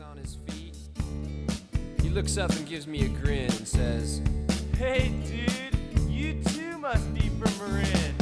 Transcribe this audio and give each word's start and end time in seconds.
on 0.00 0.16
his 0.16 0.36
feet. 0.46 0.76
He 2.02 2.08
looks 2.08 2.36
up 2.36 2.50
and 2.50 2.66
gives 2.66 2.86
me 2.86 3.04
a 3.04 3.08
grin 3.08 3.50
and 3.50 3.66
says, 3.66 4.20
Hey, 4.76 5.12
dude, 5.26 6.10
you 6.10 6.42
too 6.42 6.78
must 6.78 7.14
be 7.14 7.28
from 7.28 7.70
Marin. 7.72 8.15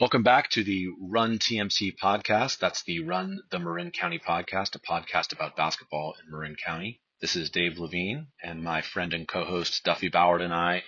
Welcome 0.00 0.22
back 0.22 0.48
to 0.52 0.64
the 0.64 0.86
Run 0.98 1.38
TMC 1.38 1.98
podcast. 2.02 2.58
That's 2.58 2.82
the 2.84 3.00
Run 3.00 3.42
the 3.50 3.58
Marin 3.58 3.90
County 3.90 4.18
podcast, 4.18 4.74
a 4.74 4.78
podcast 4.78 5.34
about 5.34 5.58
basketball 5.58 6.14
in 6.18 6.30
Marin 6.30 6.56
County. 6.56 7.02
This 7.20 7.36
is 7.36 7.50
Dave 7.50 7.78
Levine, 7.78 8.28
and 8.42 8.64
my 8.64 8.80
friend 8.80 9.12
and 9.12 9.28
co-host 9.28 9.84
Duffy 9.84 10.08
Ballard 10.08 10.40
and 10.40 10.54
I 10.54 10.84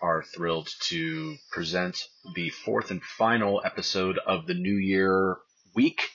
are 0.00 0.22
thrilled 0.22 0.68
to 0.82 1.34
present 1.50 1.98
the 2.36 2.50
fourth 2.50 2.92
and 2.92 3.02
final 3.02 3.60
episode 3.64 4.18
of 4.18 4.46
the 4.46 4.54
New 4.54 4.76
Year 4.76 5.38
week, 5.74 6.10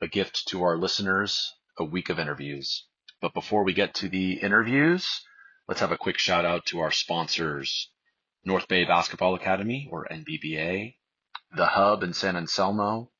a 0.00 0.08
gift 0.08 0.48
to 0.48 0.64
our 0.64 0.76
listeners, 0.76 1.54
a 1.78 1.84
week 1.84 2.08
of 2.08 2.18
interviews. 2.18 2.84
But 3.20 3.32
before 3.32 3.62
we 3.62 3.74
get 3.74 3.94
to 3.94 4.08
the 4.08 4.40
interviews, 4.40 5.20
let's 5.68 5.82
have 5.82 5.92
a 5.92 5.98
quick 5.98 6.18
shout 6.18 6.44
out 6.44 6.66
to 6.66 6.80
our 6.80 6.90
sponsors, 6.90 7.92
North 8.44 8.66
Bay 8.66 8.84
Basketball 8.84 9.36
Academy, 9.36 9.88
or 9.92 10.08
NBBA, 10.10 10.96
the 11.56 11.66
Hub 11.66 12.02
in 12.02 12.12
San 12.12 12.36
Anselmo, 12.36 13.10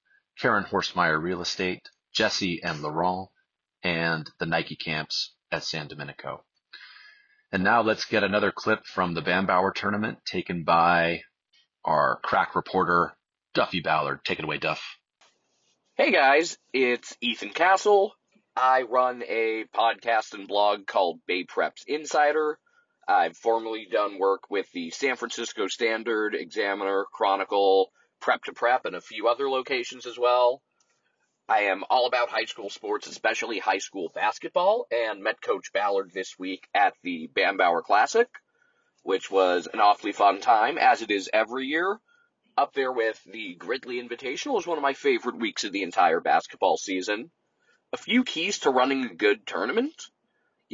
Caren 0.40 0.66
Horstmeyer 0.68 1.20
Real 1.20 1.40
Estate, 1.40 1.88
Jessie 2.12 2.60
and 2.62 2.82
Laurent, 2.82 3.28
and 3.82 4.28
the 4.38 4.46
Nike 4.46 4.76
camps 4.76 5.34
at 5.52 5.62
San 5.62 5.88
Domenico. 5.88 6.44
And 7.52 7.62
now 7.62 7.82
let's 7.82 8.06
get 8.06 8.24
another 8.24 8.50
clip 8.50 8.86
from 8.86 9.14
the 9.14 9.22
Bambauer 9.22 9.72
tournament 9.72 10.18
taken 10.26 10.64
by 10.64 11.22
our 11.84 12.18
crack 12.22 12.56
reporter, 12.56 13.12
Duffy 13.54 13.80
Ballard. 13.80 14.24
Take 14.24 14.40
it 14.40 14.44
away, 14.44 14.58
Duff. 14.58 14.82
Hey 15.94 16.10
guys, 16.10 16.58
it's 16.72 17.16
Ethan 17.20 17.50
Castle. 17.50 18.14
I 18.56 18.82
run 18.82 19.22
a 19.22 19.64
podcast 19.72 20.34
and 20.34 20.48
blog 20.48 20.86
called 20.86 21.20
Bay 21.26 21.44
Preps 21.44 21.84
Insider. 21.86 22.58
I've 23.06 23.36
formerly 23.36 23.86
done 23.90 24.18
work 24.18 24.50
with 24.50 24.66
the 24.72 24.90
San 24.90 25.14
Francisco 25.16 25.68
Standard, 25.68 26.34
Examiner, 26.34 27.04
Chronicle, 27.12 27.92
Prep 28.24 28.44
to 28.44 28.54
Prep, 28.54 28.86
and 28.86 28.96
a 28.96 29.02
few 29.02 29.28
other 29.28 29.50
locations 29.50 30.06
as 30.06 30.18
well. 30.18 30.62
I 31.46 31.64
am 31.64 31.84
all 31.90 32.06
about 32.06 32.30
high 32.30 32.46
school 32.46 32.70
sports, 32.70 33.06
especially 33.06 33.58
high 33.58 33.76
school 33.76 34.10
basketball, 34.14 34.86
and 34.90 35.22
met 35.22 35.42
Coach 35.42 35.74
Ballard 35.74 36.10
this 36.10 36.38
week 36.38 36.66
at 36.74 36.94
the 37.02 37.28
Bambauer 37.36 37.82
Classic, 37.82 38.26
which 39.02 39.30
was 39.30 39.68
an 39.70 39.78
awfully 39.78 40.12
fun 40.12 40.40
time, 40.40 40.78
as 40.78 41.02
it 41.02 41.10
is 41.10 41.28
every 41.34 41.66
year. 41.66 42.00
Up 42.56 42.72
there 42.72 42.92
with 42.92 43.22
the 43.24 43.56
Gridley 43.56 44.02
Invitational 44.02 44.58
is 44.58 44.66
one 44.66 44.78
of 44.78 44.82
my 44.82 44.94
favorite 44.94 45.36
weeks 45.36 45.64
of 45.64 45.72
the 45.72 45.82
entire 45.82 46.20
basketball 46.20 46.78
season. 46.78 47.30
A 47.92 47.98
few 47.98 48.24
keys 48.24 48.60
to 48.60 48.70
running 48.70 49.04
a 49.04 49.14
good 49.14 49.46
tournament. 49.46 50.02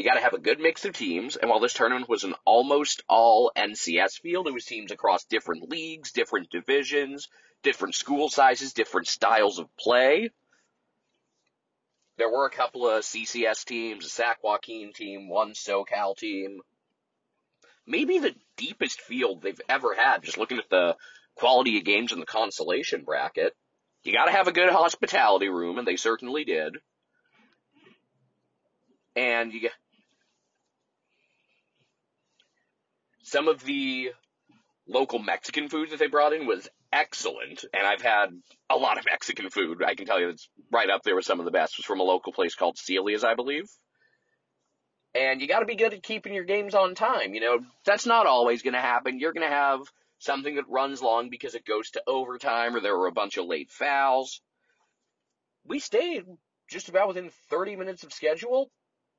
You 0.00 0.06
gotta 0.06 0.22
have 0.22 0.32
a 0.32 0.38
good 0.38 0.60
mix 0.60 0.86
of 0.86 0.94
teams, 0.94 1.36
and 1.36 1.50
while 1.50 1.60
this 1.60 1.74
tournament 1.74 2.08
was 2.08 2.24
an 2.24 2.34
almost 2.46 3.02
all 3.06 3.52
NCS 3.54 4.18
field, 4.22 4.46
it 4.46 4.54
was 4.54 4.64
teams 4.64 4.92
across 4.92 5.24
different 5.24 5.68
leagues, 5.68 6.10
different 6.10 6.48
divisions, 6.48 7.28
different 7.62 7.94
school 7.94 8.30
sizes, 8.30 8.72
different 8.72 9.08
styles 9.08 9.58
of 9.58 9.68
play. 9.76 10.30
There 12.16 12.30
were 12.30 12.46
a 12.46 12.50
couple 12.50 12.88
of 12.88 13.02
CCS 13.04 13.66
teams, 13.66 14.06
a 14.06 14.08
Sac 14.08 14.42
Joaquin 14.42 14.94
team, 14.94 15.28
one 15.28 15.52
SoCal 15.52 16.16
team. 16.16 16.62
Maybe 17.86 18.20
the 18.20 18.34
deepest 18.56 19.02
field 19.02 19.42
they've 19.42 19.60
ever 19.68 19.94
had, 19.94 20.22
just 20.22 20.38
looking 20.38 20.56
at 20.56 20.70
the 20.70 20.96
quality 21.34 21.76
of 21.76 21.84
games 21.84 22.10
in 22.10 22.20
the 22.20 22.24
consolation 22.24 23.04
bracket. 23.04 23.54
You 24.02 24.14
gotta 24.14 24.32
have 24.32 24.48
a 24.48 24.52
good 24.52 24.70
hospitality 24.70 25.50
room, 25.50 25.76
and 25.76 25.86
they 25.86 25.96
certainly 25.96 26.44
did. 26.44 26.78
And 29.14 29.52
you 29.52 29.60
get 29.60 29.72
some 33.30 33.46
of 33.46 33.62
the 33.64 34.10
local 34.88 35.20
Mexican 35.20 35.68
food 35.68 35.90
that 35.90 36.00
they 36.00 36.08
brought 36.08 36.32
in 36.32 36.46
was 36.46 36.68
excellent, 36.92 37.64
and 37.72 37.86
I've 37.86 38.02
had 38.02 38.30
a 38.68 38.76
lot 38.76 38.98
of 38.98 39.04
Mexican 39.04 39.50
food. 39.50 39.84
I 39.84 39.94
can 39.94 40.06
tell 40.06 40.18
you 40.18 40.30
it's 40.30 40.48
right 40.72 40.90
up 40.90 41.02
there 41.04 41.14
with 41.14 41.24
some 41.24 41.38
of 41.38 41.44
the 41.44 41.52
best. 41.52 41.78
Was 41.78 41.86
from 41.86 42.00
a 42.00 42.04
local 42.04 42.32
place 42.32 42.56
called 42.56 42.76
Celia's, 42.76 43.22
I 43.22 43.34
believe. 43.34 43.70
And 45.14 45.40
you 45.40 45.46
gotta 45.46 45.64
be 45.64 45.76
good 45.76 45.94
at 45.94 46.02
keeping 46.02 46.34
your 46.34 46.44
games 46.44 46.74
on 46.74 46.96
time. 46.96 47.34
You 47.34 47.40
know, 47.40 47.58
that's 47.84 48.04
not 48.04 48.26
always 48.26 48.62
gonna 48.62 48.80
happen. 48.80 49.20
You're 49.20 49.32
gonna 49.32 49.48
have 49.48 49.80
something 50.18 50.56
that 50.56 50.68
runs 50.68 51.00
long 51.00 51.30
because 51.30 51.54
it 51.54 51.64
goes 51.64 51.90
to 51.90 52.02
overtime 52.08 52.74
or 52.74 52.80
there 52.80 52.98
were 52.98 53.06
a 53.06 53.12
bunch 53.12 53.36
of 53.36 53.46
late 53.46 53.70
fouls. 53.70 54.40
We 55.64 55.78
stayed 55.78 56.24
just 56.68 56.88
about 56.88 57.08
within 57.08 57.30
30 57.48 57.76
minutes 57.76 58.02
of 58.02 58.12
schedule 58.12 58.70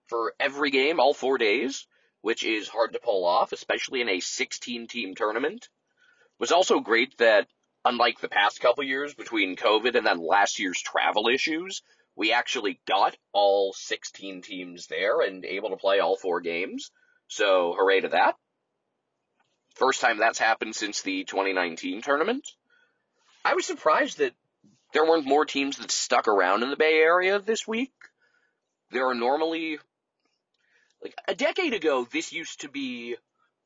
for 0.07 0.33
every 0.37 0.69
game, 0.69 0.99
all 0.99 1.13
four 1.13 1.37
days, 1.37 1.87
which 2.21 2.43
is 2.43 2.67
hard 2.67 2.93
to 2.93 2.99
pull 2.99 3.25
off, 3.25 3.51
especially 3.51 4.01
in 4.01 4.09
a 4.09 4.19
16 4.19 4.87
team 4.87 5.15
tournament. 5.15 5.63
It 5.63 6.39
was 6.39 6.51
also 6.51 6.79
great 6.79 7.17
that, 7.17 7.47
unlike 7.85 8.19
the 8.19 8.29
past 8.29 8.61
couple 8.61 8.83
years 8.83 9.13
between 9.13 9.55
COVID 9.55 9.95
and 9.95 10.05
then 10.05 10.19
last 10.19 10.59
year's 10.59 10.81
travel 10.81 11.27
issues, 11.27 11.81
we 12.15 12.33
actually 12.33 12.79
got 12.87 13.15
all 13.33 13.73
16 13.73 14.41
teams 14.41 14.87
there 14.87 15.21
and 15.21 15.45
able 15.45 15.69
to 15.69 15.77
play 15.77 15.99
all 15.99 16.17
four 16.17 16.41
games. 16.41 16.91
So 17.27 17.73
hooray 17.77 18.01
to 18.01 18.09
that. 18.09 18.35
First 19.75 20.01
time 20.01 20.17
that's 20.17 20.39
happened 20.39 20.75
since 20.75 21.01
the 21.01 21.23
2019 21.23 22.01
tournament. 22.01 22.45
I 23.43 23.55
was 23.55 23.65
surprised 23.65 24.19
that 24.19 24.33
there 24.93 25.05
weren't 25.05 25.25
more 25.25 25.45
teams 25.45 25.77
that 25.77 25.91
stuck 25.91 26.27
around 26.27 26.63
in 26.63 26.69
the 26.69 26.75
Bay 26.75 26.99
Area 26.99 27.39
this 27.39 27.67
week. 27.67 27.93
There 28.91 29.07
are 29.07 29.15
normally, 29.15 29.79
like, 31.01 31.15
a 31.27 31.35
decade 31.35 31.73
ago, 31.73 32.07
this 32.11 32.31
used 32.31 32.61
to 32.61 32.69
be 32.69 33.15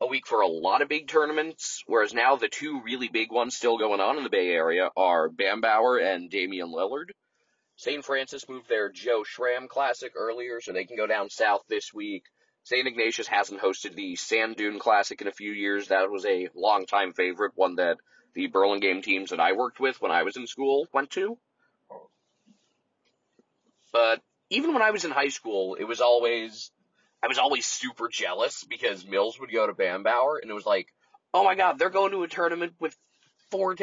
a 0.02 0.08
week 0.08 0.28
for 0.28 0.42
a 0.42 0.48
lot 0.48 0.82
of 0.82 0.90
big 0.90 1.08
tournaments, 1.08 1.84
whereas 1.88 2.14
now 2.14 2.36
the 2.36 2.50
two 2.50 2.82
really 2.84 3.08
big 3.08 3.32
ones 3.32 3.56
still 3.56 3.78
going 3.78 4.02
on 4.02 4.18
in 4.18 4.24
the 4.24 4.30
Bay 4.30 4.50
Area 4.50 4.90
are 4.98 5.30
Bambauer 5.30 6.02
and 6.04 6.30
Damian 6.30 6.70
Lillard. 6.70 7.12
St. 7.78 8.04
Francis 8.04 8.48
moved 8.48 8.70
their 8.70 8.90
Joe 8.90 9.24
Schramm 9.24 9.68
Classic 9.68 10.14
earlier, 10.16 10.62
so 10.62 10.72
they 10.72 10.86
can 10.86 10.98
go 10.98 11.08
down 11.08 11.30
south 11.30 11.62
this 11.68 11.94
week. 11.94 12.24
St. 12.64 12.88
Ignatius 12.88 13.28
hasn't 13.28 13.62
hosted 13.62 13.96
the 13.96 14.16
Sand 14.16 14.56
Dune 14.56 14.80
Classic 14.80 15.22
in 15.22 15.28
a 15.28 15.34
few 15.34 15.52
years. 15.52 15.90
That 15.90 16.10
was 16.10 16.26
a 16.26 16.50
longtime 16.56 17.14
favorite, 17.14 17.52
one 17.56 17.76
that 17.76 17.98
the 18.34 18.48
Burlingame 18.48 19.02
teams 19.02 19.30
that 19.30 19.40
I 19.40 19.54
worked 19.54 19.80
with 19.80 20.02
when 20.02 20.12
I 20.12 20.24
was 20.24 20.36
in 20.36 20.48
school 20.48 20.88
went 20.94 21.12
to. 21.12 21.38
But 23.94 24.22
even 24.50 24.74
when 24.74 24.82
I 24.82 24.92
was 24.92 25.06
in 25.06 25.12
high 25.12 25.30
school, 25.30 25.76
it 25.76 25.84
was 25.84 26.02
always, 26.02 26.72
I 27.26 27.28
was 27.28 27.40
always 27.40 27.66
super 27.66 28.08
jealous 28.08 28.64
because 28.64 29.04
Mills 29.04 29.40
would 29.40 29.52
go 29.52 29.66
to 29.66 29.74
Bambauer 29.74 30.38
and 30.40 30.52
it 30.52 30.54
was 30.54 30.68
like, 30.68 30.94
oh 31.34 31.44
my 31.44 31.56
god, 31.56 31.80
they're 31.80 31.90
going 31.90 32.12
to 32.12 32.22
a 32.22 32.28
tournament 32.28 32.74
with 32.80 32.96
four, 33.50 33.76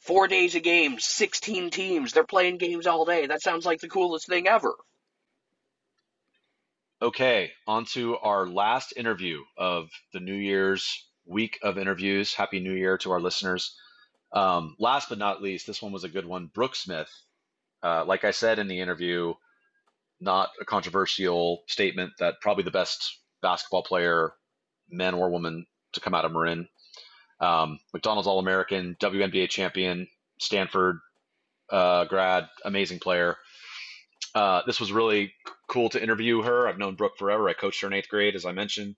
four 0.00 0.26
days 0.26 0.56
of 0.56 0.64
games, 0.64 1.04
16 1.04 1.70
teams, 1.70 2.12
they're 2.12 2.24
playing 2.24 2.58
games 2.58 2.88
all 2.88 3.04
day. 3.04 3.26
That 3.26 3.40
sounds 3.40 3.64
like 3.64 3.80
the 3.80 3.88
coolest 3.88 4.26
thing 4.26 4.48
ever. 4.48 4.74
Okay, 7.00 7.52
on 7.68 7.84
to 7.92 8.16
our 8.16 8.48
last 8.48 8.94
interview 8.96 9.42
of 9.56 9.90
the 10.12 10.18
New 10.18 10.34
Year's 10.34 11.06
week 11.24 11.60
of 11.62 11.78
interviews. 11.78 12.34
Happy 12.34 12.58
New 12.58 12.74
Year 12.74 12.98
to 12.98 13.12
our 13.12 13.20
listeners. 13.20 13.76
Um, 14.32 14.74
last 14.80 15.08
but 15.08 15.18
not 15.18 15.40
least, 15.40 15.68
this 15.68 15.80
one 15.80 15.92
was 15.92 16.02
a 16.02 16.08
good 16.08 16.26
one. 16.26 16.50
Brooke 16.52 16.74
Smith, 16.74 17.12
uh, 17.80 18.04
like 18.04 18.24
I 18.24 18.32
said 18.32 18.58
in 18.58 18.66
the 18.66 18.80
interview, 18.80 19.34
not 20.20 20.50
a 20.60 20.64
controversial 20.64 21.62
statement 21.66 22.12
that 22.18 22.40
probably 22.40 22.64
the 22.64 22.70
best 22.70 23.18
basketball 23.42 23.82
player, 23.82 24.32
man 24.90 25.14
or 25.14 25.30
woman, 25.30 25.66
to 25.92 26.00
come 26.00 26.14
out 26.14 26.24
of 26.24 26.32
Marin. 26.32 26.68
Um, 27.40 27.78
McDonald's 27.92 28.26
All 28.26 28.38
American, 28.38 28.96
WNBA 29.00 29.48
champion, 29.48 30.08
Stanford 30.40 30.98
uh, 31.70 32.04
grad, 32.06 32.48
amazing 32.64 32.98
player. 32.98 33.36
Uh, 34.34 34.62
this 34.66 34.80
was 34.80 34.92
really 34.92 35.32
cool 35.68 35.88
to 35.90 36.02
interview 36.02 36.42
her. 36.42 36.68
I've 36.68 36.78
known 36.78 36.94
Brooke 36.94 37.16
forever. 37.18 37.48
I 37.48 37.52
coached 37.54 37.80
her 37.82 37.86
in 37.86 37.92
eighth 37.92 38.08
grade, 38.08 38.34
as 38.34 38.44
I 38.44 38.52
mentioned. 38.52 38.96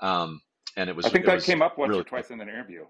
Um, 0.00 0.40
and 0.76 0.88
it 0.88 0.96
was. 0.96 1.06
I 1.06 1.10
think 1.10 1.26
that 1.26 1.42
came 1.42 1.62
up 1.62 1.78
once 1.78 1.90
really 1.90 2.02
or 2.02 2.04
twice 2.04 2.30
in 2.30 2.40
an 2.40 2.48
interview. 2.48 2.84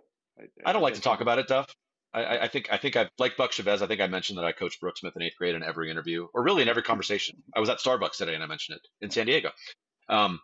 I 0.65 0.73
don't 0.73 0.83
like 0.83 0.95
to 0.95 1.01
talk 1.01 1.21
about 1.21 1.39
it, 1.39 1.49
Duff. 1.49 1.67
I- 2.15 2.39
I, 2.45 2.49
think 2.49 2.69
I 2.73 2.77
think 2.79 2.97
I 2.97 3.09
like 3.19 3.37
Buck 3.37 3.53
Chavez. 3.53 3.83
I 3.83 3.87
think 3.87 4.01
I 4.01 4.07
mentioned 4.07 4.39
that 4.39 4.45
I 4.45 4.53
coached 4.53 4.81
Brooke 4.81 4.97
Smith 4.99 5.15
in 5.17 5.23
eighth 5.23 5.37
grade 5.37 5.55
in 5.55 5.63
every 5.63 5.91
interview, 5.91 6.27
or 6.35 6.43
really 6.43 6.63
in 6.63 6.69
every 6.69 6.83
conversation. 6.83 7.43
I 7.55 7.61
was 7.61 7.69
at 7.69 7.79
Starbucks 7.79 8.17
today 8.17 8.35
and 8.35 8.43
I 8.43 8.47
mentioned 8.47 8.79
it 8.79 9.05
in 9.05 9.11
San 9.11 9.27
Diego. 9.27 9.51
Um, 10.09 10.41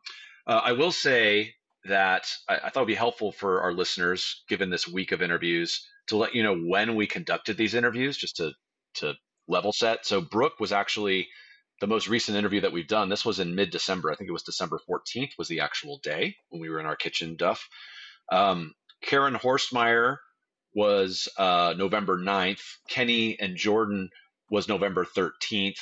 uh, 0.46 0.60
I 0.64 0.72
will 0.72 0.92
say 0.92 1.54
that 1.86 2.26
I, 2.48 2.56
I 2.56 2.70
thought 2.70 2.80
it'd 2.80 2.88
be 2.88 2.94
helpful 2.94 3.32
for 3.32 3.62
our 3.62 3.72
listeners, 3.72 4.44
given 4.48 4.70
this 4.70 4.86
week 4.88 5.12
of 5.12 5.22
interviews, 5.22 5.86
to 6.08 6.16
let 6.16 6.34
you 6.34 6.42
know 6.42 6.56
when 6.56 6.94
we 6.96 7.06
conducted 7.06 7.56
these 7.56 7.74
interviews, 7.74 8.16
just 8.16 8.36
to 8.36 8.52
to 8.96 9.14
level 9.48 9.72
set. 9.72 10.06
So 10.06 10.20
Brooke 10.20 10.60
was 10.60 10.72
actually 10.72 11.28
the 11.80 11.86
most 11.86 12.08
recent 12.08 12.38
interview 12.38 12.60
that 12.62 12.72
we've 12.72 12.86
done, 12.88 13.08
this 13.08 13.24
was 13.24 13.40
in 13.40 13.54
mid 13.54 13.70
December. 13.70 14.10
I 14.10 14.14
think 14.14 14.28
it 14.28 14.32
was 14.32 14.42
December 14.44 14.78
14th 14.88 15.32
was 15.38 15.48
the 15.48 15.60
actual 15.60 15.98
day 16.02 16.36
when 16.48 16.60
we 16.60 16.70
were 16.70 16.80
in 16.80 16.86
our 16.86 16.96
kitchen, 16.96 17.36
Duff. 17.36 17.68
Um, 18.30 18.72
Caren 19.04 19.38
Horstmeyer 19.38 20.16
was 20.74 21.28
uh, 21.38 21.74
November 21.76 22.18
9th. 22.18 22.62
Kenny 22.88 23.38
and 23.38 23.56
Jordan 23.56 24.10
was 24.50 24.68
November 24.68 25.04
13th. 25.04 25.78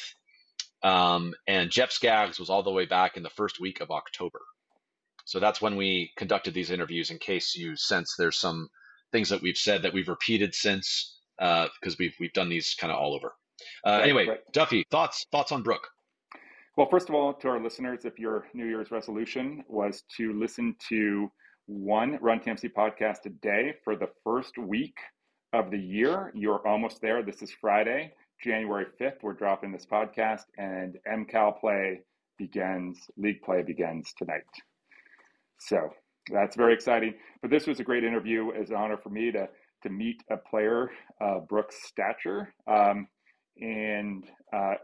Um, 0.83 1.35
and 1.47 1.71
Jeff 1.71 1.93
Skaggs 1.93 2.39
was 2.39 2.51
all 2.51 2.63
the 2.63 2.71
way 2.71 2.87
back 2.87 3.17
in 3.17 3.23
the 3.23 3.31
first 3.31 3.61
week 3.61 3.81
of 3.81 3.91
October. 3.91 4.41
So 5.25 5.39
that's 5.39 5.63
when 5.63 5.77
we 5.77 6.13
conducted 6.17 6.55
these 6.55 6.71
interviews 6.71 7.11
in 7.11 7.19
case 7.19 7.55
you 7.55 7.77
sense 7.77 8.17
there's 8.17 8.37
some 8.37 8.69
things 9.13 9.29
that 9.29 9.43
we've 9.43 9.57
said 9.57 9.83
that 9.83 9.93
we've 9.93 10.09
repeated 10.09 10.55
since 10.55 11.19
because 11.39 11.71
uh, 11.95 11.97
we've, 11.99 12.15
we've 12.19 12.33
done 12.33 12.49
these 12.49 12.75
kind 12.75 12.93
of 12.93 12.99
all 12.99 13.15
over. 13.15 13.35
Uh, 13.87 13.91
right, 13.91 14.03
anyway, 14.03 14.27
right. 14.27 14.53
Duffy, 14.53 14.85
thoughts 14.91 15.27
thoughts 15.31 15.53
on 15.53 15.63
Brooke? 15.63 15.89
Well, 16.77 16.89
first 16.89 17.09
of 17.09 17.15
all, 17.15 17.35
to 17.35 17.49
our 17.49 17.63
listeners, 17.63 18.05
if 18.05 18.19
your 18.19 18.47
New 18.55 18.65
Year's 18.65 18.91
resolution 18.91 19.63
was 19.69 20.03
to 20.17 20.33
listen 20.33 20.75
to 20.89 21.31
one 21.67 22.19
Run 22.21 22.41
TMC 22.41 22.73
podcast 22.73 23.27
a 23.27 23.31
day 23.31 23.75
for 23.85 23.97
the 23.97 24.09
first 24.25 24.59
week 24.59 24.97
of 25.53 25.71
the 25.71 25.79
year, 25.79 26.33
you're 26.35 26.67
almost 26.67 27.01
there. 27.01 27.23
This 27.23 27.43
is 27.43 27.53
Friday, 27.61 28.13
January 28.43 28.87
5th. 29.01 29.23
We're 29.23 29.35
dropping 29.35 29.73
this 29.73 29.87
podcast, 29.87 30.45
and 30.59 30.97
MCAL 31.07 31.61
play 31.61 32.01
begins, 32.39 32.99
league 33.17 33.43
play 33.43 33.63
begins 33.63 34.13
tonight. 34.19 34.43
So 35.59 35.91
that's 36.33 36.57
very 36.57 36.75
exciting. 36.75 37.15
But 37.41 37.51
this 37.51 37.67
was 37.67 37.79
a 37.81 37.85
great 37.85 38.05
interview. 38.05 38.51
It's 38.51 38.71
an 38.71 38.77
honor 38.77 38.97
for 38.97 39.11
me 39.11 39.31
to 39.33 39.49
to 39.83 39.91
meet 39.91 40.23
a 40.31 40.37
player 40.37 40.91
uh, 41.21 41.41
Brooks' 41.41 41.77
stature, 41.87 42.55
um, 42.69 43.09
and 43.61 44.25
uh, 44.53 44.75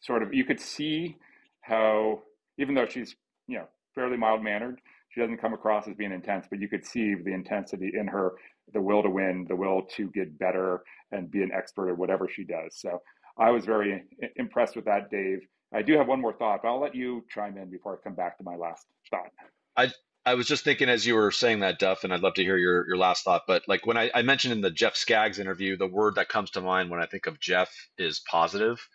sort 0.00 0.24
of 0.24 0.34
you 0.34 0.44
could 0.44 0.60
see 0.60 1.16
how 1.60 2.22
even 2.58 2.74
though 2.74 2.86
she's 2.86 3.14
you 3.46 3.58
know 3.58 3.66
fairly 3.94 4.16
mild 4.16 4.42
mannered, 4.42 4.80
she 5.14 5.20
doesn't 5.20 5.38
come 5.38 5.54
across 5.54 5.86
as 5.86 5.94
being 5.94 6.12
intense, 6.12 6.46
but 6.50 6.60
you 6.60 6.68
could 6.68 6.84
see 6.84 7.14
the 7.14 7.32
intensity 7.32 7.92
in 7.98 8.08
her, 8.08 8.32
the 8.72 8.80
will 8.80 9.02
to 9.02 9.10
win, 9.10 9.46
the 9.48 9.56
will 9.56 9.82
to 9.96 10.10
get 10.10 10.38
better 10.38 10.82
and 11.12 11.30
be 11.30 11.42
an 11.42 11.52
expert 11.52 11.90
at 11.90 11.96
whatever 11.96 12.28
she 12.28 12.44
does. 12.44 12.76
So 12.76 13.00
I 13.38 13.50
was 13.50 13.64
very 13.64 14.02
impressed 14.36 14.76
with 14.76 14.86
that, 14.86 15.10
Dave. 15.10 15.40
I 15.72 15.82
do 15.82 15.96
have 15.96 16.08
one 16.08 16.20
more 16.20 16.32
thought, 16.32 16.60
but 16.62 16.68
I'll 16.68 16.80
let 16.80 16.94
you 16.94 17.24
chime 17.30 17.56
in 17.58 17.70
before 17.70 17.94
I 17.94 17.96
come 18.02 18.14
back 18.14 18.38
to 18.38 18.44
my 18.44 18.56
last 18.56 18.86
thought. 19.10 19.30
I 19.76 19.90
I 20.26 20.34
was 20.34 20.46
just 20.46 20.64
thinking 20.64 20.88
as 20.88 21.06
you 21.06 21.14
were 21.16 21.30
saying 21.30 21.60
that, 21.60 21.78
Duff, 21.78 22.02
and 22.02 22.12
I'd 22.12 22.20
love 22.20 22.34
to 22.34 22.42
hear 22.42 22.56
your, 22.56 22.86
your 22.88 22.96
last 22.96 23.24
thought. 23.24 23.42
But 23.46 23.62
like 23.68 23.86
when 23.86 23.98
I, 23.98 24.10
I 24.14 24.22
mentioned 24.22 24.54
in 24.54 24.62
the 24.62 24.70
Jeff 24.70 24.96
Skaggs 24.96 25.38
interview, 25.38 25.76
the 25.76 25.86
word 25.86 26.14
that 26.14 26.30
comes 26.30 26.50
to 26.52 26.62
mind 26.62 26.90
when 26.90 27.00
I 27.00 27.06
think 27.06 27.26
of 27.26 27.38
Jeff 27.40 27.70
is 27.98 28.20
positive, 28.20 28.88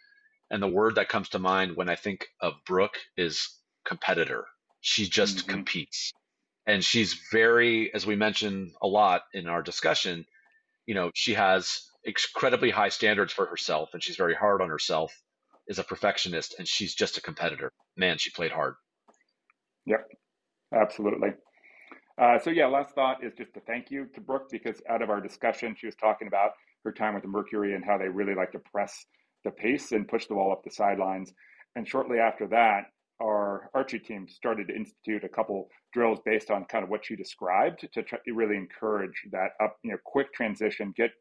and 0.50 0.62
the 0.62 0.68
word 0.68 0.96
that 0.96 1.10
comes 1.10 1.30
to 1.30 1.40
mind 1.40 1.76
when 1.76 1.88
I 1.88 1.96
think 1.96 2.26
of 2.42 2.54
Brooke 2.66 2.98
is 3.16 3.48
competitor. 3.86 4.46
She 4.82 5.08
just 5.08 5.40
mm-hmm. 5.40 5.52
competes, 5.52 6.14
and 6.66 6.84
she's 6.84 7.20
very, 7.32 7.94
as 7.94 8.06
we 8.06 8.16
mentioned 8.16 8.72
a 8.82 8.88
lot 8.88 9.24
in 9.34 9.48
our 9.48 9.62
discussion, 9.62 10.26
you 10.86 10.96
know, 10.96 11.12
she 11.14 11.34
has 11.34 11.82
incredibly 12.04 12.70
high 12.72 12.90
standards 12.90 13.34
for 13.34 13.46
herself, 13.46 13.90
and 13.94 14.04
she's 14.04 14.16
very 14.16 14.36
hard 14.36 14.62
on 14.62 14.70
herself. 14.70 15.14
Is 15.68 15.78
a 15.78 15.84
perfectionist, 15.84 16.56
and 16.58 16.68
she's 16.68 16.96
just 16.96 17.18
a 17.20 17.22
competitor. 17.22 17.72
Man, 17.96 18.18
she 18.18 18.32
played 18.32 18.50
hard. 18.50 18.74
Yep, 19.86 20.08
Absolutely. 20.74 21.30
Uh, 22.18 22.38
so 22.38 22.50
yeah, 22.50 22.68
last 22.68 22.94
thought 22.94 23.24
is 23.24 23.34
just 23.38 23.54
to 23.54 23.62
thank 23.62 23.90
you 23.90 24.06
to 24.14 24.22
Brooke 24.22 24.50
because 24.52 24.82
out 24.90 25.02
of 25.02 25.10
our 25.10 25.22
discussion, 25.22 25.76
she 25.78 25.86
was 25.86 25.96
talking 25.96 26.28
about 26.28 26.52
her 26.84 26.92
time 26.92 27.14
with 27.14 27.24
the 27.24 27.30
Mercury 27.30 27.76
and 27.76 27.84
how 27.84 27.98
they 27.98 28.08
really 28.08 28.36
like 28.36 28.52
to 28.52 28.60
press 28.60 29.06
the 29.44 29.52
pace 29.52 29.92
and 29.94 30.08
push 30.08 30.28
the 30.28 30.34
ball 30.34 30.52
up 30.52 30.64
the 30.64 30.72
sidelines. 30.72 31.34
And 31.76 31.88
shortly 31.88 32.20
after 32.20 32.48
that, 32.48 32.86
our 33.22 33.70
Archie 33.74 34.00
team 34.00 34.28
started 34.28 34.68
to 34.68 34.76
institute 34.76 35.24
a 35.24 35.30
couple 35.30 35.70
drills 35.94 36.20
based 36.26 36.52
on 36.52 36.66
kind 36.66 36.84
of 36.84 36.90
what 36.90 37.10
you 37.10 37.18
described 37.18 37.88
to 37.94 38.04
try 38.04 38.20
really 38.28 38.56
encourage 38.56 39.26
that 39.32 39.52
up, 39.62 39.78
you 39.84 39.92
know, 39.92 39.98
quick 40.06 40.34
transition, 40.34 40.94
get 40.96 41.12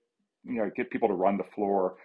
you 0.44 0.54
know, 0.54 0.70
get 0.74 0.90
people 0.90 1.08
to 1.08 1.14
run 1.14 1.36
the 1.36 1.44
floor. 1.44 1.96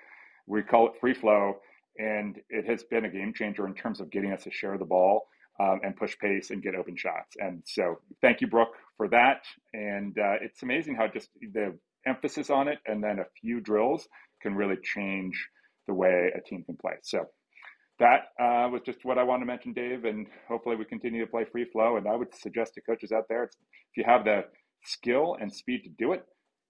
We 0.47 0.61
call 0.63 0.87
it 0.87 0.93
free 0.99 1.13
flow, 1.13 1.57
and 1.97 2.39
it 2.49 2.65
has 2.65 2.83
been 2.83 3.05
a 3.05 3.09
game 3.09 3.33
changer 3.33 3.65
in 3.67 3.73
terms 3.73 3.99
of 3.99 4.11
getting 4.11 4.31
us 4.31 4.43
to 4.43 4.51
share 4.51 4.77
the 4.77 4.85
ball 4.85 5.27
um, 5.59 5.79
and 5.83 5.95
push 5.95 6.17
pace 6.17 6.49
and 6.49 6.61
get 6.61 6.75
open 6.75 6.95
shots. 6.95 7.35
And 7.39 7.63
so, 7.65 7.99
thank 8.21 8.41
you, 8.41 8.47
Brooke, 8.47 8.73
for 8.97 9.07
that. 9.09 9.43
And 9.73 10.17
uh, 10.17 10.35
it's 10.41 10.63
amazing 10.63 10.95
how 10.95 11.07
just 11.07 11.29
the 11.53 11.77
emphasis 12.05 12.49
on 12.49 12.67
it 12.67 12.79
and 12.85 13.01
then 13.03 13.19
a 13.19 13.25
few 13.39 13.61
drills 13.61 14.07
can 14.41 14.55
really 14.55 14.77
change 14.83 15.47
the 15.87 15.93
way 15.93 16.31
a 16.35 16.41
team 16.41 16.63
can 16.63 16.75
play. 16.75 16.95
So, 17.03 17.27
that 17.99 18.29
uh, 18.39 18.69
was 18.69 18.81
just 18.85 18.99
what 19.03 19.17
I 19.17 19.23
wanted 19.23 19.41
to 19.41 19.45
mention, 19.45 19.73
Dave. 19.73 20.05
And 20.05 20.27
hopefully, 20.47 20.75
we 20.75 20.85
continue 20.85 21.21
to 21.23 21.29
play 21.29 21.45
free 21.51 21.65
flow. 21.65 21.97
And 21.97 22.07
I 22.07 22.15
would 22.15 22.33
suggest 22.33 22.73
to 22.75 22.81
coaches 22.81 23.11
out 23.11 23.25
there, 23.29 23.43
if 23.43 23.97
you 23.97 24.03
have 24.05 24.25
the 24.25 24.41
skill 24.85 25.37
and 25.39 25.53
speed 25.53 25.83
to 25.83 25.89
do 25.89 26.13
it, 26.13 26.25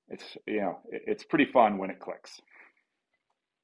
it's 0.10 0.38
you 0.46 0.62
know 0.62 0.80
it's 0.92 1.24
pretty 1.24 1.46
fun 1.46 1.78
when 1.78 1.90
it 1.90 2.00
clicks. 2.00 2.40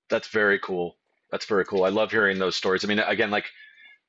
That's 0.09 0.29
very 0.29 0.59
cool. 0.59 0.95
That's 1.31 1.45
very 1.45 1.65
cool. 1.65 1.83
I 1.83 1.89
love 1.89 2.11
hearing 2.11 2.39
those 2.39 2.55
stories. 2.55 2.83
I 2.83 2.87
mean, 2.87 2.99
again, 2.99 3.29
like 3.29 3.45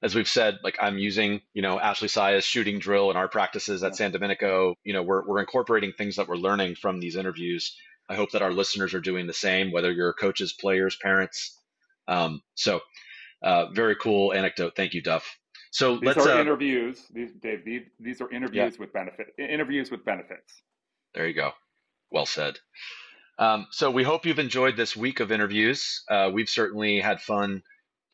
as 0.02 0.14
we've 0.14 0.28
said, 0.28 0.58
like 0.64 0.78
I'm 0.80 0.98
using, 0.98 1.40
you 1.52 1.62
know, 1.62 1.78
Ashley 1.78 2.08
Saya's 2.08 2.44
shooting 2.44 2.78
drill 2.78 3.10
in 3.10 3.16
our 3.16 3.28
practices 3.28 3.82
at 3.82 3.96
San 3.96 4.12
Domenico. 4.12 4.74
You 4.82 4.94
know, 4.94 5.02
we're, 5.02 5.26
we're 5.26 5.40
incorporating 5.40 5.92
things 5.92 6.16
that 6.16 6.28
we're 6.28 6.36
learning 6.36 6.76
from 6.76 7.00
these 7.00 7.16
interviews. 7.16 7.76
I 8.08 8.14
hope 8.14 8.30
that 8.30 8.42
our 8.42 8.52
listeners 8.52 8.94
are 8.94 9.00
doing 9.00 9.26
the 9.26 9.34
same, 9.34 9.70
whether 9.70 9.92
you're 9.92 10.14
coaches, 10.14 10.54
players, 10.58 10.96
parents. 10.96 11.56
Um, 12.08 12.40
so, 12.54 12.80
uh, 13.42 13.66
very 13.72 13.96
cool 13.96 14.32
anecdote. 14.32 14.74
Thank 14.76 14.94
you, 14.94 15.02
Duff. 15.02 15.38
So 15.70 15.96
these 15.96 16.06
let's 16.06 16.26
are 16.26 16.38
uh, 16.38 16.40
interviews, 16.40 17.06
these, 17.12 17.30
Dave. 17.40 17.64
These, 17.64 17.82
these 18.00 18.20
are 18.20 18.30
interviews 18.30 18.74
yeah. 18.74 18.80
with 18.80 18.92
benefit. 18.92 19.26
Interviews 19.38 19.90
with 19.90 20.04
benefits. 20.04 20.62
There 21.14 21.26
you 21.26 21.34
go. 21.34 21.52
Well 22.10 22.26
said. 22.26 22.58
Um, 23.38 23.66
so 23.70 23.90
we 23.90 24.02
hope 24.02 24.26
you've 24.26 24.38
enjoyed 24.38 24.76
this 24.76 24.96
week 24.96 25.20
of 25.20 25.32
interviews. 25.32 26.02
Uh, 26.10 26.30
we've 26.32 26.48
certainly 26.48 27.00
had 27.00 27.20
fun 27.20 27.62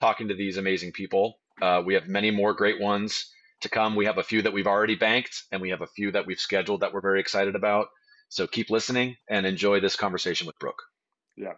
talking 0.00 0.28
to 0.28 0.34
these 0.34 0.56
amazing 0.56 0.92
people. 0.92 1.38
Uh, 1.60 1.82
we 1.84 1.94
have 1.94 2.06
many 2.06 2.30
more 2.30 2.52
great 2.52 2.80
ones 2.80 3.32
to 3.62 3.68
come. 3.68 3.96
We 3.96 4.04
have 4.04 4.18
a 4.18 4.22
few 4.22 4.42
that 4.42 4.52
we've 4.52 4.66
already 4.66 4.94
banked, 4.94 5.44
and 5.50 5.60
we 5.60 5.70
have 5.70 5.80
a 5.80 5.86
few 5.86 6.12
that 6.12 6.26
we've 6.26 6.38
scheduled 6.38 6.80
that 6.80 6.92
we're 6.92 7.00
very 7.00 7.20
excited 7.20 7.56
about. 7.56 7.88
So 8.28 8.46
keep 8.46 8.70
listening 8.70 9.16
and 9.28 9.46
enjoy 9.46 9.80
this 9.80 9.96
conversation 9.96 10.46
with 10.46 10.58
Brooke. 10.58 10.82
Yeah. 11.36 11.52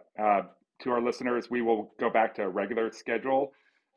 To 0.81 0.91
our 0.91 1.01
listeners, 1.01 1.49
we 1.49 1.61
will 1.61 1.91
go 1.99 2.09
back 2.09 2.33
to 2.35 2.43
a 2.43 2.49
regular 2.49 2.91
schedule, 2.91 3.51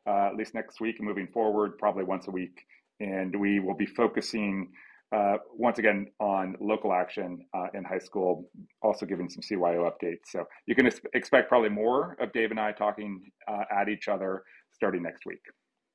uh, 0.05 0.27
at 0.27 0.35
least 0.35 0.53
next 0.53 0.81
week 0.81 0.97
and 0.99 1.07
moving 1.07 1.27
forward, 1.27 1.77
probably 1.77 2.03
once 2.03 2.27
a 2.27 2.31
week. 2.31 2.65
And 2.99 3.35
we 3.39 3.59
will 3.59 3.75
be 3.75 3.85
focusing 3.85 4.69
uh, 5.13 5.37
once 5.55 5.79
again 5.79 6.07
on 6.19 6.55
local 6.59 6.91
action 6.91 7.45
uh, 7.53 7.67
in 7.73 7.83
high 7.83 7.99
school, 7.99 8.49
also 8.81 9.05
giving 9.05 9.29
some 9.29 9.41
CYO 9.41 9.89
updates. 9.89 10.25
So 10.25 10.45
you 10.65 10.75
can 10.75 10.89
expect 11.13 11.49
probably 11.49 11.69
more 11.69 12.17
of 12.19 12.33
Dave 12.33 12.51
and 12.51 12.59
I 12.59 12.71
talking 12.71 13.21
uh, 13.47 13.63
at 13.71 13.89
each 13.89 14.07
other 14.07 14.43
starting 14.73 15.03
next 15.03 15.25
week. 15.25 15.41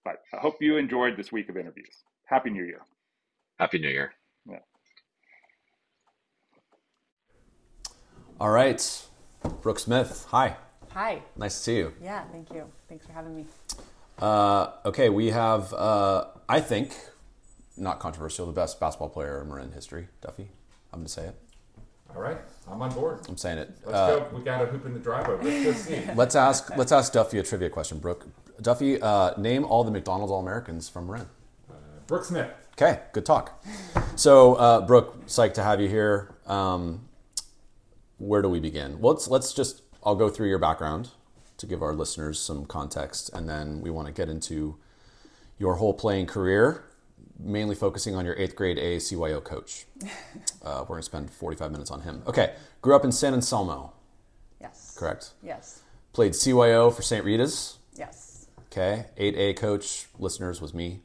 But 0.04 0.16
I 0.33 0.38
hope 0.38 0.57
you 0.61 0.76
enjoyed 0.76 1.16
this 1.16 1.33
week 1.33 1.49
of 1.49 1.57
interviews. 1.57 2.04
Happy 2.26 2.50
New 2.50 2.64
Year. 2.64 2.80
Happy 3.59 3.78
New 3.78 3.88
Year. 3.88 4.12
Yeah. 4.49 4.59
All 8.40 8.50
right. 8.50 9.07
Brooke 9.62 9.80
Smith, 9.80 10.26
hi. 10.30 10.57
Hi. 10.92 11.23
Nice 11.37 11.57
to 11.57 11.62
see 11.62 11.76
you. 11.76 11.92
Yeah, 12.02 12.25
thank 12.33 12.52
you. 12.52 12.64
Thanks 12.88 13.07
for 13.07 13.12
having 13.12 13.37
me. 13.37 13.47
Uh, 14.18 14.73
okay, 14.85 15.09
we 15.09 15.28
have, 15.28 15.73
uh, 15.73 16.26
I 16.49 16.61
think, 16.61 16.97
not 17.76 18.00
controversial, 18.00 18.47
the 18.47 18.52
best 18.52 18.80
basketball 18.80 19.09
player 19.09 19.40
in 19.40 19.49
Marin 19.49 19.73
history, 19.73 20.09
Duffy. 20.21 20.49
I'm 20.92 21.00
going 21.00 21.07
to 21.07 21.12
say 21.12 21.26
it. 21.26 21.35
All 22.14 22.23
right, 22.23 22.38
I'm 22.66 22.80
on 22.80 22.90
board. 22.92 23.21
I'm 23.28 23.37
saying 23.37 23.59
it. 23.59 23.71
Let's 23.85 23.97
uh, 23.97 24.18
go. 24.18 24.37
We 24.37 24.42
got 24.42 24.62
a 24.62 24.66
hoop 24.66 24.87
in 24.87 24.95
the 24.95 24.99
driveway. 24.99 25.37
Let's 25.42 25.87
go 25.87 25.95
see. 25.95 26.02
let's 26.14 26.35
ask. 26.35 26.75
Let's 26.75 26.90
ask 26.90 27.12
Duffy 27.12 27.38
a 27.38 27.42
trivia 27.42 27.68
question. 27.68 27.99
Brooke, 27.99 28.26
Duffy, 28.62 29.00
uh, 29.00 29.38
name 29.38 29.64
all 29.64 29.85
the 29.85 29.90
McDonald's 29.90 30.33
All 30.33 30.40
Americans 30.40 30.88
from 30.88 31.07
Marin. 31.07 31.26
Uh, 31.71 31.75
Brooke 32.07 32.25
Smith. 32.25 32.50
Okay, 32.73 33.00
good 33.12 33.26
talk. 33.26 33.62
So, 34.16 34.54
uh, 34.54 34.80
Brooke, 34.80 35.26
psyched 35.26 35.54
to 35.54 35.62
have 35.62 35.80
you 35.80 35.88
here. 35.88 36.35
Um, 36.47 37.09
where 38.16 38.40
do 38.40 38.49
we 38.49 38.59
begin? 38.59 38.99
Well, 39.00 39.14
let's 39.14 39.28
let's 39.28 39.52
just. 39.52 39.83
I'll 40.09 40.17
go 40.17 40.31
through 40.31 40.49
your 40.49 40.59
background 40.59 41.11
to 41.59 41.67
give 41.67 41.83
our 41.83 41.93
listeners 41.93 42.41
some 42.41 42.65
context, 42.65 43.31
and 43.35 43.47
then 43.47 43.83
we 43.83 43.91
want 43.91 44.07
to 44.07 44.12
get 44.15 44.31
into 44.31 44.79
your 45.59 45.75
whole 45.75 45.93
playing 45.93 46.25
career, 46.25 46.83
mainly 47.38 47.75
focusing 47.75 48.15
on 48.17 48.25
your 48.25 48.35
eighth 48.38 48.57
grade 48.57 48.79
ACYO 48.79 49.45
coach. 49.45 49.85
Uh, 50.65 50.81
we're 50.81 50.97
going 50.97 50.99
to 50.99 51.05
spend 51.05 51.31
45 51.31 51.71
minutes 51.71 51.91
on 51.91 52.03
him. 52.03 52.23
Okay, 52.27 52.53
grew 52.83 52.97
up 52.97 53.05
in 53.05 53.12
San 53.12 53.33
Anselmo. 53.33 53.93
Yes. 54.61 54.95
Correct. 54.99 55.31
Yes. 55.43 55.83
Played 56.12 56.33
CYO 56.33 56.95
for 56.95 57.00
St. 57.00 57.25
Rita's. 57.25 57.79
Yes. 57.95 58.49
Okay, 58.67 59.07
8A 59.17 59.57
coach, 59.57 60.07
listeners, 60.19 60.61
was 60.61 60.75
me. 60.75 61.00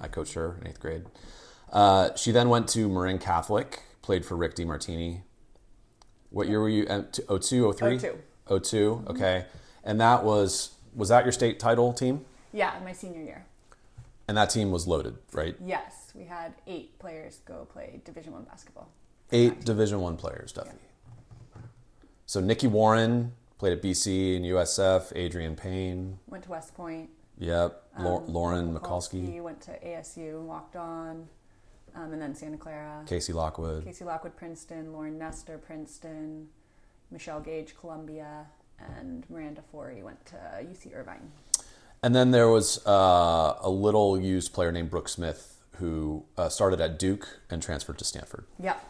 I 0.00 0.08
coached 0.08 0.34
her 0.34 0.58
in 0.60 0.66
eighth 0.66 0.80
grade. 0.80 1.04
Uh, 1.72 2.14
she 2.16 2.32
then 2.32 2.48
went 2.48 2.68
to 2.70 2.88
Marin 2.88 3.18
Catholic, 3.18 3.84
played 4.02 4.26
for 4.26 4.36
Rick 4.36 4.56
DiMartini. 4.56 5.22
What 6.30 6.48
year 6.48 6.60
were 6.60 6.68
you? 6.68 6.84
02, 6.84 7.72
03? 7.72 7.98
02. 7.98 8.18
02, 8.48 9.04
okay. 9.08 9.44
And 9.84 10.00
that 10.00 10.24
was, 10.24 10.74
was 10.94 11.08
that 11.08 11.24
your 11.24 11.32
state 11.32 11.58
title 11.58 11.92
team? 11.92 12.24
Yeah, 12.52 12.74
my 12.84 12.92
senior 12.92 13.22
year. 13.22 13.44
And 14.28 14.36
that 14.36 14.50
team 14.50 14.70
was 14.70 14.86
loaded, 14.86 15.16
right? 15.32 15.54
Yes, 15.64 16.12
we 16.14 16.24
had 16.24 16.54
eight 16.66 16.98
players 16.98 17.40
go 17.44 17.66
play 17.72 18.00
Division 18.04 18.32
One 18.32 18.42
basketball. 18.44 18.88
Eight 19.30 19.64
Division 19.64 20.00
One 20.00 20.16
players, 20.16 20.52
Duffy. 20.52 20.70
So 22.26 22.40
Nikki 22.40 22.66
Warren 22.66 23.32
played 23.58 23.72
at 23.72 23.82
BC 23.82 24.36
and 24.36 24.44
USF. 24.44 25.12
Adrian 25.14 25.54
Payne, 25.54 26.18
Went 26.26 26.44
to 26.44 26.50
West 26.50 26.74
Point. 26.74 27.10
yep. 27.38 27.82
Um, 27.96 28.04
Lauren 28.26 28.74
Mikulski 28.74 29.26
Mikulski, 29.28 29.42
went 29.42 29.60
to 29.62 29.70
ASU, 29.84 30.30
and 30.38 30.48
walked 30.48 30.76
on, 30.76 31.28
um, 31.94 32.12
and 32.12 32.20
then 32.20 32.34
Santa 32.34 32.58
Clara. 32.58 33.02
Casey 33.06 33.32
Lockwood. 33.32 33.84
Casey 33.84 34.04
Lockwood, 34.04 34.36
Princeton. 34.36 34.92
Lauren 34.92 35.18
Nestor, 35.18 35.56
Princeton. 35.56 36.48
Michelle 37.10 37.40
Gage, 37.40 37.74
Columbia, 37.78 38.46
and 38.98 39.24
Miranda 39.30 39.62
Forey 39.72 40.02
went 40.02 40.24
to 40.26 40.36
UC 40.62 40.94
Irvine. 40.94 41.30
And 42.02 42.14
then 42.14 42.30
there 42.30 42.48
was 42.48 42.84
uh, 42.86 43.56
a 43.60 43.70
little 43.70 44.20
used 44.20 44.52
player 44.52 44.70
named 44.70 44.90
Brooke 44.90 45.08
Smith 45.08 45.54
who 45.78 46.24
uh, 46.38 46.48
started 46.48 46.80
at 46.80 46.98
Duke 46.98 47.40
and 47.50 47.62
transferred 47.62 47.98
to 47.98 48.04
Stanford. 48.04 48.44
Yep. 48.62 48.84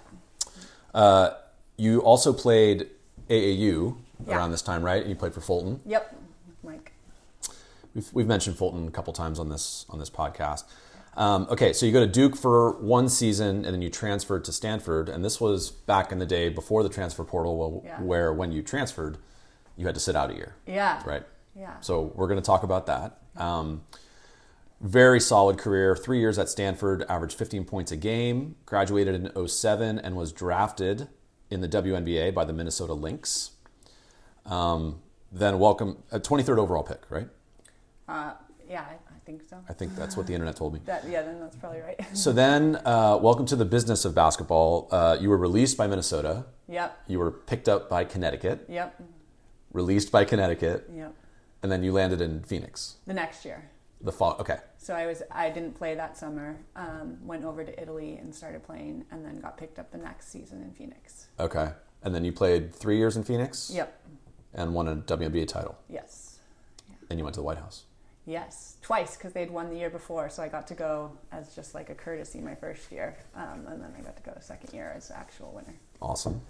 Uh, 0.94 1.30
you 1.76 2.00
also 2.00 2.32
played 2.32 2.88
AAU 3.28 3.96
Yeah. 4.26 4.36
around 4.36 4.50
this 4.52 4.62
time, 4.62 4.82
right? 4.82 5.00
And 5.00 5.10
you 5.10 5.16
played 5.16 5.34
for 5.34 5.40
Fulton. 5.40 5.80
Yep. 5.84 6.14
Mike. 6.62 6.92
We've, 7.94 8.08
we've 8.12 8.26
mentioned 8.26 8.56
Fulton 8.56 8.86
a 8.88 8.90
couple 8.90 9.12
times 9.12 9.38
on 9.38 9.48
this 9.48 9.84
on 9.88 9.98
this 9.98 10.10
podcast. 10.10 10.64
Um, 11.16 11.46
okay, 11.50 11.72
so 11.72 11.86
you 11.86 11.92
go 11.92 12.00
to 12.00 12.06
Duke 12.06 12.36
for 12.36 12.72
one 12.78 13.08
season, 13.08 13.64
and 13.64 13.72
then 13.74 13.80
you 13.82 13.88
transferred 13.88 14.44
to 14.44 14.52
Stanford. 14.52 15.08
And 15.08 15.24
this 15.24 15.40
was 15.40 15.70
back 15.70 16.12
in 16.12 16.18
the 16.18 16.26
day 16.26 16.48
before 16.50 16.82
the 16.82 16.88
transfer 16.90 17.24
portal, 17.24 17.82
Yeah. 17.86 18.00
where 18.02 18.32
when 18.32 18.52
you 18.52 18.62
transferred, 18.62 19.16
you 19.76 19.86
had 19.86 19.94
to 19.94 20.00
sit 20.00 20.14
out 20.14 20.30
a 20.30 20.34
year, 20.34 20.56
Yeah. 20.66 21.02
right? 21.06 21.24
Yeah. 21.54 21.80
So 21.80 22.12
we're 22.14 22.26
going 22.28 22.40
to 22.40 22.44
talk 22.44 22.62
about 22.62 22.84
that. 22.86 23.18
Um, 23.36 23.82
very 24.82 25.18
solid 25.20 25.56
career. 25.56 25.96
Three 25.96 26.20
years 26.20 26.38
at 26.38 26.50
Stanford, 26.50 27.04
averaged 27.08 27.38
15 27.38 27.64
points 27.64 27.90
a 27.92 27.96
game. 27.96 28.56
Graduated 28.66 29.14
in 29.14 29.32
07 29.48 29.98
and 29.98 30.16
was 30.16 30.32
drafted 30.32 31.08
in 31.50 31.62
the 31.62 31.68
WNBA 31.68 32.30
by 32.34 32.44
the 32.44 32.52
Minnesota 32.52 32.92
Lynx. 32.92 33.52
Um, 34.44 35.00
then 35.32 35.58
welcome, 35.58 36.02
a 36.12 36.20
23rd 36.20 36.58
overall 36.58 36.82
pick, 36.82 37.00
right? 37.10 37.28
Uh, 38.06 38.32
yeah, 38.68 38.84
I 39.05 39.05
think 39.26 39.42
so. 39.50 39.58
I 39.68 39.72
think 39.72 39.94
that's 39.96 40.16
what 40.16 40.26
the 40.28 40.32
internet 40.32 40.56
told 40.56 40.72
me. 40.72 40.80
That 40.86 41.04
yeah, 41.08 41.22
then 41.22 41.40
that's 41.40 41.56
probably 41.56 41.80
right. 41.80 41.98
So 42.14 42.32
then, 42.32 42.76
uh, 42.84 43.18
welcome 43.20 43.44
to 43.46 43.56
the 43.56 43.64
business 43.64 44.04
of 44.04 44.14
basketball. 44.14 44.88
Uh, 44.90 45.18
you 45.20 45.28
were 45.28 45.36
released 45.36 45.76
by 45.76 45.86
Minnesota. 45.88 46.46
yep. 46.68 46.96
You 47.08 47.18
were 47.18 47.32
picked 47.32 47.68
up 47.68 47.90
by 47.90 48.04
Connecticut, 48.04 48.66
Yep. 48.68 49.02
released 49.72 50.12
by 50.12 50.24
Connecticut, 50.24 50.88
Yep. 50.94 51.12
and 51.62 51.72
then 51.72 51.82
you 51.82 51.92
landed 51.92 52.20
in 52.20 52.42
Phoenix. 52.44 52.96
The 53.06 53.14
next 53.14 53.44
year. 53.44 53.68
The 54.00 54.12
fall. 54.12 54.36
Okay. 54.38 54.58
So 54.78 54.94
I 54.94 55.06
was 55.06 55.22
I 55.32 55.50
didn't 55.50 55.72
play 55.74 55.94
that 55.96 56.16
summer. 56.16 56.56
Um, 56.76 57.18
went 57.26 57.44
over 57.44 57.64
to 57.64 57.82
Italy 57.82 58.16
and 58.18 58.32
started 58.34 58.62
playing, 58.62 59.04
and 59.10 59.24
then 59.24 59.40
got 59.40 59.56
picked 59.58 59.78
up 59.80 59.90
the 59.90 59.98
next 59.98 60.28
season 60.28 60.62
in 60.62 60.70
Phoenix. 60.72 61.26
Okay. 61.40 61.70
And 62.02 62.14
then 62.14 62.24
you 62.24 62.30
played 62.32 62.72
three 62.72 62.98
years 62.98 63.16
in 63.16 63.24
Phoenix. 63.24 63.70
Yep. 63.74 63.88
And 64.54 64.72
won 64.74 64.86
a 64.88 64.96
WNBA 64.96 65.48
title. 65.48 65.76
Yes. 65.88 66.38
And 67.10 67.18
you 67.18 67.24
went 67.24 67.34
to 67.34 67.40
the 67.40 67.44
White 67.44 67.58
House. 67.58 67.84
Yes, 68.26 68.76
twice 68.82 69.16
because 69.16 69.32
they'd 69.32 69.50
won 69.50 69.70
the 69.70 69.76
year 69.76 69.88
before, 69.88 70.28
so 70.28 70.42
I 70.42 70.48
got 70.48 70.66
to 70.66 70.74
go 70.74 71.12
as 71.30 71.54
just 71.54 71.74
like 71.74 71.90
a 71.90 71.94
courtesy 71.94 72.40
my 72.40 72.56
first 72.56 72.90
year, 72.90 73.16
um, 73.36 73.64
and 73.68 73.80
then 73.80 73.92
I 73.96 74.02
got 74.02 74.16
to 74.16 74.22
go 74.24 74.36
second 74.40 74.74
year 74.74 74.92
as 74.96 75.12
actual 75.12 75.52
winner. 75.54 75.78
Awesome. 76.02 76.40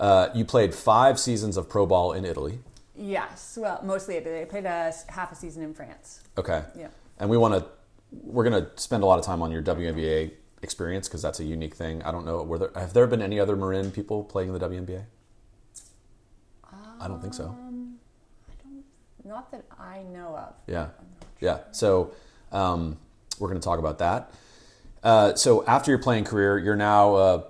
Uh, 0.00 0.28
you 0.34 0.46
played 0.46 0.74
five 0.74 1.18
seasons 1.20 1.58
of 1.58 1.68
pro 1.68 1.84
ball 1.84 2.12
in 2.12 2.24
Italy. 2.24 2.60
Yes, 2.96 3.58
well, 3.60 3.80
mostly 3.84 4.16
I 4.16 4.20
did. 4.20 4.40
I 4.40 4.44
played 4.46 4.64
a 4.64 4.92
half 5.08 5.30
a 5.30 5.34
season 5.34 5.62
in 5.62 5.74
France. 5.74 6.22
Okay. 6.38 6.62
Yeah. 6.76 6.88
And 7.18 7.28
we 7.28 7.36
want 7.36 7.54
to, 7.54 7.66
we're 8.10 8.48
going 8.48 8.64
to 8.64 8.70
spend 8.80 9.02
a 9.02 9.06
lot 9.06 9.18
of 9.18 9.24
time 9.24 9.42
on 9.42 9.50
your 9.50 9.62
WNBA 9.62 10.32
experience 10.62 11.08
because 11.08 11.20
that's 11.20 11.40
a 11.40 11.44
unique 11.44 11.74
thing. 11.74 12.02
I 12.04 12.10
don't 12.10 12.24
know. 12.24 12.42
Were 12.42 12.58
there, 12.58 12.70
have 12.74 12.94
there 12.94 13.06
been 13.06 13.22
any 13.22 13.38
other 13.38 13.54
Marin 13.54 13.90
people 13.90 14.24
playing 14.24 14.48
in 14.48 14.58
the 14.58 14.68
WNBA? 14.68 15.04
I 17.00 17.06
don't 17.06 17.20
think 17.20 17.34
so. 17.34 17.56
Don't, 19.28 19.50
that 19.50 19.64
I 19.78 20.02
know 20.04 20.36
of. 20.36 20.54
Yeah. 20.66 20.88
Yeah. 21.40 21.60
So 21.72 22.12
um, 22.50 22.96
we're 23.38 23.48
going 23.48 23.60
to 23.60 23.64
talk 23.64 23.78
about 23.78 23.98
that. 23.98 24.32
Uh, 25.02 25.34
so 25.34 25.64
after 25.66 25.90
your 25.90 25.98
playing 25.98 26.24
career, 26.24 26.58
you're 26.58 26.76
now 26.76 27.14
uh, 27.14 27.42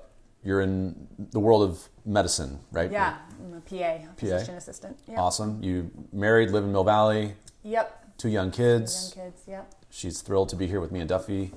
you're 0.42 0.61
in 0.61 1.06
the 1.18 1.40
world 1.40 1.62
of 1.62 1.88
medicine, 2.04 2.58
right? 2.73 2.90
Yeah, 2.90 3.16
I'm 3.40 3.54
a 3.54 3.61
PA, 3.61 4.04
physician 4.16 4.56
assistant. 4.56 4.99
Yep. 5.08 5.18
Awesome. 5.18 5.62
You 5.62 5.90
married, 6.12 6.50
live 6.50 6.64
in 6.64 6.73
Mill 6.73 6.85
Valley, 6.85 7.35
Yep. 7.62 8.18
two 8.18 8.28
young 8.28 8.50
kids. 8.50 9.14
Young 9.16 9.26
kids. 9.26 9.37
kids. 9.37 9.49
Yep. 9.49 9.75
She's 9.90 10.20
thrilled 10.20 10.49
to 10.50 10.56
be 10.56 10.66
here 10.66 10.80
with 10.80 10.92
me 10.92 11.00
and 11.00 11.08
Duffy, 11.08 11.52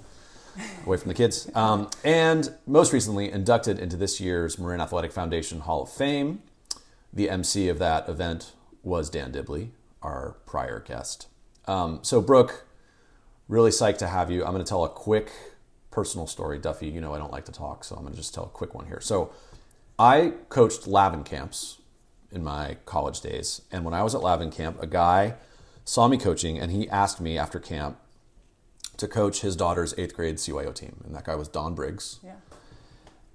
away 0.85 0.97
from 0.97 1.09
the 1.09 1.13
kids. 1.15 1.49
Um, 1.55 1.89
and 2.03 2.53
most 2.65 2.93
recently, 2.93 3.29
inducted 3.31 3.77
into 3.79 3.97
this 3.97 4.21
year's 4.21 4.57
Marin 4.57 4.79
Athletic 4.81 5.11
Foundation 5.11 5.59
Hall 5.61 5.83
of 5.83 5.89
Fame. 5.89 6.41
The 7.11 7.29
MC 7.29 7.67
of 7.67 7.77
that 7.79 8.07
event 8.07 8.53
was 8.83 9.09
Dan 9.09 9.31
Dibley, 9.33 9.71
our 10.01 10.38
prior 10.46 10.79
guest. 10.79 11.27
Um, 11.65 12.00
so, 12.01 12.22
Brooke, 12.22 12.65
really 13.48 13.72
psyched 13.72 13.98
to 14.00 14.08
have 14.08 14.31
you. 14.31 14.43
I'm 14.43 14.51
going 14.51 14.63
to 14.63 14.70
tell 14.70 14.84
a 14.84 14.89
quick 14.89 15.31
personal 15.91 16.27
story. 16.27 16.58
Duffy, 16.58 16.88
you 16.88 17.01
know 17.01 17.13
I 17.13 17.17
don't 17.17 17.31
like 17.31 17.46
to 17.46 17.51
talk, 17.51 17.84
so 17.84 17.96
I'm 17.96 18.01
going 18.01 18.13
to 18.13 18.20
just 18.20 18.34
tell 18.34 18.46
a 18.46 18.50
quick 18.50 18.74
one 18.74 18.88
here. 18.88 19.01
So, 19.01 19.31
I 20.00 20.34
coached 20.50 20.88
Lavin 20.88 21.24
camps 21.24 21.77
in 22.31 22.43
my 22.43 22.77
college 22.86 23.22
days. 23.22 23.62
And 23.72 23.84
when 23.84 23.93
I 23.93 24.03
was 24.03 24.15
at 24.15 24.22
Lavin 24.22 24.51
camp, 24.51 24.81
a 24.81 24.88
guy 24.88 25.36
saw 25.86 26.08
me 26.08 26.17
coaching 26.17 26.58
and 26.58 26.72
he 26.72 26.89
asked 26.89 27.20
me 27.20 27.38
after 27.38 27.60
camp 27.60 27.98
to 28.98 29.08
coach 29.08 29.41
his 29.41 29.55
daughter's 29.55 29.93
eighth 29.98 30.15
grade 30.15 30.38
CYO 30.38 30.74
team. 30.74 31.01
And 31.05 31.15
that 31.15 31.25
guy 31.25 31.36
was 31.36 31.48
Don 31.48 31.75
Briggs. 31.75 32.20
Yeah. 32.24 32.36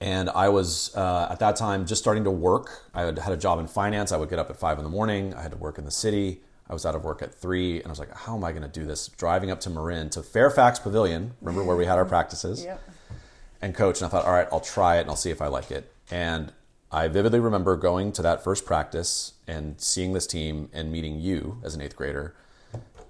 And 0.00 0.28
I 0.30 0.48
was 0.48 0.94
uh, 0.94 1.28
at 1.30 1.38
that 1.38 1.56
time 1.56 1.86
just 1.86 2.02
starting 2.02 2.24
to 2.24 2.30
work. 2.30 2.90
I 2.94 3.02
had 3.02 3.18
had 3.18 3.32
a 3.32 3.36
job 3.36 3.58
in 3.58 3.66
finance. 3.66 4.12
I 4.12 4.16
would 4.16 4.28
get 4.28 4.38
up 4.38 4.50
at 4.50 4.56
five 4.56 4.78
in 4.78 4.84
the 4.84 4.90
morning. 4.90 5.34
I 5.34 5.42
had 5.42 5.52
to 5.52 5.56
work 5.56 5.78
in 5.78 5.84
the 5.84 5.90
city. 5.90 6.40
I 6.68 6.72
was 6.72 6.84
out 6.84 6.94
of 6.94 7.04
work 7.04 7.22
at 7.22 7.32
three, 7.34 7.76
and 7.78 7.86
I 7.86 7.90
was 7.90 7.98
like, 7.98 8.12
"How 8.14 8.36
am 8.36 8.44
I 8.44 8.50
going 8.52 8.62
to 8.62 8.68
do 8.68 8.84
this?" 8.84 9.08
Driving 9.08 9.50
up 9.50 9.60
to 9.60 9.70
Marin 9.70 10.10
to 10.10 10.22
Fairfax 10.22 10.78
Pavilion, 10.78 11.34
remember 11.40 11.62
where 11.64 11.76
we 11.76 11.86
had 11.86 11.96
our 11.98 12.04
practices, 12.04 12.64
Yep. 12.64 12.80
and 13.62 13.74
coach. 13.74 14.00
And 14.00 14.06
I 14.06 14.08
thought, 14.10 14.24
"All 14.24 14.32
right, 14.32 14.48
I'll 14.52 14.60
try 14.60 14.96
it, 14.96 15.02
and 15.02 15.10
I'll 15.10 15.16
see 15.16 15.30
if 15.30 15.40
I 15.40 15.46
like 15.46 15.70
it." 15.70 15.92
And 16.10 16.52
I 16.90 17.08
vividly 17.08 17.40
remember 17.40 17.76
going 17.76 18.12
to 18.12 18.22
that 18.22 18.42
first 18.44 18.64
practice 18.64 19.32
and 19.46 19.80
seeing 19.80 20.12
this 20.12 20.26
team 20.26 20.68
and 20.72 20.90
meeting 20.90 21.20
you 21.20 21.58
as 21.64 21.74
an 21.74 21.80
eighth 21.80 21.96
grader, 21.96 22.34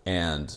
and 0.05 0.57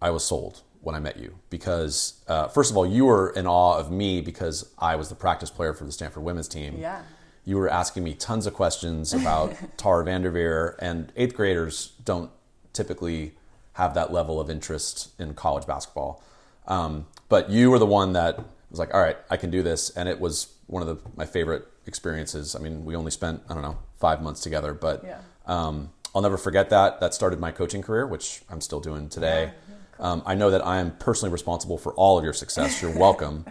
I 0.00 0.10
was 0.10 0.24
sold 0.24 0.62
when 0.80 0.94
I 0.96 0.98
met 1.00 1.16
you 1.16 1.38
because, 1.48 2.14
uh, 2.26 2.48
first 2.48 2.70
of 2.72 2.76
all, 2.76 2.84
you 2.84 3.04
were 3.04 3.30
in 3.30 3.46
awe 3.46 3.78
of 3.78 3.90
me 3.92 4.20
because 4.20 4.68
I 4.78 4.96
was 4.96 5.08
the 5.08 5.14
practice 5.14 5.48
player 5.50 5.72
for 5.74 5.84
the 5.84 5.92
Stanford 5.92 6.24
women's 6.24 6.48
team. 6.48 6.76
Yeah. 6.78 7.02
You 7.44 7.56
were 7.56 7.68
asking 7.68 8.04
me 8.04 8.14
tons 8.14 8.46
of 8.46 8.54
questions 8.54 9.12
about 9.12 9.54
Tara 9.76 10.04
Vanderveer, 10.04 10.76
and 10.78 11.12
eighth 11.16 11.34
graders 11.34 11.92
don't 12.04 12.30
typically 12.72 13.32
have 13.74 13.94
that 13.94 14.12
level 14.12 14.40
of 14.40 14.48
interest 14.50 15.10
in 15.18 15.34
college 15.34 15.66
basketball. 15.66 16.22
Um, 16.66 17.06
but 17.28 17.50
you 17.50 17.70
were 17.70 17.78
the 17.78 17.86
one 17.86 18.12
that 18.12 18.38
was 18.70 18.78
like, 18.78 18.94
all 18.94 19.00
right, 19.00 19.16
I 19.30 19.36
can 19.36 19.50
do 19.50 19.62
this. 19.62 19.90
And 19.90 20.08
it 20.08 20.20
was 20.20 20.52
one 20.66 20.82
of 20.82 20.88
the, 20.88 20.98
my 21.16 21.26
favorite 21.26 21.66
experiences. 21.86 22.54
I 22.54 22.60
mean, 22.60 22.84
we 22.84 22.94
only 22.94 23.10
spent, 23.10 23.42
I 23.48 23.54
don't 23.54 23.62
know, 23.62 23.78
five 23.98 24.22
months 24.22 24.40
together, 24.40 24.72
but 24.74 25.02
Yeah. 25.04 25.18
um, 25.46 25.90
I'll 26.14 26.22
never 26.22 26.36
forget 26.36 26.70
that. 26.70 27.00
That 27.00 27.14
started 27.14 27.40
my 27.40 27.50
coaching 27.50 27.82
career, 27.82 28.06
which 28.06 28.42
I'm 28.50 28.60
still 28.60 28.80
doing 28.80 29.08
today. 29.08 29.52
Um, 29.98 30.22
I 30.26 30.34
know 30.34 30.50
that 30.50 30.66
I 30.66 30.78
am 30.78 30.96
personally 30.96 31.32
responsible 31.32 31.78
for 31.78 31.92
all 31.94 32.18
of 32.18 32.24
your 32.24 32.32
success. 32.32 32.82
You're 32.82 32.96
welcome. 32.96 33.44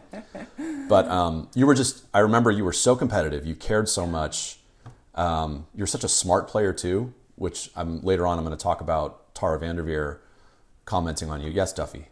but 0.90 1.08
um, 1.08 1.50
you 1.56 1.66
were 1.66 1.76
just, 1.76 2.06
I 2.14 2.20
remember 2.20 2.52
you 2.52 2.66
were 2.66 2.74
so 2.74 2.96
competitive. 2.96 3.46
You 3.46 3.56
cared 3.56 3.88
so 3.88 4.06
much. 4.06 4.60
Um, 5.16 5.68
you're 5.76 5.88
such 5.88 6.04
a 6.04 6.10
smart 6.10 6.48
player, 6.48 6.74
too, 6.74 7.14
which 7.36 7.70
I'm, 7.76 8.02
later 8.02 8.28
on 8.28 8.38
I'm 8.38 8.46
going 8.46 8.58
to 8.58 8.62
talk 8.62 8.82
about 8.82 9.34
Tara 9.34 9.60
Vanderveer 9.60 10.22
commenting 10.86 11.30
on 11.30 11.42
you. 11.42 11.50
Yes, 11.50 11.74
Duffy. 11.74 12.08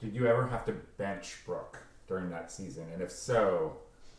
Did 0.00 0.14
you 0.14 0.26
ever 0.26 0.46
have 0.46 0.64
to 0.66 0.72
bench 0.96 1.36
Brooke 1.44 1.78
during 2.08 2.30
that 2.30 2.50
season? 2.50 2.86
And 2.92 3.02
if 3.02 3.10
so, 3.10 3.76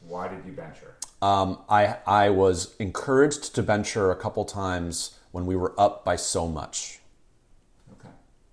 why 0.08 0.28
did 0.28 0.46
you 0.46 0.52
bench 0.52 0.78
her? 0.80 0.96
Um, 1.26 1.60
I, 1.70 1.98
I 2.06 2.30
was 2.30 2.76
encouraged 2.78 3.56
to 3.56 3.64
bench 3.64 3.94
her 3.94 4.12
a 4.12 4.16
couple 4.16 4.46
times 4.46 5.18
when 5.32 5.46
we 5.46 5.56
were 5.56 5.74
up 5.80 6.06
by 6.06 6.16
so 6.16 6.48
much. 6.48 7.01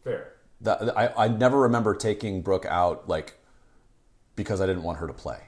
Okay, 0.08 0.16
fair. 0.16 0.32
That, 0.60 0.98
I, 0.98 1.24
I 1.24 1.28
never 1.28 1.60
remember 1.60 1.94
taking 1.94 2.42
Brooke 2.42 2.66
out 2.66 3.08
like 3.08 3.38
because 4.34 4.60
I 4.60 4.66
didn't 4.66 4.82
want 4.82 4.98
her 4.98 5.06
to 5.06 5.12
play. 5.12 5.40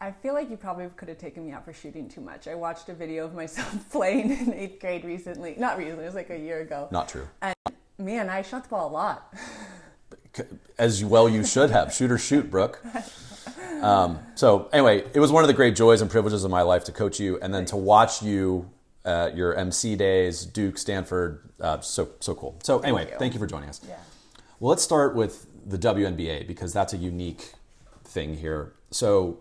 I 0.00 0.12
feel 0.12 0.32
like 0.32 0.48
you 0.48 0.56
probably 0.56 0.88
could 0.96 1.08
have 1.08 1.18
taken 1.18 1.44
me 1.44 1.52
out 1.52 1.64
for 1.64 1.72
shooting 1.72 2.08
too 2.08 2.20
much. 2.20 2.46
I 2.46 2.54
watched 2.54 2.88
a 2.88 2.94
video 2.94 3.24
of 3.24 3.34
myself 3.34 3.90
playing 3.90 4.30
in 4.30 4.54
eighth 4.54 4.80
grade 4.80 5.04
recently. 5.04 5.54
Not 5.58 5.76
recently, 5.76 6.04
it 6.04 6.06
was 6.06 6.14
like 6.14 6.30
a 6.30 6.38
year 6.38 6.60
ago. 6.60 6.88
Not 6.90 7.08
true. 7.08 7.28
And 7.42 7.54
Man, 8.00 8.30
I 8.30 8.42
shot 8.42 8.62
the 8.62 8.68
ball 8.68 8.90
a 8.90 8.92
lot. 8.92 9.34
As 10.78 11.04
well 11.04 11.28
you 11.28 11.44
should 11.44 11.70
have. 11.70 11.92
Shoot 11.92 12.12
or 12.12 12.18
shoot, 12.18 12.48
Brooke. 12.48 12.80
Um, 13.82 14.20
so 14.36 14.68
anyway, 14.72 15.04
it 15.14 15.18
was 15.18 15.32
one 15.32 15.42
of 15.42 15.48
the 15.48 15.54
great 15.54 15.74
joys 15.74 16.00
and 16.00 16.08
privileges 16.08 16.44
of 16.44 16.50
my 16.50 16.62
life 16.62 16.84
to 16.84 16.92
coach 16.92 17.18
you, 17.18 17.40
and 17.42 17.52
then 17.52 17.64
to 17.66 17.76
watch 17.76 18.22
you 18.22 18.70
uh, 19.08 19.30
your 19.34 19.54
MC 19.54 19.96
days, 19.96 20.44
Duke, 20.44 20.76
Stanford. 20.76 21.48
Uh, 21.58 21.80
so 21.80 22.10
so 22.20 22.34
cool. 22.34 22.58
So 22.62 22.80
anyway, 22.80 23.08
you. 23.10 23.18
thank 23.18 23.32
you 23.32 23.40
for 23.40 23.46
joining 23.46 23.70
us. 23.70 23.80
Yeah. 23.88 23.96
Well, 24.60 24.68
let's 24.68 24.82
start 24.82 25.14
with 25.14 25.46
the 25.64 25.78
WNBA 25.78 26.46
because 26.46 26.74
that's 26.74 26.92
a 26.92 26.98
unique 26.98 27.52
thing 28.04 28.36
here. 28.36 28.74
So 28.90 29.38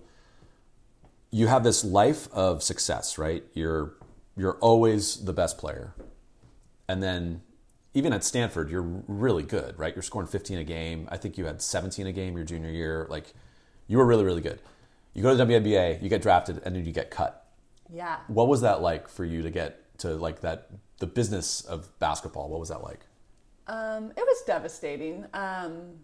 you 1.31 1.47
have 1.47 1.63
this 1.65 1.83
life 1.83 2.31
of 2.31 2.63
success, 2.63 3.17
right? 3.17 3.43
You're 3.53 3.93
you're 4.37 4.57
always 4.59 5.25
the 5.25 5.33
best 5.33 5.57
player. 5.57 5.93
And 6.87 7.03
then 7.03 7.41
even 7.93 8.13
at 8.13 8.23
Stanford, 8.23 8.69
you're 8.69 9.03
really 9.07 9.43
good, 9.43 9.77
right? 9.77 9.93
You're 9.93 10.03
scoring 10.03 10.27
15 10.27 10.59
a 10.59 10.63
game. 10.63 11.09
I 11.11 11.17
think 11.17 11.37
you 11.37 11.45
had 11.45 11.61
17 11.61 12.07
a 12.07 12.13
game 12.13 12.37
your 12.37 12.45
junior 12.45 12.69
year. 12.69 13.05
Like 13.09 13.33
you 13.87 13.97
were 13.97 14.05
really 14.05 14.23
really 14.23 14.41
good. 14.41 14.61
You 15.13 15.23
go 15.23 15.35
to 15.35 15.35
the 15.35 15.43
WNBA, 15.43 16.01
you 16.01 16.07
get 16.07 16.21
drafted 16.21 16.61
and 16.63 16.73
then 16.73 16.85
you 16.85 16.93
get 16.93 17.11
cut. 17.11 17.46
Yeah. 17.93 18.17
What 18.27 18.47
was 18.47 18.61
that 18.61 18.81
like 18.81 19.07
for 19.09 19.25
you 19.25 19.41
to 19.41 19.49
get 19.51 19.97
to 19.99 20.15
like 20.15 20.41
that 20.41 20.69
the 20.99 21.07
business 21.07 21.61
of 21.61 21.97
basketball? 21.99 22.49
What 22.49 22.59
was 22.59 22.69
that 22.69 22.83
like? 22.83 23.01
Um, 23.67 24.11
it 24.15 24.21
was 24.25 24.41
devastating. 24.45 25.25
Um, 25.33 25.95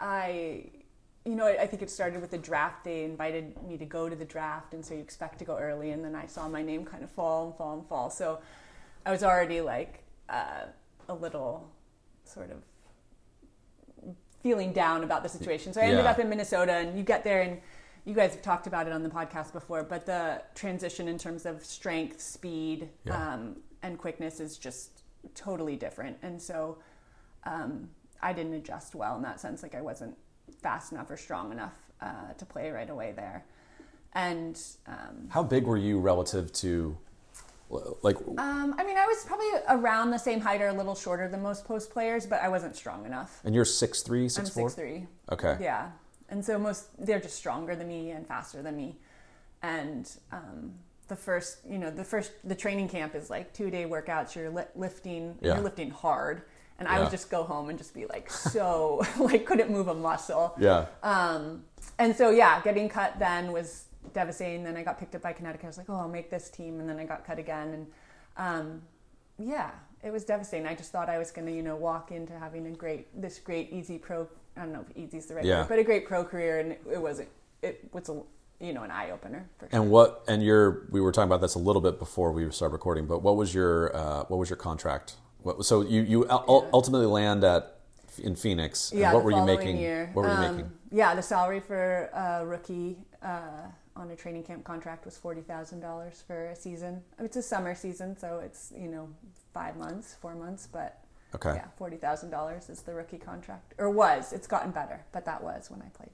I, 0.00 0.64
you 1.24 1.34
know, 1.34 1.46
I, 1.46 1.62
I 1.62 1.66
think 1.66 1.82
it 1.82 1.90
started 1.90 2.20
with 2.20 2.30
the 2.30 2.38
draft. 2.38 2.84
They 2.84 3.04
invited 3.04 3.60
me 3.62 3.76
to 3.78 3.84
go 3.84 4.08
to 4.08 4.16
the 4.16 4.24
draft, 4.24 4.72
and 4.74 4.84
so 4.84 4.94
you 4.94 5.00
expect 5.00 5.38
to 5.40 5.44
go 5.44 5.58
early, 5.58 5.90
and 5.90 6.04
then 6.04 6.14
I 6.14 6.26
saw 6.26 6.48
my 6.48 6.62
name 6.62 6.84
kind 6.84 7.04
of 7.04 7.10
fall 7.10 7.46
and 7.46 7.54
fall 7.56 7.74
and 7.78 7.86
fall. 7.88 8.10
So 8.10 8.38
I 9.04 9.10
was 9.10 9.22
already 9.22 9.60
like 9.60 10.02
uh, 10.28 10.66
a 11.08 11.14
little 11.14 11.70
sort 12.24 12.50
of 12.50 12.62
feeling 14.42 14.72
down 14.72 15.04
about 15.04 15.22
the 15.22 15.28
situation. 15.28 15.72
So 15.72 15.80
I 15.80 15.84
ended 15.84 16.04
Yeah. 16.04 16.10
up 16.10 16.18
in 16.18 16.28
Minnesota, 16.28 16.72
and 16.72 16.96
you 16.96 17.04
get 17.04 17.24
there, 17.24 17.42
and 17.42 17.60
you 18.08 18.14
guys 18.14 18.32
have 18.32 18.40
talked 18.42 18.66
about 18.66 18.86
it 18.86 18.92
on 18.92 19.02
the 19.02 19.08
podcast 19.10 19.52
before, 19.52 19.82
but 19.82 20.06
the 20.06 20.40
transition 20.54 21.08
in 21.08 21.18
terms 21.18 21.44
of 21.44 21.62
strength, 21.64 22.20
speed, 22.22 22.88
Yeah. 23.04 23.34
um, 23.34 23.56
and 23.82 23.98
quickness 23.98 24.40
is 24.40 24.56
just 24.56 25.02
totally 25.34 25.76
different. 25.76 26.16
And 26.22 26.40
so 26.40 26.78
um, 27.44 27.90
I 28.22 28.32
didn't 28.32 28.54
adjust 28.54 28.94
well 28.94 29.14
in 29.16 29.22
that 29.22 29.40
sense. 29.40 29.62
Like 29.62 29.74
I 29.74 29.82
wasn't 29.82 30.16
fast 30.62 30.90
enough 30.92 31.10
or 31.10 31.16
strong 31.18 31.52
enough 31.52 31.74
uh, 32.00 32.32
to 32.38 32.46
play 32.46 32.70
right 32.70 32.88
away 32.88 33.12
there. 33.14 33.44
And 34.14 34.58
um, 34.86 35.28
How 35.28 35.42
big 35.42 35.64
were 35.66 35.76
you 35.76 36.00
relative 36.00 36.50
to 36.54 36.96
like 38.00 38.16
um, 38.38 38.74
I 38.78 38.82
mean, 38.84 38.96
I 38.96 39.04
was 39.06 39.22
probably 39.26 39.48
around 39.68 40.10
the 40.10 40.18
same 40.18 40.40
height 40.40 40.62
or 40.62 40.68
a 40.68 40.72
little 40.72 40.94
shorter 40.94 41.28
than 41.28 41.42
most 41.42 41.66
post 41.66 41.90
players, 41.90 42.24
but 42.24 42.40
I 42.42 42.48
wasn't 42.48 42.74
strong 42.74 43.04
enough. 43.04 43.40
and 43.44 43.54
you're 43.54 43.66
6'3", 43.66 44.24
6'4"? 44.24 44.38
I'm 44.38 44.46
six 44.46 44.74
three. 44.74 45.06
Okay. 45.30 45.58
Yeah, 45.60 45.90
and 46.28 46.44
so 46.44 46.58
most 46.58 46.88
they're 47.04 47.20
just 47.20 47.36
stronger 47.36 47.74
than 47.76 47.88
me 47.88 48.10
and 48.10 48.26
faster 48.26 48.62
than 48.62 48.76
me, 48.76 48.96
and 49.62 50.10
um, 50.32 50.72
the 51.08 51.16
first 51.16 51.58
you 51.68 51.78
know 51.78 51.90
the 51.90 52.04
first 52.04 52.32
the 52.44 52.54
training 52.54 52.88
camp 52.88 53.14
is 53.14 53.30
like 53.30 53.52
two 53.52 53.70
day 53.70 53.84
workouts. 53.84 54.34
You're 54.34 54.50
li- 54.50 54.64
lifting, 54.74 55.36
Yeah. 55.40 55.54
you're 55.54 55.64
lifting 55.64 55.90
hard, 55.90 56.42
and 56.78 56.86
I 56.88 56.96
Yeah. 56.96 57.00
would 57.02 57.10
just 57.10 57.30
go 57.30 57.42
home 57.44 57.68
and 57.70 57.78
just 57.78 57.94
be 57.94 58.06
like 58.06 58.30
so 58.30 59.04
like 59.18 59.44
couldn't 59.46 59.70
move 59.70 59.88
a 59.88 59.94
muscle. 59.94 60.54
Yeah. 60.58 60.86
Um, 61.02 61.64
and 61.98 62.14
so 62.14 62.30
yeah, 62.30 62.60
getting 62.62 62.88
cut 62.88 63.18
then 63.18 63.52
was 63.52 63.84
devastating. 64.12 64.64
Then 64.64 64.76
I 64.76 64.82
got 64.82 64.98
picked 64.98 65.14
up 65.14 65.22
by 65.22 65.32
Connecticut. 65.32 65.64
I 65.64 65.68
was 65.68 65.78
like, 65.78 65.90
oh, 65.90 65.96
I'll 65.96 66.08
make 66.08 66.30
this 66.30 66.48
team, 66.50 66.80
and 66.80 66.88
then 66.88 66.98
I 66.98 67.04
got 67.04 67.24
cut 67.26 67.38
again, 67.38 67.68
and 67.74 67.86
um, 68.36 68.82
yeah, 69.38 69.70
it 70.02 70.10
was 70.12 70.24
devastating. 70.24 70.66
I 70.66 70.74
just 70.74 70.92
thought 70.92 71.08
I 71.08 71.18
was 71.18 71.30
going 71.32 71.46
to, 71.46 71.52
you 71.52 71.62
know, 71.62 71.74
walk 71.76 72.12
into 72.12 72.32
having 72.38 72.66
a 72.66 72.70
great, 72.70 73.20
this 73.20 73.38
great 73.40 73.72
easy 73.72 73.98
pro. 73.98 74.28
I 74.58 74.62
don't 74.62 74.72
know 74.72 74.84
if 74.88 74.96
easy 74.96 75.18
is 75.18 75.26
the 75.26 75.36
right 75.36 75.44
Yeah. 75.44 75.60
word, 75.60 75.68
but 75.68 75.78
a 75.78 75.84
great 75.84 76.06
pro 76.06 76.24
career, 76.24 76.58
and 76.60 76.72
it 76.72 77.00
wasn't. 77.00 77.28
It 77.62 77.88
was 77.92 78.08
a, 78.08 78.20
you 78.60 78.72
know, 78.72 78.82
an 78.82 78.90
eye 78.90 79.10
opener. 79.10 79.48
For 79.58 79.68
sure. 79.70 79.80
And 79.80 79.90
what? 79.90 80.24
And 80.28 80.42
your 80.42 80.86
we 80.90 81.00
were 81.00 81.12
talking 81.12 81.28
about 81.28 81.40
this 81.40 81.54
a 81.54 81.58
little 81.58 81.82
bit 81.82 81.98
before 81.98 82.32
we 82.32 82.50
started 82.50 82.72
recording. 82.72 83.06
But 83.06 83.20
what 83.22 83.36
was 83.36 83.54
your 83.54 83.94
uh, 83.96 84.24
what 84.24 84.38
was 84.38 84.50
your 84.50 84.56
contract? 84.56 85.14
What, 85.42 85.64
so 85.64 85.82
you 85.82 86.02
you 86.02 86.28
ul- 86.28 86.68
ultimately 86.72 87.06
land 87.06 87.44
at 87.44 87.76
in 88.18 88.34
Phoenix. 88.34 88.92
yeah, 88.94 89.12
what 89.14 89.22
were 89.22 89.30
you 89.30 89.44
making? 89.44 89.76
Year. 89.78 90.10
What 90.12 90.22
were 90.22 90.28
you 90.28 90.34
Um, 90.34 90.56
making? 90.56 90.72
Yeah, 90.90 91.14
the 91.14 91.22
salary 91.22 91.60
for 91.60 92.06
a 92.12 92.44
rookie 92.44 92.98
uh, 93.22 93.68
on 93.94 94.10
a 94.10 94.16
training 94.16 94.42
camp 94.42 94.64
contract 94.64 95.04
was 95.04 95.16
forty 95.16 95.40
thousand 95.42 95.80
dollars 95.80 96.22
for 96.26 96.46
a 96.46 96.56
season. 96.56 97.02
I 97.16 97.22
mean, 97.22 97.26
it's 97.26 97.36
a 97.36 97.42
summer 97.42 97.74
season, 97.76 98.16
so 98.18 98.40
it's 98.44 98.72
you 98.76 98.88
know 98.88 99.08
five 99.54 99.76
months, 99.76 100.14
four 100.20 100.34
months, 100.34 100.66
but 100.66 100.98
Okay. 101.34 101.54
yeah, 101.54 101.66
forty 101.76 101.96
thousand 101.96 102.30
dollars 102.30 102.70
is 102.70 102.82
the 102.82 102.94
rookie 102.94 103.18
contract, 103.18 103.74
or 103.78 103.90
was. 103.90 104.32
It's 104.32 104.46
gotten 104.46 104.70
better, 104.70 105.04
but 105.12 105.24
that 105.26 105.42
was 105.42 105.70
when 105.70 105.82
I 105.82 105.88
played. 105.90 106.10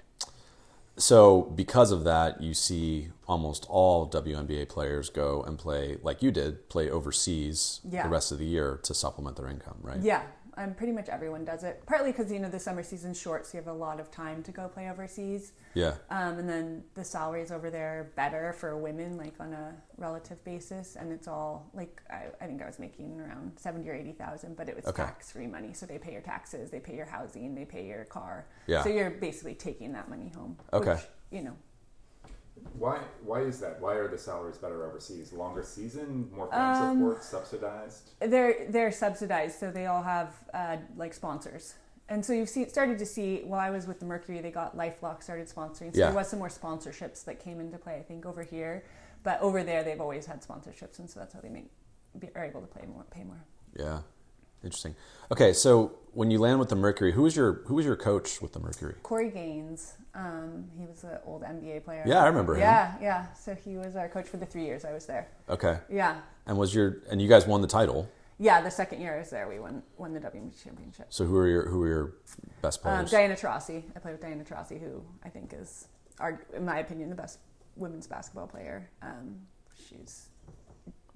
So 0.96 1.42
because 1.42 1.90
of 1.90 2.05
that, 2.05 2.40
you 2.40 2.55
see 2.55 3.09
almost 3.27 3.66
all 3.68 4.09
WNBA 4.09 4.68
players 4.68 5.11
go 5.11 5.42
and 5.42 5.59
play 5.59 5.96
like 6.03 6.22
you 6.22 6.31
did, 6.31 6.68
play 6.68 6.88
overseas 6.88 7.81
Yeah. 7.88 8.05
the 8.05 8.09
rest 8.09 8.31
of 8.31 8.38
the 8.38 8.44
year 8.44 8.79
to 8.85 8.94
supplement 8.94 9.37
their 9.37 9.48
income, 9.48 9.79
right? 9.83 10.00
Yeah, 10.00 10.22
um, 10.57 10.75
pretty 10.75 10.93
much 10.93 11.09
everyone 11.09 11.45
does 11.45 11.64
it. 11.64 11.83
Partly 11.87 12.12
because 12.12 12.31
you 12.31 12.38
know 12.38 12.49
the 12.49 12.59
summer 12.59 12.83
season's 12.83 13.21
short, 13.21 13.47
so 13.47 13.59
you 13.59 13.64
have 13.64 13.73
a 13.73 13.77
lot 13.77 14.01
of 14.01 14.11
time 14.11 14.43
to 14.45 14.53
go 14.53 14.69
play 14.69 14.88
overseas. 14.88 15.53
Yeah. 15.75 15.95
Um, 16.11 16.38
and 16.38 16.49
then 16.49 16.85
the 16.95 17.05
salaries 17.05 17.51
over 17.51 17.71
there 17.71 18.01
are 18.01 18.05
better 18.17 18.53
for 18.53 18.77
women, 18.77 19.17
like 19.17 19.35
on 19.40 19.53
a 19.53 19.75
relative 19.97 20.43
basis, 20.45 20.97
and 20.97 21.12
it's 21.12 21.29
all 21.29 21.71
like 21.75 22.01
I, 22.11 22.27
I 22.40 22.47
think 22.47 22.62
I 22.62 22.67
was 22.67 22.79
making 22.79 23.21
around 23.21 23.53
seventy 23.57 23.88
or 23.88 23.95
eighty 23.95 24.12
thousand, 24.12 24.57
but 24.57 24.69
it 24.69 24.77
was 24.77 24.87
Okay. 24.87 25.03
tax-free 25.03 25.47
money. 25.47 25.73
So 25.73 25.87
they 25.87 25.99
pay 25.99 26.12
your 26.12 26.23
taxes, 26.23 26.71
they 26.71 26.81
pay 26.81 26.95
your 26.95 27.07
housing, 27.07 27.55
they 27.55 27.64
pay 27.64 27.87
your 27.87 28.05
car. 28.05 28.47
Yeah. 28.67 28.83
So 28.83 28.88
you're 28.90 29.11
basically 29.11 29.55
taking 29.55 29.93
that 29.93 30.09
money 30.09 30.31
home. 30.35 30.57
Okay. 30.73 30.93
Which, 30.93 31.01
you 31.31 31.43
know, 31.43 31.57
Why? 32.79 33.01
Why 33.23 33.40
is 33.40 33.61
that? 33.61 33.81
Why 33.81 33.95
are 33.95 34.09
the 34.09 34.19
salaries 34.19 34.59
better 34.59 34.87
overseas? 34.87 35.33
Longer 35.33 35.62
season, 35.62 36.31
more 36.35 36.51
fan 36.51 36.97
support, 36.97 37.25
subsidized. 37.25 38.11
they're 38.21 38.67
they're 38.69 38.93
subsidized, 38.93 39.59
so 39.59 39.71
they 39.71 39.87
all 39.87 40.03
have 40.03 40.35
uh, 40.53 40.77
like 40.97 41.14
sponsors. 41.14 41.75
And 42.09 42.25
so 42.25 42.35
you've 42.35 42.51
seen, 42.51 42.69
started 42.69 42.99
to 42.99 43.07
see. 43.07 43.40
While 43.45 43.61
I 43.61 43.71
was 43.71 43.87
with 43.87 43.99
the 43.99 44.05
Mercury, 44.07 44.40
they 44.40 44.51
got 44.51 44.77
LifeLock 44.77 45.23
started 45.23 45.49
sponsoring. 45.49 45.93
So 45.95 46.01
Yeah. 46.01 46.07
there 46.07 46.14
was 46.14 46.29
some 46.29 46.38
more 46.38 46.49
sponsorships 46.51 47.25
that 47.25 47.40
came 47.40 47.61
into 47.61 47.79
play. 47.79 47.97
I 47.97 48.03
think 48.03 48.27
over 48.27 48.43
here, 48.43 48.85
but 49.23 49.40
over 49.40 49.62
there 49.64 49.83
they've 49.83 50.01
always 50.01 50.27
had 50.27 50.43
sponsorships, 50.43 50.99
and 50.99 51.09
so 51.09 51.21
that's 51.21 51.33
how 51.33 51.40
they 51.40 51.49
make 51.49 51.71
be, 52.19 52.29
are 52.37 52.45
able 52.45 52.61
to 52.61 52.67
play 52.67 52.87
more, 52.87 53.05
pay 53.11 53.25
more. 53.25 53.45
Yeah. 53.77 54.01
Interesting. 54.64 54.94
Okay, 55.31 55.53
so 55.53 55.92
when 56.12 56.31
you 56.31 56.38
land 56.38 56.59
with 56.59 56.68
the 56.68 56.77
Mercury, 56.77 57.12
who 57.12 57.22
was 57.22 57.37
your 57.37 57.55
who 57.66 57.74
was 57.74 57.85
your 57.85 57.96
coach 57.96 58.40
with 58.40 58.53
the 58.53 58.61
Mercury? 58.61 58.94
Corey 59.03 59.31
Gaines, 59.31 59.94
um, 60.14 60.64
he 60.79 60.87
was 60.87 61.05
an 61.05 61.18
old 61.27 61.42
NBA 61.42 61.85
player. 61.85 62.03
Yeah, 62.07 62.22
I 62.22 62.27
remember 62.29 62.55
him. 62.55 62.61
Yeah, 62.61 62.94
yeah. 63.00 63.33
So 63.35 63.55
he 63.55 63.77
was 63.77 63.96
our 63.96 64.09
coach 64.09 64.27
for 64.27 64.37
the 64.38 64.46
three 64.46 64.64
years 64.64 64.85
I 64.85 64.92
was 64.92 65.07
there. 65.07 65.29
Okay. 65.48 65.79
Yeah, 65.90 66.16
And 66.46 66.57
was 66.57 66.74
your 66.74 66.98
and 67.11 67.20
you 67.20 67.29
guys 67.29 67.46
won 67.46 67.61
the 67.61 67.68
title. 67.68 68.09
yeah. 68.38 68.61
The 68.62 68.70
second 68.70 69.00
year 69.00 69.14
I 69.16 69.18
was 69.18 69.31
there, 69.31 69.48
we 69.48 69.59
won 69.59 69.83
won 69.98 70.14
the 70.14 70.20
WNBA 70.20 70.62
championship. 70.62 71.07
So 71.11 71.24
who 71.24 71.37
are 71.37 71.48
your 71.48 71.68
who 71.68 71.83
are 71.83 71.88
your 71.88 72.12
best 72.62 72.85
Um, 72.87 72.92
players? 72.94 73.11
Diana 73.11 73.35
Taurasi. 73.35 73.83
I 73.94 73.98
play 73.98 74.12
with 74.12 74.20
Diana 74.22 74.44
Taurasi, 74.44 74.81
who 74.81 75.03
I 75.24 75.29
think 75.29 75.53
is, 75.53 75.88
our, 76.20 76.40
in 76.55 76.64
my 76.64 76.79
opinion, 76.79 77.11
the 77.11 77.16
best 77.16 77.38
women's 77.77 78.07
basketball 78.07 78.46
player. 78.46 78.88
Um, 79.03 79.37
she's 79.88 80.29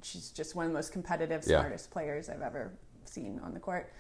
she's 0.02 0.30
just 0.30 0.54
one 0.54 0.64
of 0.66 0.70
the 0.72 0.78
most 0.78 0.92
competitive, 0.92 1.42
Yeah. 1.46 1.58
smartest 1.61 1.90
players 1.90 2.28
I've 2.28 2.42
ever 2.42 2.72
seen 3.08 3.40
on 3.44 3.54
the 3.54 3.60
court. 3.60 3.92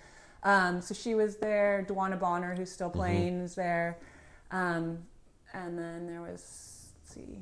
Um, 0.44 0.80
so 0.80 0.94
she 0.94 1.14
was 1.14 1.36
there. 1.36 1.84
DeWanna 1.88 2.18
Bonner, 2.18 2.54
who's 2.54 2.70
still 2.70 2.90
Mm-hmm. 2.94 2.96
playing, 2.98 3.42
was 3.42 3.54
there. 3.54 3.98
Um, 4.50 4.98
and 5.52 5.78
then 5.78 6.06
there 6.06 6.20
was, 6.20 6.92
let's 7.00 7.14
see, 7.14 7.40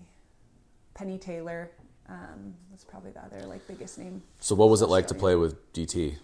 Penny 0.94 1.18
Taylor 1.18 1.70
um, 2.08 2.54
was 2.72 2.84
probably 2.84 3.10
the 3.10 3.22
other 3.24 3.46
like 3.46 3.66
biggest 3.66 3.98
name 3.98 4.22
so 4.38 4.54
what 4.54 4.68
was 4.68 4.80
it 4.80 4.88
like 4.88 5.08
to 5.08 5.14
play 5.14 5.34
with 5.34 5.72
DT? 5.72 6.16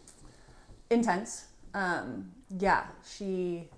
intense. 0.90 1.46
Um, 1.74 2.30
yeah, 2.58 2.84
she 3.04 3.68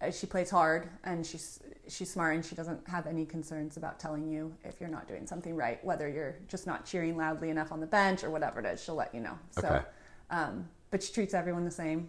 uh, 0.00 0.10
she 0.10 0.26
plays 0.26 0.50
hard 0.50 0.88
and 1.04 1.26
she's 1.26 1.60
she's 1.88 2.10
smart 2.10 2.34
and 2.34 2.44
she 2.44 2.54
doesn't 2.54 2.86
have 2.88 3.06
any 3.06 3.24
concerns 3.24 3.76
about 3.76 3.98
telling 3.98 4.26
you 4.28 4.52
if 4.64 4.80
you're 4.80 4.88
not 4.90 5.06
doing 5.08 5.26
something 5.26 5.54
right, 5.56 5.84
whether 5.84 6.08
you're 6.08 6.36
just 6.48 6.66
not 6.66 6.84
cheering 6.86 7.16
loudly 7.16 7.50
enough 7.50 7.70
on 7.72 7.80
the 7.80 7.86
bench 7.86 8.24
or 8.24 8.30
whatever 8.30 8.60
it 8.60 8.66
is. 8.66 8.82
She'll 8.82 8.94
let 8.94 9.14
you 9.14 9.20
know. 9.20 9.38
So, 9.50 9.68
Okay. 9.68 9.84
um, 10.30 10.68
but 10.90 11.02
she 11.02 11.12
treats 11.12 11.34
everyone 11.34 11.64
the 11.64 11.70
same. 11.70 12.08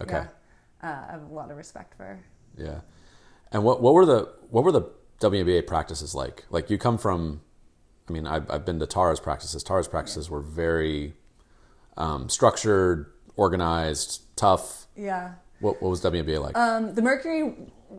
Okay. 0.00 0.12
Yeah. 0.12 0.26
Uh, 0.82 1.04
I 1.08 1.12
have 1.12 1.22
a 1.22 1.34
lot 1.34 1.50
of 1.50 1.56
respect 1.56 1.96
for 1.96 2.04
her. 2.04 2.24
Yeah. 2.56 2.80
And 3.52 3.64
what 3.64 3.80
what 3.80 3.94
were 3.94 4.06
the 4.06 4.28
what 4.50 4.64
were 4.64 4.72
the 4.72 4.90
WNBA 5.20 5.66
practices 5.66 6.14
like? 6.14 6.44
Like 6.50 6.70
you 6.70 6.78
come 6.78 6.98
from, 6.98 7.40
I 8.08 8.12
mean, 8.12 8.26
I've, 8.26 8.50
I've 8.50 8.64
been 8.64 8.78
to 8.80 8.86
Tara's 8.86 9.20
practices. 9.20 9.62
Tara's 9.62 9.88
practices 9.88 10.28
were 10.28 10.40
very 10.40 11.14
um, 11.96 12.28
structured, 12.28 13.12
organized, 13.36 14.22
tough. 14.36 14.86
Yeah. 14.96 15.34
What 15.60 15.80
what 15.80 15.90
was 15.90 16.02
WNBA 16.02 16.40
like? 16.40 16.56
Um, 16.56 16.94
the 16.94 17.02
Mercury, 17.02 17.54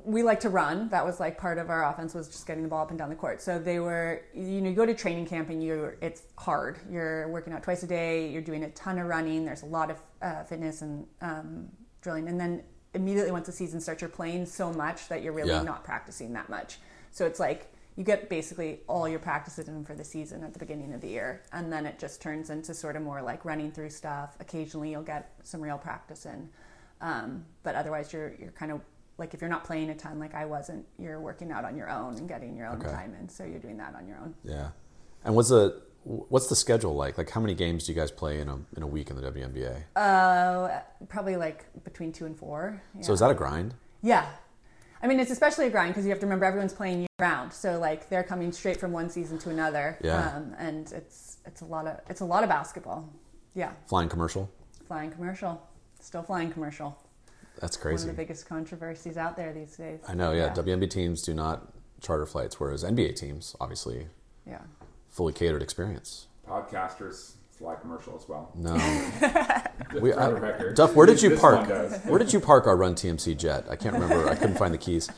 we 0.06 0.22
like 0.24 0.40
to 0.42 0.50
run. 0.50 0.90
That 0.90 1.06
was 1.06 1.20
like 1.20 1.38
part 1.38 1.58
of 1.58 1.70
our 1.70 1.90
offense 1.90 2.14
was 2.14 2.28
just 2.28 2.46
getting 2.46 2.64
the 2.64 2.70
ball 2.70 2.84
up 2.84 2.90
and 2.90 3.00
down 3.00 3.10
the 3.10 3.16
court. 3.16 3.42
So 3.42 3.58
they 3.58 3.80
were, 3.80 4.22
you 4.34 4.62
know, 4.62 4.70
you 4.70 4.76
go 4.76 4.86
to 4.86 4.94
training 4.94 5.26
camp 5.26 5.50
and 5.50 5.64
you 5.64 5.94
it's 6.02 6.22
hard. 6.38 6.78
You're 6.90 7.28
working 7.30 7.54
out 7.54 7.64
twice 7.64 7.84
a 7.84 7.88
day. 7.88 8.30
You're 8.30 8.42
doing 8.42 8.64
a 8.64 8.70
ton 8.72 9.00
of 9.00 9.08
running. 9.08 9.46
There's 9.46 9.64
a 9.64 9.68
lot 9.68 9.90
of 9.90 9.98
uh, 10.22 10.44
fitness 10.44 10.82
and 10.82 11.08
um, 11.22 11.70
drilling. 12.02 12.28
And 12.28 12.40
then 12.40 12.64
immediately 12.94 13.32
once 13.32 13.48
the 13.48 13.52
season 13.54 13.82
starts, 13.82 14.02
you're 14.02 14.10
playing 14.10 14.46
so 14.46 14.72
much 14.72 15.08
that 15.08 15.24
you're 15.24 15.34
really 15.34 15.50
Yeah. 15.50 15.64
not 15.64 15.84
practicing 15.84 16.34
that 16.34 16.50
much. 16.50 16.80
So 17.12 17.26
it's 17.26 17.40
like 17.40 17.74
you 17.96 18.04
get 18.04 18.30
basically 18.30 18.82
all 18.88 19.10
your 19.10 19.20
practices 19.20 19.68
in 19.68 19.84
for 19.84 19.96
the 19.96 20.04
season 20.04 20.44
at 20.44 20.54
the 20.54 20.60
beginning 20.60 20.94
of 20.94 21.02
the 21.02 21.08
year, 21.08 21.42
and 21.52 21.74
then 21.74 21.88
it 21.88 21.98
just 21.98 22.22
turns 22.22 22.52
into 22.52 22.74
sort 22.76 22.96
of 22.96 23.02
more 23.02 23.24
like 23.24 23.44
running 23.44 23.72
through 23.72 23.90
stuff. 23.90 24.38
Occasionally, 24.40 24.92
you'll 24.92 25.02
get 25.02 25.32
some 25.44 25.60
real 25.62 25.80
practice 25.80 26.28
in, 26.28 26.48
um, 27.02 27.46
but 27.64 27.76
otherwise, 27.76 28.12
you're 28.14 28.34
you're 28.40 28.52
kind 28.52 28.72
of 28.72 28.82
like 29.18 29.34
if 29.34 29.42
you're 29.42 29.50
not 29.50 29.64
playing 29.64 29.90
a 29.90 29.96
ton, 29.96 30.20
like 30.20 30.36
I 30.36 30.46
wasn't, 30.46 30.86
you're 31.00 31.20
working 31.20 31.52
out 31.52 31.66
on 31.66 31.76
your 31.76 31.90
own 31.90 32.16
and 32.18 32.28
getting 32.28 32.56
your 32.56 32.68
own 32.68 32.80
Okay. 32.82 32.92
time 32.92 33.16
in. 33.20 33.28
So 33.30 33.44
you're 33.44 33.60
doing 33.60 33.78
that 33.78 33.96
on 33.96 34.08
your 34.08 34.18
own. 34.18 34.36
Yeah. 34.44 34.70
And 35.26 35.36
what's 35.36 35.50
the 35.50 35.82
what's 36.04 36.48
the 36.48 36.56
schedule 36.56 36.96
like? 36.96 37.18
Like 37.18 37.30
how 37.30 37.42
many 37.42 37.54
games 37.56 37.86
do 37.86 37.92
you 37.94 38.00
guys 38.00 38.12
play 38.12 38.40
in 38.40 38.48
a 38.48 38.60
in 38.76 38.84
a 38.84 38.88
week 38.88 39.10
in 39.10 39.16
the 39.16 39.24
WNBA? 39.32 39.84
Uh, 39.96 40.80
probably 41.08 41.36
like 41.36 41.66
between 41.84 42.12
two 42.12 42.26
and 42.26 42.38
four. 42.38 42.82
Yeah. 42.96 43.02
So 43.02 43.14
is 43.14 43.20
that 43.20 43.32
a 43.32 43.34
grind? 43.36 43.74
Yeah. 44.02 44.26
I 45.02 45.08
mean, 45.08 45.20
it's 45.20 45.32
especially 45.32 45.68
a 45.68 45.70
grind 45.70 45.94
because 45.94 46.06
you 46.06 46.10
have 46.12 46.20
to 46.20 46.26
remember 46.26 46.46
everyone's 46.46 46.74
playing 46.74 47.00
year 47.00 47.08
round. 47.20 47.54
So 47.54 47.78
like 47.80 48.10
they're 48.10 48.24
coming 48.24 48.52
straight 48.52 48.78
from 48.80 48.92
one 48.92 49.10
season 49.10 49.38
to 49.40 49.50
another. 49.50 49.98
Yeah. 50.04 50.30
Um, 50.38 50.56
and 50.58 50.92
it's 50.92 51.38
it's 51.46 51.62
a 51.62 51.66
lot 51.66 51.88
of 51.88 52.00
it's 52.10 52.22
a 52.22 52.26
lot 52.26 52.44
of 52.44 52.50
basketball. 52.50 53.10
Yeah. 53.56 53.72
Flying 53.88 54.10
commercial? 54.10 54.50
Flying 54.88 55.12
commercial. 55.12 55.62
Still 56.00 56.24
flying 56.24 56.52
commercial. 56.52 56.98
That's 57.60 57.76
crazy. 57.76 58.04
One 58.04 58.10
of 58.12 58.16
the 58.16 58.22
biggest 58.22 58.48
controversies 58.48 59.18
out 59.18 59.36
there 59.36 59.52
these 59.52 59.76
days. 59.76 60.00
I 60.08 60.14
know, 60.14 60.32
yeah. 60.32 60.54
WNBA 60.54 60.90
teams 60.90 61.22
do 61.24 61.34
not 61.34 61.74
charter 62.02 62.26
flights, 62.26 62.60
whereas 62.60 62.84
NBA 62.84 63.16
teams 63.16 63.56
obviously 63.60 64.08
yeah. 64.46 64.62
fully 65.10 65.34
catered 65.34 65.64
experience. 65.64 66.28
Podcasters 66.48 67.34
fly 67.58 67.76
commercial 67.76 68.16
as 68.16 68.28
well. 68.30 68.52
No. 68.56 68.76
We- 70.02 70.14
I- 70.14 70.74
Duff, 70.74 70.96
where 70.96 71.06
did 71.06 71.22
you 71.22 71.38
park? 71.38 71.68
Where 72.06 72.20
did 72.20 72.34
you 72.34 72.40
park 72.40 72.68
our 72.68 72.76
Run 72.76 72.96
TMC 72.96 73.38
jet? 73.38 73.66
I 73.70 73.76
can't 73.76 73.94
remember. 73.94 74.28
I 74.28 74.36
couldn't 74.36 74.58
find 74.58 74.74
the 74.74 74.78
keys. 74.78 75.10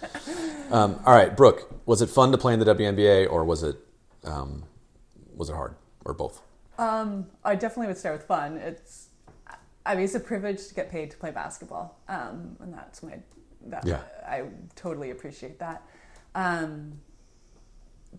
Um, 0.70 1.00
all 1.06 1.13
right, 1.15 1.36
Brooke, 1.36 1.82
was 1.86 2.02
it 2.02 2.10
fun 2.10 2.32
to 2.32 2.38
play 2.38 2.54
in 2.54 2.60
the 2.60 2.65
WNBA, 2.65 3.30
or 3.30 3.44
was 3.44 3.63
it 3.63 3.78
um, 4.24 4.65
was 5.36 5.50
it 5.50 5.54
hard, 5.54 5.76
or 6.06 6.13
both? 6.13 6.42
Um, 6.78 7.28
I 7.44 7.56
definitely 7.56 7.88
would 7.88 7.98
start 7.98 8.18
with 8.18 8.28
fun. 8.28 8.58
It's, 8.58 9.09
I 9.86 9.96
mean, 9.96 10.04
it's 10.04 10.15
a 10.15 10.20
privilege 10.20 10.68
to 10.68 10.76
get 10.76 10.92
paid 10.92 11.12
to 11.12 11.18
play 11.18 11.32
basketball, 11.32 12.00
um, 12.08 12.58
and 12.60 12.74
that's 12.74 13.02
my, 13.02 13.20
that, 13.68 13.86
Yeah. 13.86 14.02
I 14.28 14.44
totally 14.76 15.12
appreciate 15.12 15.60
that. 15.60 15.84
Um, 16.36 17.00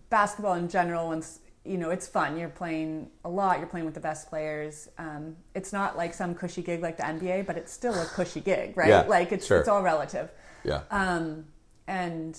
basketball 0.09 0.55
in 0.55 0.67
general, 0.67 1.07
once 1.07 1.39
you 1.63 1.77
know, 1.77 1.91
it's 1.91 2.07
fun. 2.07 2.39
You're 2.39 2.49
playing 2.49 3.09
a 3.23 3.29
lot. 3.29 3.59
You're 3.59 3.67
playing 3.67 3.85
with 3.85 3.93
the 3.93 3.99
best 3.99 4.29
players. 4.29 4.89
Um, 4.97 5.35
it's 5.53 5.71
not 5.71 5.95
like 5.95 6.13
some 6.13 6.33
cushy 6.33 6.61
gig 6.63 6.81
like 6.81 6.97
the 6.97 7.03
NBA, 7.03 7.45
but 7.45 7.55
it's 7.55 7.71
still 7.71 7.93
a 7.93 8.05
cushy 8.05 8.39
gig, 8.39 8.75
right? 8.75 8.89
Yeah, 8.89 9.01
like 9.01 9.31
it's 9.31 9.45
sure. 9.45 9.59
it's 9.59 9.69
all 9.69 9.83
relative. 9.83 10.31
Yeah, 10.63 10.81
Um, 10.89 11.45
and 11.87 12.37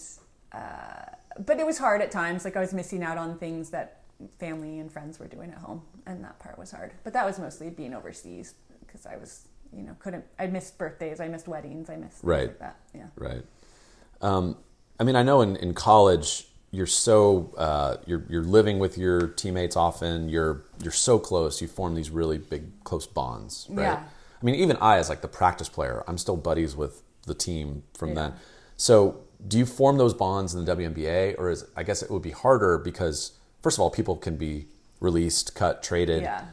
uh, 0.52 1.04
but 1.38 1.60
it 1.60 1.66
was 1.66 1.78
hard 1.78 2.02
at 2.02 2.10
times. 2.10 2.44
Like 2.44 2.56
I 2.56 2.60
was 2.60 2.74
missing 2.74 3.02
out 3.02 3.16
on 3.16 3.38
things 3.38 3.70
that 3.70 4.00
family 4.38 4.78
and 4.78 4.90
friends 4.90 5.18
were 5.18 5.28
doing 5.28 5.50
at 5.50 5.58
home, 5.58 5.82
and 6.06 6.22
that 6.24 6.38
part 6.40 6.58
was 6.58 6.72
hard. 6.72 6.92
But 7.04 7.12
that 7.12 7.24
was 7.24 7.38
mostly 7.38 7.70
being 7.70 7.94
overseas 7.94 8.54
because 8.92 9.06
I 9.06 9.16
was, 9.16 9.48
you 9.72 9.82
know, 9.82 9.96
couldn't. 9.98 10.24
I 10.38 10.46
missed 10.46 10.78
birthdays. 10.78 11.20
I 11.20 11.28
missed 11.28 11.48
weddings. 11.48 11.88
I 11.88 11.96
missed 11.96 12.18
Right. 12.22 12.48
like 12.48 12.58
that. 12.58 12.76
Yeah. 12.94 13.06
right. 13.16 13.42
Um, 14.20 14.56
I 15.00 15.04
mean, 15.04 15.16
I 15.16 15.22
know 15.22 15.40
in, 15.40 15.56
in 15.56 15.74
college 15.74 16.48
you're 16.70 16.86
so 16.86 17.52
uh, 17.56 17.96
you're 18.06 18.24
you're 18.28 18.44
living 18.44 18.78
with 18.78 18.96
your 18.96 19.28
teammates 19.28 19.76
often. 19.76 20.28
You're 20.28 20.62
you're 20.82 20.92
so 20.92 21.18
close. 21.18 21.60
You 21.60 21.68
form 21.68 21.94
these 21.94 22.10
really 22.10 22.38
big 22.38 22.84
close 22.84 23.06
bonds, 23.06 23.66
right? 23.70 23.82
Yeah. 23.84 24.02
I 24.40 24.44
mean, 24.44 24.56
even 24.56 24.76
I, 24.78 24.98
as 24.98 25.08
like 25.08 25.20
the 25.20 25.28
practice 25.28 25.68
player, 25.68 26.02
I'm 26.08 26.18
still 26.18 26.36
buddies 26.36 26.74
with 26.76 27.02
the 27.26 27.34
team 27.34 27.84
from 27.96 28.10
Yeah. 28.10 28.14
then. 28.14 28.32
So, 28.76 29.20
do 29.46 29.58
you 29.58 29.66
form 29.66 29.98
those 29.98 30.14
bonds 30.14 30.54
in 30.54 30.64
the 30.64 30.76
WNBA, 30.76 31.36
or 31.38 31.50
is 31.50 31.64
I 31.76 31.82
guess 31.82 32.02
it 32.02 32.10
would 32.10 32.22
be 32.22 32.30
harder 32.32 32.78
because 32.78 33.32
first 33.62 33.76
of 33.78 33.82
all, 33.82 33.90
people 33.90 34.16
can 34.16 34.36
be 34.36 34.66
released, 35.00 35.54
cut, 35.54 35.82
traded, 35.82 36.22
Yeah. 36.22 36.44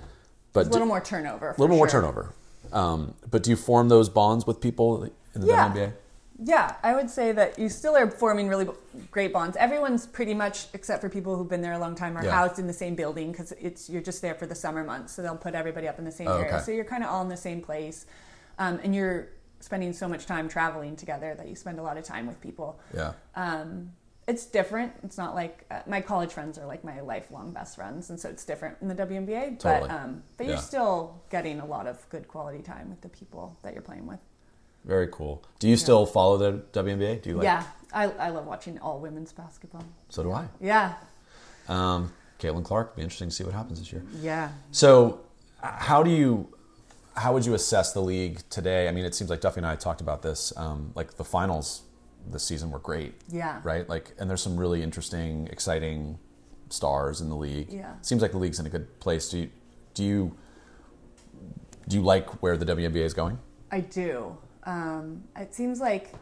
But 0.53 0.67
a 0.67 0.69
little 0.69 0.79
do- 0.81 0.85
more 0.89 1.01
turnover. 1.01 1.49
a 1.57 1.61
little 1.61 1.75
more 1.75 1.89
sure. 1.89 2.01
turnover. 2.01 2.33
Um, 2.71 3.13
but 3.29 3.43
do 3.43 3.49
you 3.49 3.55
form 3.55 3.89
those 3.89 4.09
bonds 4.09 4.45
with 4.45 4.61
people 4.61 5.03
in 5.35 5.41
the 5.41 5.47
Yeah. 5.47 5.69
WNBA? 5.69 5.93
Yeah, 6.41 6.75
I 6.83 6.95
would 6.95 7.09
say 7.09 7.33
that 7.33 7.59
you 7.59 7.67
still 7.67 7.97
are 7.97 8.09
forming 8.09 8.47
really 8.47 8.69
great 9.11 9.33
bonds. 9.33 9.57
Everyone's 9.57 10.07
pretty 10.07 10.33
much, 10.33 10.67
except 10.73 11.01
for 11.01 11.09
people 11.09 11.35
who've 11.35 11.49
been 11.49 11.61
there 11.61 11.73
a 11.73 11.79
long 11.79 11.95
time, 11.95 12.15
are 12.17 12.23
Yeah. 12.23 12.31
housed 12.31 12.59
in 12.59 12.67
the 12.67 12.71
same 12.73 12.95
building 12.95 13.31
because 13.31 13.51
it's 13.59 13.89
you're 13.89 14.01
just 14.01 14.21
there 14.21 14.35
for 14.35 14.45
the 14.45 14.55
summer 14.55 14.83
months. 14.83 15.11
So 15.13 15.21
they'll 15.21 15.35
put 15.35 15.53
everybody 15.53 15.87
up 15.87 15.99
in 15.99 16.05
the 16.05 16.11
same 16.13 16.29
Oh, 16.29 16.37
area. 16.37 16.55
okay. 16.55 16.63
So 16.63 16.71
you're 16.71 16.85
kind 16.85 17.03
of 17.03 17.09
all 17.09 17.21
in 17.21 17.27
the 17.29 17.35
same 17.37 17.61
place, 17.61 18.05
um, 18.57 18.79
and 18.83 18.95
you're 18.95 19.27
spending 19.59 19.91
so 19.91 20.07
much 20.07 20.25
time 20.27 20.47
traveling 20.47 20.95
together 20.95 21.35
that 21.35 21.49
you 21.49 21.55
spend 21.55 21.77
a 21.77 21.83
lot 21.83 21.97
of 21.97 22.05
time 22.05 22.25
with 22.25 22.39
people. 22.39 22.79
Yeah. 22.93 23.11
Um, 23.35 23.91
it's 24.29 24.45
different. 24.45 24.93
It's 25.03 25.17
not 25.17 25.35
like 25.35 25.65
uh, 25.71 25.81
my 25.87 26.01
college 26.01 26.31
friends 26.31 26.57
are 26.57 26.65
like 26.65 26.83
my 26.83 27.01
lifelong 27.01 27.51
best 27.51 27.75
friends, 27.75 28.09
and 28.09 28.19
so 28.19 28.29
it's 28.29 28.45
different 28.45 28.77
in 28.81 28.87
the 28.87 28.95
WNBA. 28.95 29.59
Totally. 29.59 29.89
But 29.89 29.91
um, 29.91 30.23
but 30.37 30.45
you're 30.45 30.55
Yeah. 30.55 30.61
still 30.61 31.21
getting 31.29 31.59
a 31.59 31.65
lot 31.65 31.85
of 31.87 32.07
good 32.09 32.27
quality 32.27 32.61
time 32.61 32.89
with 32.89 33.01
the 33.01 33.09
people 33.09 33.57
that 33.63 33.73
you're 33.73 33.81
playing 33.91 34.05
with. 34.07 34.19
Very 34.85 35.07
cool. 35.11 35.43
Do 35.59 35.67
you 35.67 35.75
still 35.75 36.05
follow 36.05 36.37
the 36.37 36.51
WNBA? 36.81 37.21
Do 37.21 37.29
you 37.31 37.35
like? 37.35 37.43
yeah, 37.43 37.63
I, 37.93 38.05
I 38.11 38.29
love 38.29 38.45
watching 38.45 38.79
all 38.79 38.99
women's 38.99 39.33
basketball. 39.33 39.83
So 40.09 40.23
do 40.23 40.31
I. 40.31 40.45
Yeah, 40.61 40.93
Um, 41.67 42.13
Caitlin 42.39 42.63
Clark. 42.63 42.95
Be 42.95 43.01
interesting 43.01 43.29
to 43.29 43.35
see 43.35 43.43
what 43.43 43.53
happens 43.53 43.79
this 43.79 43.91
year. 43.91 44.03
yeah. 44.21 44.49
So, 44.71 45.19
how 45.61 46.01
do 46.03 46.09
you, 46.11 46.47
how 47.15 47.33
would 47.33 47.45
you 47.45 47.53
assess 47.55 47.91
the 47.91 48.01
league 48.01 48.41
today? 48.49 48.87
I 48.87 48.91
mean, 48.93 49.03
it 49.05 49.13
seems 49.15 49.29
like 49.29 49.41
Duffy 49.41 49.57
and 49.59 49.65
I 49.67 49.75
talked 49.75 49.99
about 50.01 50.21
this. 50.21 50.53
Um, 50.55 50.91
like 50.95 51.15
the 51.17 51.25
finals 51.25 51.81
this 52.27 52.43
season 52.43 52.71
were 52.71 52.79
great. 52.79 53.15
Yeah. 53.29 53.61
Right. 53.63 53.87
Like, 53.87 54.13
and 54.19 54.29
there's 54.29 54.41
some 54.41 54.57
really 54.57 54.83
interesting, 54.83 55.47
exciting 55.51 56.19
stars 56.69 57.21
in 57.21 57.29
the 57.29 57.35
league. 57.35 57.71
Yeah. 57.71 57.93
Seems 58.01 58.21
like 58.21 58.31
the 58.31 58.37
league's 58.37 58.59
in 58.59 58.65
a 58.65 58.69
good 58.69 58.99
place. 58.99 59.29
Do 59.29 59.39
you, 59.39 59.49
do 59.93 60.03
you, 60.03 60.37
do 61.87 61.97
you 61.97 62.03
like 62.03 62.41
where 62.41 62.57
the 62.57 62.65
WNBA 62.65 62.97
is 62.97 63.13
going? 63.13 63.39
I 63.71 63.81
do. 63.81 64.37
Um, 64.63 65.23
it 65.35 65.53
seems 65.53 65.79
like, 65.79 66.13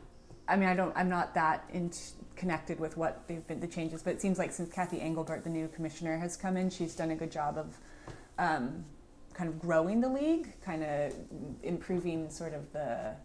I 0.48 0.56
mean, 0.56 0.70
I 0.70 0.76
don't. 0.76 0.96
I'm 0.96 1.10
not 1.10 1.34
that 1.34 1.70
in 1.74 1.92
connected 2.38 2.80
with 2.80 2.96
what 2.96 3.28
they've 3.28 3.46
been 3.48 3.60
the 3.60 3.68
changes, 3.68 4.02
but 4.02 4.14
it 4.14 4.22
seems 4.22 4.38
like 4.38 4.52
since 4.54 4.72
Cathy 4.72 5.02
Engelbert, 5.02 5.44
the 5.44 5.50
new 5.50 5.68
commissioner, 5.68 6.18
has 6.18 6.38
come 6.38 6.56
in, 6.56 6.70
she's 6.70 6.96
done 6.96 7.12
a 7.12 7.16
good 7.16 7.32
job 7.32 7.58
of 7.58 7.78
um, 8.38 8.86
kind 9.34 9.50
of 9.50 9.60
growing 9.60 10.00
the 10.00 10.08
league, 10.08 10.54
kind 10.64 10.84
of 10.84 11.14
improving 11.64 12.30
sort 12.30 12.54
of 12.54 12.72
the 12.72 13.16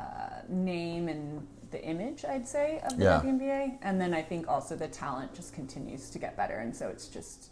uh, 0.00 0.42
name 0.48 1.08
and 1.08 1.46
the 1.70 1.82
image, 1.84 2.24
I'd 2.24 2.48
say, 2.48 2.80
of 2.80 2.96
the 2.96 3.04
Yeah. 3.04 3.20
WNBA. 3.20 3.78
And 3.82 4.00
then 4.00 4.12
I 4.14 4.22
think 4.22 4.48
also 4.48 4.74
the 4.76 4.88
talent 4.88 5.34
just 5.34 5.52
continues 5.54 6.10
to 6.10 6.18
get 6.18 6.36
better, 6.36 6.58
and 6.58 6.74
so 6.74 6.88
it's 6.88 7.06
just 7.08 7.50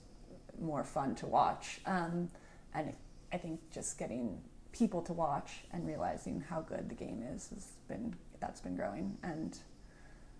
more 0.61 0.83
fun 0.85 1.15
to 1.17 1.27
watch. 1.27 1.81
Um, 1.87 2.29
and 2.75 2.93
I 3.33 3.39
think 3.39 3.61
just 3.71 3.99
getting 3.99 4.41
people 4.73 5.03
to 5.03 5.13
watch 5.13 5.65
and 5.73 5.87
realizing 5.87 6.41
how 6.49 6.61
good 6.61 6.89
the 6.89 6.95
game 6.95 7.23
is 7.35 7.49
has 7.51 7.67
been 7.89 8.15
that's 8.41 8.61
been 8.61 8.77
growing. 8.77 9.17
And 9.23 9.57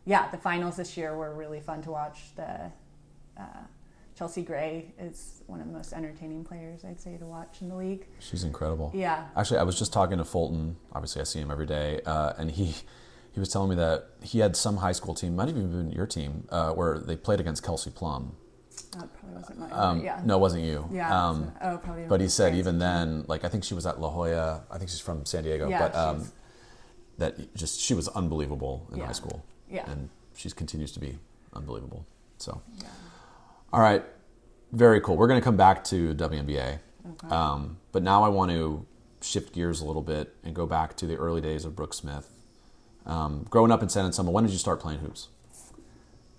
yeah, 0.05 0.31
the 0.31 0.39
finals 0.39 0.77
this 0.77 0.97
year 0.97 1.17
were 1.17 1.35
really 1.35 1.61
fun 1.61 1.83
to 1.83 1.91
watch. 1.91 2.35
The 2.37 2.73
uh, 3.39 3.65
Chelsea 4.19 4.43
Gray 4.43 4.93
is 4.99 5.43
one 5.47 5.61
of 5.61 5.69
the 5.69 5.73
most 5.73 5.93
entertaining 5.93 6.43
players 6.43 6.85
I'd 6.85 7.01
say 7.01 7.17
to 7.19 7.25
watch 7.25 7.59
in 7.63 7.69
the 7.69 7.77
league. 7.77 8.05
She's 8.19 8.43
incredible. 8.43 8.91
Yeah. 8.93 9.29
Actually, 9.37 9.61
I 9.61 9.63
was 9.63 9.79
just 9.79 9.93
talking 9.93 10.19
to 10.19 10.25
Fulton. 10.25 10.77
Obviously, 10.93 11.21
I 11.21 11.25
see 11.25 11.39
him 11.39 11.53
every 11.53 11.67
day, 11.67 12.01
uh, 12.05 12.33
and 12.37 12.51
he 12.51 12.75
he 13.31 13.39
was 13.39 13.49
telling 13.49 13.71
me 13.71 13.77
that 13.77 14.09
he 14.21 14.41
had 14.41 14.57
some 14.57 14.79
high 14.79 14.91
school 14.91 15.15
team, 15.15 15.37
might 15.37 15.47
have 15.47 15.57
even 15.57 15.71
been 15.71 15.93
your 15.93 16.07
team, 16.07 16.49
uh, 16.51 16.73
where 16.73 16.99
they 16.99 17.15
played 17.15 17.39
against 17.39 17.63
Kelsey 17.63 17.91
Plum. 17.91 18.35
That 18.97 19.09
probably 19.21 19.37
wasn't 19.37 19.59
mine. 19.61 19.71
Um, 19.73 20.01
yeah. 20.05 20.21
No, 20.25 20.37
it 20.37 20.41
wasn't 20.41 20.65
you. 20.65 20.89
Yeah. 20.93 21.29
Um, 21.29 21.53
oh, 21.63 21.79
probably. 21.79 22.07
but 22.09 22.21
he 22.21 22.29
said 22.29 22.57
even 22.57 22.81
then, 22.81 23.25
like 23.29 23.45
I 23.45 23.49
think 23.49 23.63
she 23.63 23.75
was 23.75 23.87
at 23.87 24.01
La 24.01 24.11
Jolla. 24.11 24.65
I 24.69 24.79
think 24.79 24.91
she's 24.91 24.99
from 24.99 25.27
San 25.27 25.45
Diego. 25.45 25.69
Yeah, 25.69 25.79
but 25.79 25.95
um, 25.95 26.33
that 27.19 27.55
just 27.55 27.79
she 27.81 27.95
was 27.95 28.09
unbelievable 28.09 28.89
in 28.91 28.99
Yeah. 28.99 29.07
high 29.07 29.13
school. 29.13 29.45
Yeah. 29.71 29.89
and 29.89 30.09
she 30.35 30.51
continues 30.51 30.91
to 30.93 30.99
be 31.01 31.19
unbelievable. 31.53 32.05
So, 32.39 32.63
Yeah. 32.79 32.87
All 33.73 33.81
right, 33.81 34.05
very 34.73 35.01
cool. 35.01 35.17
We're 35.17 35.29
going 35.29 35.41
to 35.41 35.45
come 35.45 35.57
back 35.57 35.85
to 35.85 36.15
WNBA, 36.15 36.79
Okay. 37.11 37.29
um, 37.35 37.79
but 37.93 38.03
now 38.03 38.23
I 38.25 38.29
want 38.29 38.51
to 38.51 38.87
shift 39.21 39.53
gears 39.53 39.81
a 39.81 39.85
little 39.85 40.03
bit 40.03 40.35
and 40.45 40.55
go 40.55 40.67
back 40.67 40.97
to 40.99 41.07
the 41.07 41.17
early 41.17 41.41
days 41.41 41.65
of 41.65 41.75
Brooke 41.75 41.95
Smith. 41.95 42.31
Um, 43.07 43.47
growing 43.51 43.73
up 43.73 43.83
in 43.83 43.89
San 43.89 44.05
Anselmo, 44.05 44.31
when 44.31 44.45
did 44.45 44.53
you 44.53 44.59
start 44.59 44.81
playing 44.81 45.01
hoops? 45.01 45.29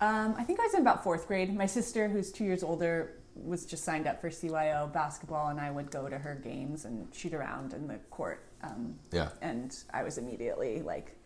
Um, 0.00 0.34
I 0.38 0.44
think 0.44 0.60
I 0.60 0.62
was 0.64 0.74
in 0.74 0.80
about 0.80 1.02
fourth 1.04 1.26
grade. 1.26 1.54
My 1.54 1.66
sister, 1.66 2.08
who's 2.08 2.32
two 2.32 2.44
years 2.44 2.62
older, 2.62 3.16
was 3.34 3.66
just 3.66 3.84
signed 3.84 4.06
up 4.06 4.20
for 4.20 4.30
CYO 4.30 4.90
basketball, 4.92 5.48
and 5.48 5.60
I 5.60 5.70
would 5.70 5.90
go 5.90 6.08
to 6.08 6.16
her 6.18 6.34
games 6.36 6.84
and 6.84 7.06
shoot 7.14 7.34
around 7.34 7.74
in 7.74 7.86
the 7.86 7.96
court. 8.10 8.44
Um, 8.62 8.94
Yeah. 9.12 9.28
And 9.42 9.76
I 9.92 10.02
was 10.02 10.16
immediately 10.18 10.80
like, 10.82 11.16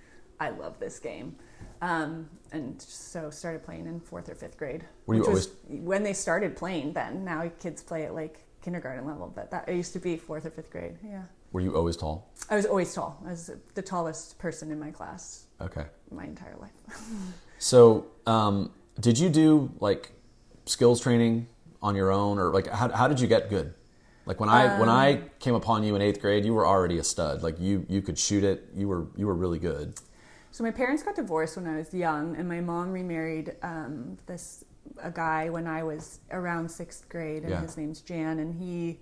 I 0.40 0.50
love 0.50 0.78
this 0.78 0.98
game. 0.98 1.36
Um, 1.82 2.28
and 2.52 2.80
so 2.80 3.30
started 3.30 3.62
playing 3.64 3.86
in 3.86 4.00
fourth 4.00 4.28
or 4.28 4.34
fifth 4.34 4.56
grade. 4.56 4.84
Were 5.06 5.14
you 5.16 5.22
was 5.22 5.50
when 5.68 6.02
they 6.02 6.12
started 6.12 6.56
playing 6.56 6.92
then. 6.92 7.24
Now 7.24 7.50
kids 7.60 7.82
play 7.82 8.04
at 8.04 8.14
like 8.14 8.44
kindergarten 8.62 9.06
level, 9.06 9.32
but 9.34 9.50
that 9.50 9.68
it 9.68 9.74
used 9.76 9.92
to 9.92 9.98
be 9.98 10.16
fourth 10.16 10.46
or 10.46 10.50
fifth 10.50 10.70
grade. 10.70 10.96
Yeah. 11.04 11.22
Were 11.52 11.60
you 11.60 11.76
always 11.76 11.96
tall? 11.96 12.30
I 12.50 12.56
was 12.56 12.66
always 12.66 12.92
tall. 12.94 13.20
I 13.26 13.30
was 13.30 13.50
the 13.74 13.82
tallest 13.82 14.38
person 14.38 14.70
in 14.72 14.80
my 14.80 14.90
class 14.90 15.46
Okay. 15.60 15.84
my 16.10 16.24
entire 16.24 16.56
life. 16.60 16.72
So, 17.58 18.06
um, 18.26 18.72
did 19.00 19.18
you 19.18 19.30
do 19.30 19.70
like 19.80 20.12
skills 20.66 21.00
training 21.00 21.46
on 21.80 21.94
your 21.96 22.10
own, 22.10 22.38
or 22.38 22.52
like 22.52 22.66
how 22.66 22.90
how 22.90 23.08
did 23.08 23.18
you 23.20 23.26
get 23.26 23.48
good? 23.48 23.72
Like 24.26 24.38
when 24.40 24.48
I 24.50 24.78
when 24.78 24.88
I 24.90 25.12
Um, 25.14 25.30
came 25.38 25.54
upon 25.54 25.82
you 25.82 25.94
in 25.94 26.02
eighth 26.02 26.20
grade, 26.20 26.44
you 26.44 26.52
were 26.52 26.66
already 26.66 26.98
a 26.98 27.04
stud. 27.04 27.42
Like 27.42 27.58
you 27.60 27.86
you 27.88 28.02
could 28.02 28.18
shoot 28.18 28.44
it. 28.44 28.68
You 28.74 28.88
were 28.88 29.06
you 29.16 29.26
were 29.26 29.34
really 29.34 29.58
good. 29.58 29.94
So 30.54 30.62
my 30.62 30.70
parents 30.70 31.02
got 31.02 31.16
divorced 31.16 31.56
when 31.56 31.66
I 31.66 31.78
was 31.78 31.92
young, 31.92 32.36
and 32.36 32.48
my 32.48 32.60
mom 32.60 32.92
remarried 32.92 33.56
um, 33.64 34.16
this 34.26 34.64
a 35.02 35.10
guy 35.10 35.50
when 35.50 35.66
I 35.66 35.82
was 35.82 36.20
around 36.30 36.70
sixth 36.70 37.08
grade, 37.08 37.42
and 37.42 37.50
Yeah. 37.50 37.60
his 37.60 37.76
name's 37.76 38.00
Jan, 38.00 38.38
and 38.38 38.54
he 38.54 39.00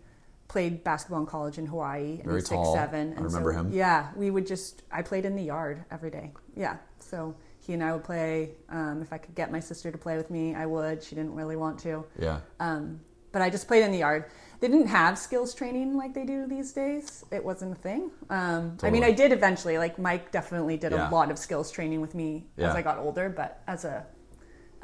played 0.49 0.83
basketball 0.83 1.21
in 1.21 1.27
college 1.27 1.59
in 1.59 1.67
Hawaii. 1.67 2.15
And 2.21 2.25
Very 2.25 2.41
he's 2.41 2.49
tall. 2.49 2.73
Six, 2.73 2.83
seven. 2.83 3.09
I 3.13 3.17
And 3.17 3.25
remember 3.27 3.53
so, 3.53 3.59
him. 3.59 3.71
Yeah, 3.71 4.09
we 4.17 4.31
would 4.31 4.47
just 4.47 4.83
I 4.91 5.03
played 5.03 5.27
in 5.27 5.37
the 5.37 5.43
yard 5.43 5.85
every 5.91 6.09
day. 6.11 6.33
Yeah, 6.57 6.79
so 7.01 7.35
he 7.61 7.75
and 7.75 7.85
I 7.85 7.93
would 7.93 8.05
play. 8.05 8.53
Um, 8.71 9.03
if 9.03 9.13
I 9.13 9.19
could 9.19 9.35
get 9.35 9.53
my 9.53 9.61
sister 9.61 9.93
to 9.93 9.99
play 9.99 10.17
with 10.17 10.31
me, 10.31 10.55
I 10.55 10.65
would. 10.65 11.03
She 11.03 11.15
didn't 11.15 11.35
really 11.35 11.57
want 11.57 11.79
to. 11.81 12.07
Yeah. 12.19 12.41
Um, 12.61 12.99
but 13.31 13.43
I 13.43 13.51
just 13.51 13.69
played 13.69 13.85
in 13.85 13.93
the 13.93 13.99
yard. 13.99 14.25
They 14.63 14.69
didn't 14.69 14.87
have 14.87 15.19
skills 15.19 15.55
training 15.55 15.97
like 15.97 16.15
they 16.15 16.25
do 16.25 16.47
these 16.47 16.71
days. 16.73 17.25
It 17.33 17.45
wasn't 17.45 17.73
a 17.73 17.75
thing. 17.75 18.13
Um, 18.31 18.77
I 18.85 18.91
mean, 18.91 19.03
I 19.03 19.11
did 19.11 19.33
eventually. 19.33 19.77
Like 19.77 19.99
Mike 19.99 20.31
definitely 20.31 20.77
did 20.77 20.93
Yeah. 20.93 21.11
a 21.11 21.13
lot 21.13 21.33
of 21.33 21.39
skills 21.39 21.69
training 21.73 22.01
with 22.01 22.15
me 22.15 22.47
Yeah. 22.57 22.69
as 22.71 22.77
I 22.77 22.83
got 22.83 22.99
older. 22.99 23.29
But 23.29 23.61
as 23.67 23.85
a 23.85 24.07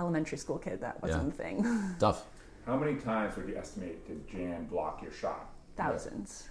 elementary 0.00 0.36
school 0.36 0.58
kid, 0.58 0.80
that 0.80 1.00
wasn't 1.00 1.22
Yeah. 1.22 1.28
a 1.28 1.32
thing. 1.62 1.94
Tough. 2.00 2.26
How 2.66 2.76
many 2.76 2.96
times 2.96 3.36
would 3.36 3.48
you 3.48 3.56
estimate 3.56 4.04
did 4.08 4.26
Jan 4.28 4.66
block 4.66 5.00
your 5.00 5.12
shot? 5.12 5.46
Thousands. 5.76 6.48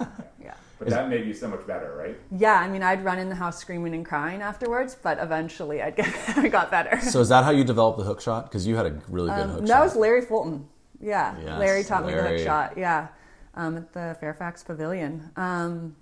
Yeah, 0.00 0.06
yeah. 0.42 0.54
But 0.80 0.88
that 0.88 1.08
made 1.08 1.24
you 1.28 1.32
so 1.32 1.46
much 1.46 1.64
better, 1.68 1.94
right? 1.96 2.18
Yeah, 2.36 2.54
I 2.54 2.66
mean, 2.68 2.82
I'd 2.82 3.04
run 3.04 3.20
in 3.20 3.28
the 3.28 3.36
house 3.36 3.58
screaming 3.58 3.94
and 3.94 4.04
crying 4.04 4.42
afterwards, 4.42 4.96
but 5.00 5.20
eventually 5.20 5.80
I'd 5.80 5.94
get, 5.94 6.12
I 6.36 6.48
got 6.48 6.72
better. 6.72 7.00
So 7.00 7.20
is 7.20 7.28
that 7.28 7.44
how 7.44 7.52
you 7.52 7.62
developed 7.62 7.98
the 7.98 8.04
hook 8.04 8.20
shot? 8.20 8.46
Because 8.46 8.66
you 8.66 8.74
had 8.74 8.86
a 8.86 9.00
really 9.08 9.30
good 9.30 9.42
Um, 9.42 9.48
hook 9.50 9.60
that 9.60 9.68
shot. 9.68 9.74
That 9.78 9.84
was 9.84 9.94
Larry 9.94 10.22
Fulton. 10.22 10.68
Yeah, 11.04 11.36
Yes, 11.44 11.58
Larry 11.58 11.84
taught 11.84 12.06
me 12.06 12.14
the 12.14 12.22
hook 12.22 12.38
shot. 12.38 12.78
Yeah, 12.78 13.08
um, 13.54 13.76
at 13.76 13.92
the 13.92 14.16
Fairfax 14.20 14.62
Pavilion. 14.64 15.30
Um, 15.36 15.96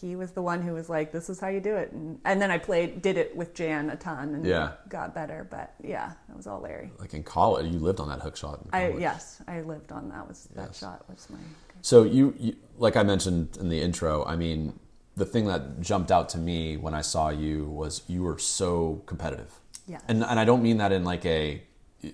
he 0.00 0.16
was 0.16 0.32
the 0.32 0.40
one 0.42 0.62
who 0.62 0.72
was 0.72 0.88
like, 0.88 1.12
"This 1.12 1.28
is 1.28 1.38
how 1.38 1.48
you 1.48 1.60
do 1.60 1.76
it," 1.76 1.92
and, 1.92 2.18
and 2.24 2.40
then 2.40 2.50
I 2.50 2.58
played, 2.58 3.02
did 3.02 3.16
it 3.18 3.36
with 3.36 3.54
Jan 3.54 3.90
a 3.90 3.96
ton, 3.96 4.34
and 4.34 4.44
Yeah. 4.46 4.72
got 4.88 5.14
better. 5.14 5.46
But 5.50 5.74
yeah, 5.82 6.12
it 6.30 6.36
was 6.36 6.46
all 6.46 6.60
Larry. 6.60 6.90
like 6.98 7.14
in 7.14 7.22
college, 7.22 7.66
you 7.72 7.78
lived 7.78 8.00
on 8.00 8.08
that 8.08 8.20
hook 8.20 8.36
shot. 8.36 8.60
in 8.64 8.68
I 8.72 8.96
yes, 8.98 9.40
I 9.46 9.60
lived 9.60 9.92
on 9.92 10.08
that. 10.08 10.26
Was 10.26 10.48
that 10.54 10.74
shot 10.74 11.04
was 11.08 11.28
my 11.30 11.38
So 11.82 12.04
you, 12.04 12.34
you, 12.38 12.56
like 12.78 12.96
I 12.96 13.02
mentioned 13.02 13.58
in 13.60 13.68
the 13.68 13.80
intro, 13.82 14.24
I 14.24 14.34
mean, 14.36 14.78
the 15.16 15.26
thing 15.26 15.46
that 15.46 15.80
jumped 15.80 16.10
out 16.10 16.28
to 16.30 16.38
me 16.38 16.76
when 16.78 16.94
I 16.94 17.02
saw 17.02 17.28
you 17.28 17.66
was 17.68 18.02
you 18.08 18.22
were 18.22 18.38
so 18.38 19.02
competitive. 19.06 19.60
Yeah. 19.86 20.00
And 20.08 20.24
and 20.24 20.40
I 20.40 20.44
don't 20.44 20.62
mean 20.62 20.78
that 20.78 20.90
in 20.90 21.04
like 21.04 21.26
a 21.26 21.62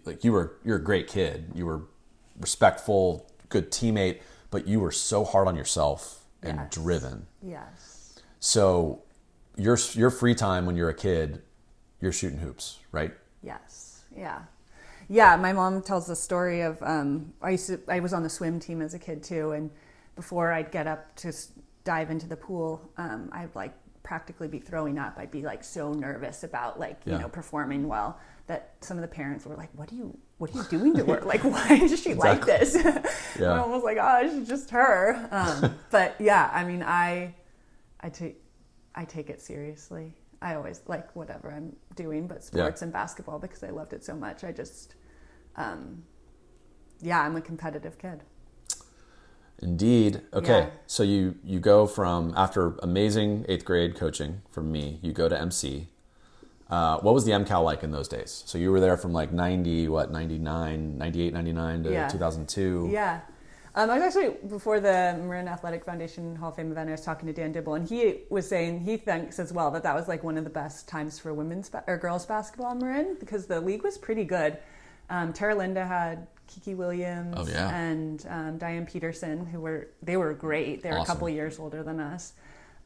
like 0.04 0.24
you 0.24 0.32
were 0.32 0.56
you're 0.64 0.76
a 0.78 0.82
great 0.82 1.06
kid. 1.06 1.52
You 1.54 1.64
were 1.66 1.82
respectful, 2.40 3.30
good 3.48 3.70
teammate, 3.70 4.20
but 4.50 4.66
you 4.66 4.80
were 4.80 4.92
so 4.92 5.24
hard 5.24 5.48
on 5.48 5.56
yourself 5.56 6.24
and 6.42 6.56
Yes. 6.58 6.74
driven. 6.74 7.26
yes, 7.42 8.20
So 8.40 9.02
your 9.56 9.76
your 9.94 10.10
free 10.10 10.34
time 10.34 10.66
when 10.66 10.76
you're 10.76 10.88
a 10.88 10.94
kid, 10.94 11.42
you're 12.00 12.12
shooting 12.12 12.38
hoops, 12.38 12.78
right? 12.92 13.12
yes, 13.42 14.04
yeah. 14.16 14.40
Yeah, 15.08 15.36
my 15.36 15.52
mom 15.52 15.82
tells 15.82 16.06
the 16.06 16.16
story 16.16 16.60
of 16.60 16.82
um, 16.82 17.32
I 17.40 17.50
used 17.50 17.66
to, 17.68 17.80
I 17.88 18.00
was 18.00 18.12
on 18.12 18.22
the 18.22 18.28
swim 18.28 18.60
team 18.60 18.82
as 18.82 18.94
a 18.94 18.98
kid 18.98 19.22
too, 19.22 19.52
and 19.52 19.70
before 20.16 20.52
I'd 20.52 20.70
get 20.70 20.86
up 20.86 21.14
to 21.16 21.32
dive 21.84 22.10
into 22.10 22.26
the 22.28 22.36
pool, 22.36 22.90
um, 22.98 23.30
I'd 23.32 23.54
like 23.54 23.72
practically 24.02 24.48
be 24.48 24.58
throwing 24.58 24.98
up. 24.98 25.14
I'd 25.18 25.30
be 25.30 25.42
like 25.42 25.64
so 25.64 25.92
nervous 25.92 26.44
about 26.44 26.78
like 26.78 27.00
you 27.06 27.12
Yeah. 27.12 27.18
know 27.18 27.28
performing 27.28 27.88
well 27.88 28.18
that 28.48 28.74
some 28.80 28.96
of 28.98 29.02
the 29.02 29.08
parents 29.08 29.44
were 29.46 29.56
like, 29.56 29.70
"What 29.74 29.88
do 29.88 29.96
you 29.96 30.16
What 30.38 30.54
are 30.54 30.58
you 30.58 30.64
doing 30.64 30.94
to 30.96 31.04
her? 31.04 31.20
Like, 31.22 31.44
why 31.54 31.68
is 31.82 32.00
she 32.00 32.14
like 32.14 32.46
this?" 32.46 32.76
Yeah. 33.38 33.56
Mom 33.58 33.70
was 33.70 33.84
like, 33.84 33.98
"Oh, 34.00 34.28
she's 34.28 34.48
just 34.48 34.70
her." 34.70 35.28
Um, 35.30 35.74
but 35.90 36.16
yeah, 36.18 36.50
I 36.52 36.64
mean, 36.64 36.82
I 36.82 37.34
I 38.00 38.08
take 38.08 38.42
I 38.94 39.04
take 39.04 39.30
it 39.30 39.40
seriously. 39.40 40.12
I 40.42 40.54
always 40.54 40.82
like 40.86 41.14
whatever 41.14 41.52
I'm 41.52 41.76
doing, 41.94 42.26
but 42.26 42.42
sports 42.42 42.82
and 42.82 42.92
basketball 42.92 43.38
because 43.38 43.62
I 43.62 43.70
loved 43.70 43.92
it 43.92 44.04
so 44.04 44.14
much. 44.14 44.42
I 44.44 44.52
just, 44.52 44.94
um, 45.56 46.02
yeah, 47.00 47.20
I'm 47.20 47.36
a 47.36 47.40
competitive 47.40 47.98
kid. 47.98 48.22
Indeed. 49.60 50.22
Okay. 50.32 50.60
Yeah. 50.60 50.70
So 50.86 51.02
you 51.02 51.36
you 51.44 51.58
go 51.60 51.86
from 51.86 52.32
after 52.36 52.76
amazing 52.82 53.44
eighth 53.48 53.64
grade 53.64 53.94
coaching 53.96 54.42
from 54.50 54.70
me, 54.70 54.98
you 55.02 55.12
go 55.12 55.28
to 55.28 55.38
MC. 55.40 55.88
Uh, 56.70 56.98
what 57.00 57.14
was 57.14 57.24
the 57.24 57.32
MCAL 57.32 57.64
like 57.64 57.82
in 57.82 57.90
those 57.90 58.08
days? 58.08 58.42
So 58.46 58.58
you 58.58 58.70
were 58.70 58.80
there 58.80 58.96
from 58.96 59.12
like 59.12 59.32
90, 59.32 59.88
what, 59.88 60.10
99, 60.12 60.98
98, 60.98 61.32
99 61.32 61.82
to 61.84 61.90
Yeah. 61.92 62.08
2002. 62.08 62.90
Yeah. 62.92 63.20
Um, 63.74 63.90
I 63.90 63.98
was 63.98 64.02
actually 64.16 64.36
before 64.48 64.80
the 64.80 65.16
Marin 65.22 65.46
Athletic 65.46 65.84
Foundation 65.84 66.34
Hall 66.36 66.48
of 66.50 66.56
Fame 66.56 66.72
event. 66.72 66.88
I 66.88 66.92
was 66.92 67.02
talking 67.02 67.26
to 67.28 67.32
Dan 67.32 67.52
Dibble, 67.52 67.74
and 67.74 67.88
he 67.88 68.22
was 68.28 68.48
saying 68.48 68.80
he 68.80 68.96
thinks 68.96 69.38
as 69.38 69.52
well 69.52 69.70
that 69.70 69.82
that 69.84 69.94
was 69.94 70.08
like 70.08 70.24
one 70.24 70.36
of 70.36 70.44
the 70.44 70.50
best 70.50 70.88
times 70.88 71.18
for 71.18 71.32
women's 71.32 71.68
ba- 71.70 71.84
or 71.86 71.96
girls 71.96 72.26
basketball 72.26 72.72
in 72.72 72.78
Marin 72.80 73.16
because 73.20 73.46
the 73.46 73.60
league 73.60 73.84
was 73.84 73.96
pretty 73.96 74.24
good. 74.24 74.58
Um, 75.10 75.32
Terra 75.32 75.54
Linda 75.54 75.86
had 75.86 76.26
Kiki 76.48 76.74
Williams 76.74 77.36
Oh, 77.38 77.46
yeah. 77.46 77.74
and 77.74 78.26
um, 78.28 78.58
Diane 78.58 78.84
Peterson, 78.84 79.46
who 79.46 79.60
were 79.60 79.88
they 80.02 80.16
were 80.16 80.34
great. 80.34 80.82
They 80.82 80.90
were 80.90 80.98
a 80.98 81.04
couple 81.04 81.28
years 81.28 81.58
older 81.60 81.82
than 81.84 82.00
us. 82.00 82.32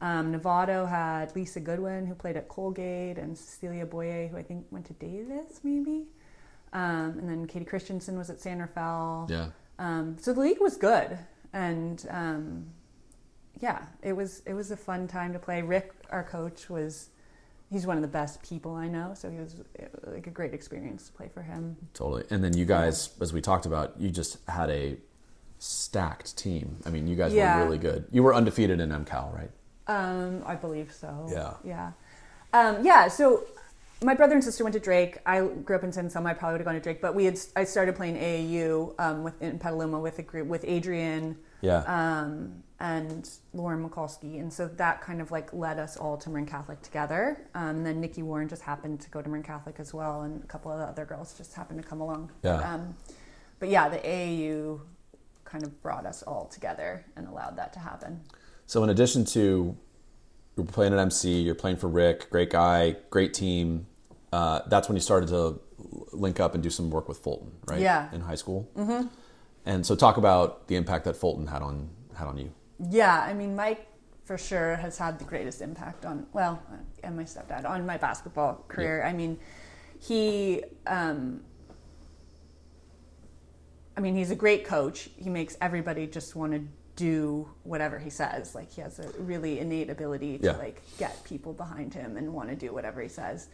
Um, 0.03 0.33
Novato 0.37 0.87
had 0.87 1.33
Lisa 1.33 1.61
Goodwin, 1.61 2.05
who 2.05 2.13
played 2.13 2.35
at 2.35 2.49
Colgate, 2.49 3.17
and 3.17 3.37
Cecilia 3.37 3.85
Boye, 3.85 4.27
who 4.29 4.37
I 4.37 4.43
think 4.43 4.65
went 4.69 4.85
to 4.87 4.93
Davis, 4.93 5.61
maybe. 5.63 6.03
Um, 6.73 7.17
and 7.19 7.29
then 7.29 7.47
Katie 7.47 7.63
Christensen 7.63 8.17
was 8.17 8.29
at 8.29 8.41
San 8.41 8.59
Rafael. 8.59 9.27
Yeah. 9.29 9.47
Um, 9.79 10.17
so 10.19 10.33
the 10.33 10.41
league 10.41 10.59
was 10.59 10.75
good, 10.75 11.17
and 11.53 12.05
um, 12.09 12.65
yeah, 13.61 13.85
it 14.01 14.11
was 14.13 14.41
it 14.45 14.53
was 14.53 14.71
a 14.71 14.77
fun 14.77 15.07
time 15.07 15.31
to 15.33 15.39
play. 15.39 15.61
Rick, 15.61 15.93
our 16.09 16.23
coach, 16.23 16.69
was 16.69 17.09
he's 17.71 17.87
one 17.87 17.95
of 17.95 18.01
the 18.01 18.09
best 18.09 18.41
people 18.43 18.75
I 18.75 18.87
know, 18.89 19.13
so 19.15 19.29
he 19.31 19.37
was 19.39 19.55
it 19.75 19.89
was 20.03 20.13
like 20.15 20.27
a 20.27 20.31
great 20.31 20.53
experience 20.53 21.07
to 21.07 21.13
play 21.13 21.29
for 21.33 21.41
him. 21.43 21.77
Totally. 21.93 22.25
And 22.29 22.43
then 22.43 22.57
you 22.57 22.65
guys, 22.65 23.11
as 23.21 23.31
we 23.31 23.39
talked 23.39 23.65
about, 23.65 23.93
you 23.99 24.09
just 24.09 24.37
had 24.49 24.69
a 24.69 24.97
stacked 25.59 26.35
team. 26.37 26.75
I 26.85 26.89
mean, 26.89 27.07
you 27.07 27.15
guys 27.15 27.33
Yeah. 27.33 27.57
were 27.59 27.65
really 27.65 27.77
good. 27.77 28.05
You 28.11 28.21
were 28.23 28.35
undefeated 28.35 28.81
in 28.81 28.89
MCAL, 28.89 29.33
right? 29.33 29.51
Um, 29.87 30.43
I 30.45 30.55
believe 30.55 30.91
so. 30.91 31.27
Yeah. 31.31 31.53
Yeah. 31.63 31.91
Um, 32.53 32.85
yeah. 32.85 33.07
So 33.07 33.43
my 34.03 34.13
brother 34.13 34.33
and 34.35 34.43
sister 34.43 34.63
went 34.63 34.73
to 34.73 34.79
Drake. 34.79 35.17
I 35.25 35.41
grew 35.41 35.75
up 35.75 35.83
in 35.83 35.91
San 35.91 36.09
Selma. 36.09 36.29
I 36.29 36.33
probably 36.33 36.53
would 36.53 36.61
have 36.61 36.65
gone 36.65 36.75
to 36.75 36.81
Drake, 36.81 37.01
but 37.01 37.15
we 37.15 37.25
had 37.25 37.39
I 37.55 37.63
started 37.63 37.95
playing 37.95 38.15
AAU 38.17 38.95
um, 38.99 39.23
with 39.23 39.41
in 39.41 39.59
Petaluma 39.59 39.99
with 39.99 40.19
a 40.19 40.23
group 40.23 40.47
with 40.47 40.63
Adrian 40.67 41.37
Yeah. 41.61 41.83
um, 41.87 42.63
and 42.79 43.29
Lauren 43.53 43.87
Mikulski, 43.87 44.39
and 44.41 44.51
so 44.51 44.67
that 44.67 45.01
kind 45.01 45.21
of 45.21 45.31
like 45.31 45.53
led 45.53 45.79
us 45.79 45.95
all 45.95 46.17
to 46.17 46.29
Marin 46.29 46.45
Catholic 46.45 46.81
together. 46.81 47.37
Um, 47.55 47.77
and 47.77 47.85
then 47.85 48.01
Nikki 48.01 48.23
Warren 48.23 48.49
just 48.49 48.61
happened 48.61 48.99
to 49.01 49.09
go 49.09 49.21
to 49.21 49.29
Marin 49.29 49.43
Catholic 49.43 49.75
as 49.79 49.93
well, 49.93 50.21
and 50.23 50.43
a 50.43 50.47
couple 50.47 50.71
of 50.71 50.79
the 50.79 50.85
other 50.85 51.05
girls 51.05 51.33
just 51.37 51.53
happened 51.53 51.81
to 51.81 51.87
come 51.87 52.01
along. 52.01 52.29
Yeah. 52.43 52.57
But, 52.57 52.65
um, 52.65 52.95
but 53.59 53.69
yeah, 53.69 53.87
the 53.87 53.99
AAU 53.99 54.81
kind 55.45 55.63
of 55.63 55.81
brought 55.81 56.05
us 56.05 56.23
all 56.23 56.45
together 56.45 57.05
and 57.15 57.25
allowed 57.27 57.55
that 57.57 57.71
to 57.73 57.79
happen. 57.79 58.19
So 58.65 58.83
in 58.83 58.89
addition 58.89 59.25
to 59.25 59.75
you're 60.55 60.65
playing 60.65 60.93
at 60.93 60.99
MC, 60.99 61.41
you're 61.41 61.55
playing 61.55 61.77
for 61.77 61.87
Rick, 61.87 62.29
great 62.29 62.49
guy, 62.49 62.95
great 63.09 63.33
team. 63.33 63.87
Uh, 64.31 64.61
that's 64.67 64.87
when 64.87 64.95
you 64.95 65.01
started 65.01 65.29
to 65.29 65.59
link 66.11 66.39
up 66.39 66.53
and 66.53 66.63
do 66.63 66.69
some 66.69 66.89
work 66.89 67.07
with 67.07 67.17
Fulton, 67.17 67.51
right? 67.67 67.81
Yeah. 67.81 68.09
In 68.13 68.21
high 68.21 68.35
school. 68.35 68.69
Mm-hmm. 68.75 69.07
And 69.65 69.85
so 69.85 69.95
talk 69.95 70.17
about 70.17 70.67
the 70.67 70.75
impact 70.75 71.05
that 71.05 71.15
Fulton 71.15 71.47
had 71.47 71.61
on 71.61 71.89
had 72.15 72.27
on 72.27 72.37
you. 72.37 72.51
Yeah, 72.89 73.21
I 73.21 73.33
mean, 73.33 73.55
Mike 73.55 73.87
for 74.25 74.37
sure 74.37 74.75
has 74.75 74.97
had 74.97 75.19
the 75.19 75.25
greatest 75.25 75.61
impact 75.61 76.05
on, 76.05 76.25
well, 76.33 76.61
and 77.03 77.15
my 77.15 77.23
stepdad, 77.23 77.65
on 77.65 77.85
my 77.85 77.97
basketball 77.97 78.63
career. 78.67 79.03
I 79.03 79.13
mean, 79.13 79.37
he, 79.99 80.63
um, 80.87 81.41
I 83.97 84.01
mean, 84.01 84.15
he's 84.15 84.31
a 84.31 84.35
great 84.35 84.65
coach. 84.65 85.09
He 85.17 85.29
makes 85.29 85.57
everybody 85.61 86.07
just 86.07 86.35
want 86.35 86.53
to 86.53 86.61
do 86.95 87.49
whatever 87.63 87.97
he 87.97 88.09
says. 88.09 88.53
Like, 88.53 88.71
he 88.71 88.81
has 88.81 88.99
a 88.99 89.09
really 89.19 89.59
innate 89.59 89.89
ability 89.89 90.37
to, 90.39 90.45
Yeah. 90.45 90.57
like, 90.57 90.81
get 90.97 91.23
people 91.23 91.53
behind 91.53 91.93
him 91.93 92.17
and 92.17 92.33
want 92.33 92.49
to 92.49 92.55
do 92.55 92.71
whatever 92.73 93.01
he 93.01 93.07
says. 93.09 93.47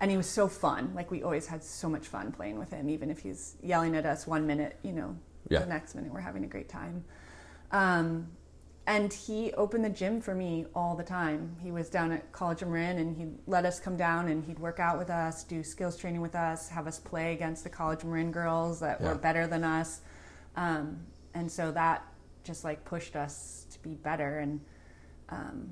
And 0.00 0.10
he 0.10 0.16
was 0.16 0.28
so 0.28 0.48
fun. 0.48 0.92
Like, 0.94 1.10
we 1.10 1.22
always 1.22 1.46
had 1.46 1.62
so 1.62 1.88
much 1.88 2.06
fun 2.08 2.32
playing 2.32 2.58
with 2.58 2.70
him, 2.70 2.88
even 2.88 3.10
if 3.10 3.18
he's 3.18 3.56
yelling 3.62 3.94
at 3.94 4.06
us 4.06 4.26
one 4.26 4.46
minute, 4.46 4.78
you 4.82 4.92
know, 4.92 5.16
Yeah. 5.48 5.60
the 5.60 5.66
next 5.66 5.94
minute 5.94 6.12
we're 6.12 6.20
having 6.20 6.44
a 6.44 6.48
great 6.48 6.68
time. 6.70 7.04
Um, 7.70 8.28
and 8.86 9.12
he 9.12 9.52
opened 9.54 9.84
the 9.84 9.90
gym 9.90 10.20
for 10.20 10.34
me 10.34 10.66
all 10.74 10.94
the 10.94 11.02
time. 11.04 11.56
He 11.60 11.72
was 11.72 11.90
down 11.90 12.12
at 12.12 12.30
College 12.32 12.62
of 12.62 12.68
Marin 12.68 12.98
and 12.98 13.16
he'd 13.16 13.36
let 13.46 13.66
us 13.66 13.80
come 13.80 13.96
down 13.96 14.28
and 14.28 14.44
he'd 14.44 14.60
work 14.60 14.78
out 14.78 14.96
with 14.96 15.10
us, 15.10 15.42
do 15.42 15.62
skills 15.64 15.96
training 15.96 16.20
with 16.20 16.36
us, 16.36 16.68
have 16.68 16.86
us 16.86 16.98
play 17.00 17.32
against 17.34 17.64
the 17.64 17.70
College 17.70 18.02
of 18.04 18.08
Marin 18.08 18.30
girls 18.30 18.78
that 18.80 19.00
Yeah. 19.00 19.08
were 19.08 19.14
better 19.16 19.46
than 19.48 19.64
us. 19.64 20.00
Um, 20.56 21.00
and 21.34 21.50
so 21.50 21.72
that 21.72 22.02
just 22.46 22.64
like 22.64 22.84
pushed 22.84 23.16
us 23.16 23.66
to 23.72 23.78
be 23.80 23.94
better. 23.94 24.38
And 24.38 24.60
um, 25.28 25.68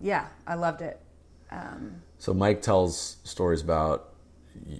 yeah, 0.00 0.26
I 0.46 0.54
loved 0.54 0.82
it. 0.82 1.00
Um, 1.50 2.02
So 2.18 2.32
Mike 2.34 2.62
tells 2.62 3.18
stories 3.24 3.60
about 3.62 4.14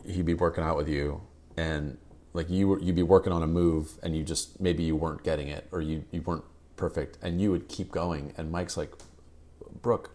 he'd 0.07 0.25
be 0.27 0.35
working 0.35 0.65
out 0.65 0.77
with 0.77 0.89
you, 0.89 1.21
and 1.57 1.99
like 2.33 2.49
you 2.51 2.81
you'd 2.81 2.97
be 2.97 3.03
working 3.03 3.33
on 3.33 3.43
a 3.43 3.47
move 3.47 3.99
and 4.03 4.17
you 4.17 4.23
just 4.25 4.61
maybe 4.61 4.83
you 4.83 4.97
weren't 4.97 5.23
getting 5.23 5.49
it 5.49 5.69
or 5.71 5.81
you 5.81 6.05
you 6.11 6.21
weren't 6.23 6.45
perfect 6.77 7.17
and 7.23 7.41
you 7.41 7.51
would 7.53 7.69
keep 7.69 7.93
going 7.93 8.33
and 8.37 8.51
Mike's 8.51 8.77
like 8.77 8.93
Brooke 9.83 10.11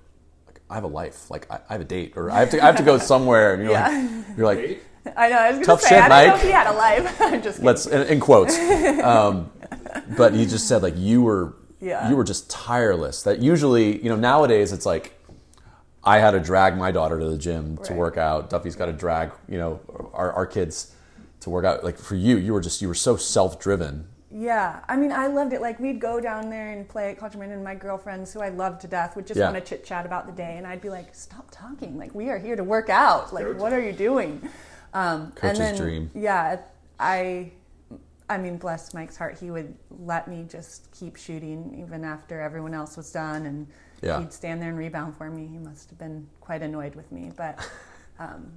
like 0.48 0.60
I 0.70 0.76
have 0.76 0.84
a 0.84 0.88
life 0.88 1.32
like 1.32 1.50
I, 1.50 1.60
I 1.70 1.74
have 1.74 1.82
a 1.82 1.86
date 1.86 2.14
or 2.18 2.30
I 2.30 2.40
have 2.42 2.50
to 2.50 2.62
I 2.62 2.66
have 2.66 2.76
to 2.76 2.84
go 2.84 2.98
somewhere 3.14 3.54
and 3.54 3.64
you're 3.64 3.72
Yeah. 3.72 3.88
like 3.88 4.38
you're 4.38 4.46
like 4.46 4.84
I 5.16 5.30
know. 5.30 5.38
I 5.38 5.48
was 5.52 5.56
going 5.56 5.66
Tough 5.66 5.80
to 5.82 5.88
say, 5.88 5.96
shit, 5.96 6.04
I 6.04 6.26
don't 6.26 6.30
know 6.32 6.36
if 6.36 6.42
he 6.44 6.52
had 6.52 6.68
a 6.68 6.74
life. 6.74 7.22
I'm 7.22 7.42
just 7.42 7.58
kidding. 7.60 7.66
let's 7.66 7.86
in, 7.88 8.02
in 8.08 8.20
quotes 8.20 8.58
um, 9.04 9.50
but 10.18 10.34
you 10.34 10.46
just 10.46 10.68
said 10.68 10.82
like 10.82 10.96
you 10.98 11.22
were 11.22 11.54
Yeah. 11.80 12.10
you 12.10 12.16
were 12.16 12.24
just 12.24 12.50
tireless 12.50 13.24
that 13.24 13.40
usually 13.40 14.02
you 14.04 14.10
know 14.10 14.16
nowadays 14.16 14.72
it's 14.72 14.86
like 14.86 15.14
i 16.04 16.18
had 16.20 16.32
to 16.32 16.40
drag 16.40 16.78
my 16.78 16.92
daughter 16.92 17.20
to 17.20 17.26
the 17.30 17.38
gym 17.38 17.78
to 17.84 17.94
work 17.94 18.18
out 18.18 18.50
duffy's 18.50 18.76
got 18.76 18.88
to 18.88 18.94
drag 18.94 19.32
you 19.48 19.58
know 19.58 19.80
our, 20.14 20.32
our 20.34 20.46
kids 20.48 20.94
to 21.42 21.50
work 21.50 21.66
out 21.66 21.84
like 21.84 21.98
for 21.98 22.16
you 22.16 22.38
you 22.38 22.54
were 22.54 22.62
just 22.62 22.82
you 22.82 22.88
were 22.88 22.94
so 22.96 23.16
self-driven 23.18 24.08
Yeah, 24.32 24.82
I 24.88 24.96
mean, 24.96 25.12
I 25.12 25.26
loved 25.26 25.54
it. 25.54 25.62
Like 25.62 25.80
we'd 25.80 26.00
go 26.00 26.20
down 26.22 26.52
there 26.52 26.70
and 26.70 26.88
play 26.88 27.10
at 27.12 27.18
Culturman, 27.18 27.52
and 27.52 27.64
my 27.64 27.74
girlfriends, 27.74 28.32
who 28.32 28.42
I 28.42 28.50
loved 28.50 28.82
to 28.82 28.88
death, 28.88 29.16
would 29.16 29.26
just 29.26 29.40
Yeah. 29.40 29.50
want 29.52 29.58
to 29.58 29.68
chit 29.70 29.84
chat 29.84 30.06
about 30.06 30.28
the 30.28 30.32
day, 30.44 30.54
and 30.58 30.68
I'd 30.68 30.82
be 30.82 30.92
like, 30.92 31.16
"Stop 31.16 31.48
talking! 31.50 31.98
Like 31.98 32.14
we 32.14 32.30
are 32.30 32.38
here 32.38 32.56
to 32.56 32.64
work 32.64 32.90
out. 32.90 33.34
Like 33.34 33.48
what 33.58 33.74
are 33.74 33.82
you 33.82 33.92
doing?" 33.92 34.32
Um, 34.94 35.32
Coach's 35.34 35.58
and 35.60 35.68
then, 35.68 35.76
dream. 35.84 36.12
Yeah, 36.14 36.58
I, 37.00 37.54
I 38.30 38.38
mean, 38.38 38.58
bless 38.58 38.94
Mike's 38.94 39.18
heart, 39.18 39.38
he 39.40 39.50
would 39.52 39.76
let 40.00 40.28
me 40.28 40.46
just 40.48 40.92
keep 40.92 41.16
shooting 41.16 41.76
even 41.84 42.04
after 42.06 42.40
everyone 42.40 42.74
else 42.74 42.96
was 42.96 43.12
done, 43.12 43.46
and 43.48 43.68
Yeah. 44.02 44.20
he'd 44.20 44.32
stand 44.32 44.62
there 44.62 44.70
and 44.70 44.78
rebound 44.78 45.18
for 45.18 45.30
me. 45.30 45.48
He 45.48 45.58
must 45.58 45.90
have 45.90 45.98
been 45.98 46.28
quite 46.40 46.62
annoyed 46.62 46.94
with 46.96 47.12
me, 47.12 47.32
but, 47.36 47.58
um, 48.20 48.54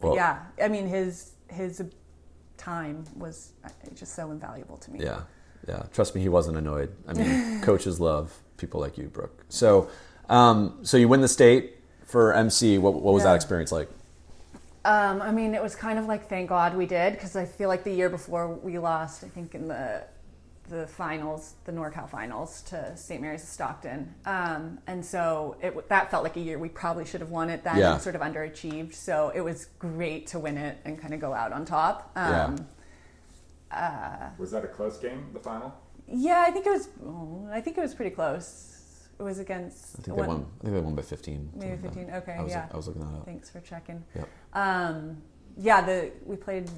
but 0.00 0.08
Well- 0.08 0.16
yeah, 0.16 0.38
I 0.62 0.68
mean, 0.68 0.86
his 0.86 1.32
his 1.48 1.82
time 2.56 3.04
was 3.16 3.52
uh, 3.64 3.68
just 3.94 4.14
so 4.14 4.30
invaluable 4.30 4.76
to 4.76 4.90
me. 4.92 5.00
yeah 5.02 5.22
yeah 5.66 5.82
trust 5.92 6.14
me 6.14 6.20
he 6.20 6.28
wasn't 6.28 6.56
annoyed 6.56 6.90
i 7.08 7.12
mean 7.14 7.60
coaches 7.62 7.98
love 7.98 8.38
people 8.58 8.78
like 8.80 8.96
you 8.98 9.08
brooke 9.08 9.44
so 9.48 9.88
um, 10.28 10.78
so 10.82 10.96
you 10.96 11.08
win 11.08 11.20
the 11.22 11.28
state 11.28 11.76
for 12.04 12.32
mc 12.34 12.78
what, 12.78 12.94
what 12.94 13.14
was 13.14 13.24
that 13.24 13.34
experience 13.34 13.72
like 13.72 13.88
Um, 14.84 15.20
I 15.20 15.30
mean, 15.30 15.54
it 15.54 15.62
was 15.62 15.76
kind 15.76 15.98
of 15.98 16.06
like 16.06 16.28
thank 16.28 16.48
God 16.48 16.74
we 16.76 16.86
did 16.86 17.12
because 17.12 17.36
I 17.36 17.44
feel 17.44 17.68
like 17.68 17.84
the 17.84 17.92
year 17.92 18.08
before 18.08 18.48
we 18.48 18.78
lost, 18.78 19.24
I 19.24 19.28
think 19.28 19.54
in 19.54 19.68
the 19.68 20.04
the 20.68 20.86
finals, 20.86 21.54
the 21.64 21.72
NorCal 21.72 22.08
finals 22.08 22.62
to 22.62 22.96
St. 22.96 23.20
Mary's 23.20 23.42
of 23.42 23.48
Stockton, 23.48 24.14
um, 24.24 24.78
and 24.86 25.04
so 25.04 25.56
it 25.60 25.88
that 25.88 26.10
felt 26.12 26.22
like 26.22 26.36
a 26.36 26.40
year 26.40 26.58
we 26.58 26.68
probably 26.68 27.04
should 27.04 27.20
have 27.20 27.30
won 27.30 27.50
it 27.50 27.64
then 27.64 27.76
Yeah. 27.76 27.94
and 27.94 28.00
sort 28.02 28.14
of 28.14 28.20
underachieved. 28.22 28.94
So 28.94 29.32
it 29.34 29.40
was 29.40 29.66
great 29.80 30.28
to 30.28 30.38
win 30.38 30.56
it 30.56 30.78
and 30.84 30.98
kind 30.98 31.12
of 31.12 31.20
go 31.20 31.34
out 31.34 31.52
on 31.52 31.64
top. 31.64 32.12
Um, 32.16 32.56
Yeah. 33.72 34.30
Was 34.38 34.50
that 34.52 34.64
a 34.64 34.68
close 34.68 34.96
game, 34.98 35.26
the 35.32 35.40
final? 35.40 35.74
yeah. 36.06 36.44
I 36.46 36.50
think 36.50 36.66
it 36.66 36.70
was. 36.70 36.88
oh, 37.04 37.48
I 37.52 37.60
think 37.60 37.76
it 37.76 37.80
was 37.82 37.94
pretty 37.94 38.14
close. 38.14 38.79
It 39.20 39.22
was 39.22 39.38
against. 39.38 39.98
i 39.98 40.02
think 40.02 40.16
they 40.16 40.22
one- 40.22 40.28
won 40.28 40.46
i 40.60 40.64
think 40.64 40.74
they 40.74 40.80
won 40.80 40.94
by 40.94 41.02
15 41.02 41.50
Maybe 41.54 41.70
something 41.82 41.84
like 41.84 41.94
15. 41.94 42.14
Okay, 42.14 42.32
I 42.32 42.42
was, 42.42 42.50
yeah. 42.52 42.68
I 42.72 42.76
was 42.76 42.86
looking 42.88 43.02
that 43.02 43.18
up 43.18 43.24
Thanks 43.26 43.50
for 43.50 43.60
checking. 43.60 44.02
Yep. 44.16 44.28
Um, 44.54 45.22
yeah, 45.56 45.80
the 45.82 46.10
we 46.24 46.36
played. 46.36 46.70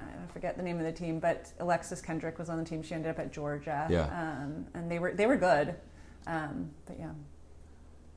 I 0.00 0.32
forget 0.32 0.56
the 0.56 0.62
name 0.62 0.78
of 0.78 0.84
the 0.84 0.92
team, 0.92 1.20
but 1.20 1.52
Alexis 1.58 2.00
Kendrick 2.00 2.38
was 2.38 2.48
on 2.48 2.56
the 2.56 2.64
team. 2.64 2.82
She 2.82 2.94
ended 2.94 3.10
up 3.10 3.18
at 3.18 3.32
Georgia. 3.32 3.86
Yeah. 3.90 4.04
Um, 4.04 4.66
and 4.72 4.90
they 4.90 4.98
were 4.98 5.12
they 5.12 5.26
were 5.26 5.36
good. 5.36 5.74
Um, 6.26 6.70
but 6.86 6.98
yeah, 6.98 7.10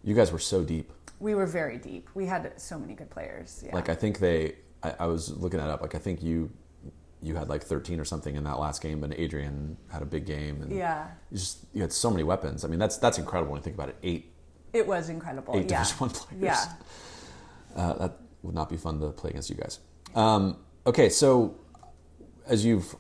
you 0.04 0.16
guys 0.16 0.32
were 0.32 0.40
so 0.40 0.64
deep 0.64 0.94
we 1.24 1.36
were 1.36 1.46
very 1.46 1.78
deep. 1.78 2.10
We 2.14 2.26
had 2.26 2.52
so 2.60 2.78
many 2.78 2.94
good 2.94 3.10
players. 3.10 3.64
Yeah. 3.66 3.74
Like 3.74 3.88
I 3.90 3.96
think 3.96 4.20
they, 4.20 4.56
I, 4.84 4.94
I 5.00 5.06
was 5.08 5.32
looking 5.38 5.60
that 5.60 5.70
up. 5.70 5.82
Like 5.82 5.96
I 5.96 5.98
think 5.98 6.22
you, 6.22 6.52
you 7.24 7.36
had 7.36 7.50
like 7.50 7.64
13 7.64 8.00
or 8.00 8.06
something 8.06 8.36
in 8.36 8.44
that 8.44 8.60
last 8.60 8.82
game, 8.82 9.04
and 9.04 9.14
Adrian 9.14 9.78
had 9.92 10.02
a 10.02 10.06
big 10.06 10.26
game, 10.26 10.62
and 10.62 10.72
yeah, 10.72 11.08
you 11.32 11.38
just 11.38 11.66
you 11.74 11.82
had 11.82 11.94
so 11.94 12.12
many 12.12 12.24
weapons. 12.24 12.66
I 12.66 12.68
mean, 12.68 12.80
that's 12.80 12.98
that's 12.98 13.18
incredible 13.18 13.52
when 13.54 13.60
you 13.60 13.64
think 13.64 13.76
about 13.76 13.90
it. 13.90 13.96
Eight 14.04 14.32
it 14.74 14.86
was 14.86 15.10
incredible. 15.10 15.56
eight 15.56 15.70
yeah. 15.70 15.80
Division 15.80 15.98
One 16.00 16.10
players. 16.12 16.44
Yeah. 16.44 16.66
uh, 17.76 17.94
that 17.94 18.18
would 18.42 18.56
not 18.56 18.70
be 18.70 18.78
fun 18.78 19.00
to 19.00 19.10
play 19.10 19.30
against 19.30 19.50
you 19.50 19.56
guys. 19.56 19.80
Um, 20.16 20.58
okay, 20.86 21.10
so 21.10 21.56
as 22.46 22.66
you've 22.66 22.96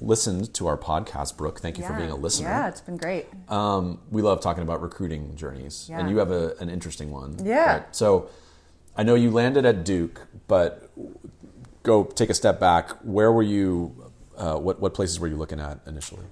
listened 0.00 0.52
to 0.54 0.66
our 0.66 0.76
podcast, 0.76 1.36
Brooke, 1.36 1.60
thank 1.60 1.78
you 1.78 1.84
for 1.84 1.94
being 1.94 2.10
a 2.10 2.16
listener. 2.16 2.48
Yeah, 2.48 2.68
it's 2.68 2.80
been 2.80 2.96
great. 2.96 3.26
Um, 3.48 4.00
we 4.10 4.22
love 4.22 4.40
talking 4.40 4.62
about 4.62 4.82
recruiting 4.82 5.34
journeys, 5.36 5.90
and 5.92 6.08
you 6.10 6.18
have 6.18 6.30
a, 6.30 6.54
an 6.60 6.70
interesting 6.70 7.10
one. 7.10 7.36
Yeah. 7.42 7.84
So 7.92 8.28
I 8.96 9.02
know 9.02 9.14
you 9.14 9.30
landed 9.30 9.66
at 9.66 9.84
Duke, 9.84 10.20
but 10.48 10.90
go 11.86 12.04
take 12.04 12.28
a 12.28 12.34
step 12.34 12.60
back. 12.60 12.90
Where 13.02 13.32
were 13.32 13.42
you? 13.42 14.12
Uh, 14.36 14.56
what 14.56 14.80
what 14.80 14.92
places 14.92 15.18
were 15.18 15.28
you 15.28 15.36
looking 15.36 15.60
at 15.60 15.80
initially? 15.86 16.26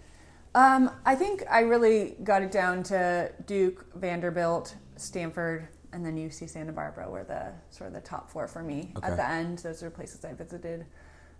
Um, 0.54 0.90
I 1.06 1.14
think 1.14 1.44
I 1.50 1.60
really 1.60 2.16
got 2.22 2.42
it 2.42 2.52
down 2.52 2.82
to 2.84 3.32
Duke, 3.46 3.86
Vanderbilt, 3.94 4.76
Stanford, 4.96 5.68
and 5.92 6.04
then 6.04 6.16
UC 6.16 6.50
Santa 6.50 6.72
Barbara 6.72 7.08
were 7.08 7.24
the 7.24 7.52
sort 7.70 7.88
of 7.88 7.94
the 7.94 8.00
top 8.00 8.30
four 8.30 8.46
for 8.46 8.62
me. 8.62 8.92
Okay. 8.96 9.08
At 9.08 9.16
the 9.16 9.28
end, 9.28 9.58
those 9.58 9.82
are 9.82 9.90
places 9.90 10.24
I 10.24 10.34
visited, 10.34 10.84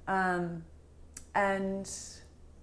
um, 0.09 0.65
and 1.35 1.91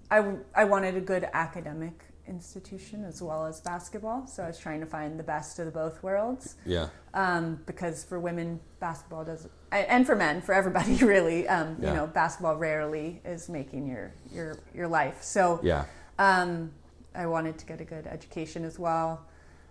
I 0.09 0.35
I 0.55 0.63
wanted 0.63 0.95
a 0.95 1.01
good 1.01 1.27
academic 1.33 2.05
institution 2.31 3.03
as 3.03 3.21
well 3.21 3.45
as 3.45 3.59
basketball. 3.61 4.25
So 4.25 4.41
I 4.43 4.47
was 4.47 4.57
trying 4.57 4.79
to 4.79 4.85
find 4.87 5.19
the 5.19 5.23
best 5.23 5.59
of 5.59 5.65
the 5.65 5.71
both 5.71 6.01
worlds 6.01 6.55
Yeah. 6.65 6.87
um, 7.13 7.59
because 7.67 8.03
for 8.03 8.19
women 8.19 8.59
basketball 8.79 9.23
does 9.25 9.47
and 9.71 9.85
and 9.87 10.05
for 10.07 10.15
men 10.15 10.41
for 10.41 10.53
everybody 10.53 10.95
really 11.15 11.47
um, 11.47 11.77
Yeah. 11.79 11.89
you 11.89 11.95
know 11.97 12.07
basketball 12.07 12.55
rarely 12.55 13.21
is 13.25 13.47
making 13.49 13.85
your 13.87 14.11
your 14.33 14.57
your 14.73 14.87
life 14.87 15.21
so 15.21 15.59
Yeah. 15.61 15.85
um, 16.17 16.71
I 17.13 17.25
wanted 17.27 17.57
to 17.59 17.65
get 17.65 17.79
a 17.81 17.85
good 17.85 18.07
education 18.07 18.63
as 18.65 18.79
well 18.79 19.21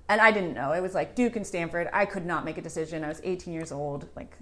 and 0.09 0.21
I 0.21 0.31
didn't 0.31 0.55
know 0.55 0.73
it 0.73 0.81
was 0.83 0.95
like 0.95 1.15
Duke 1.15 1.37
and 1.37 1.47
Stanford 1.47 1.89
I 1.93 2.05
could 2.05 2.27
not 2.27 2.45
make 2.45 2.59
a 2.59 2.63
decision 2.63 3.03
I 3.05 3.09
was 3.09 3.21
18 3.25 3.53
years 3.53 3.73
old 3.73 4.07
like 4.15 4.33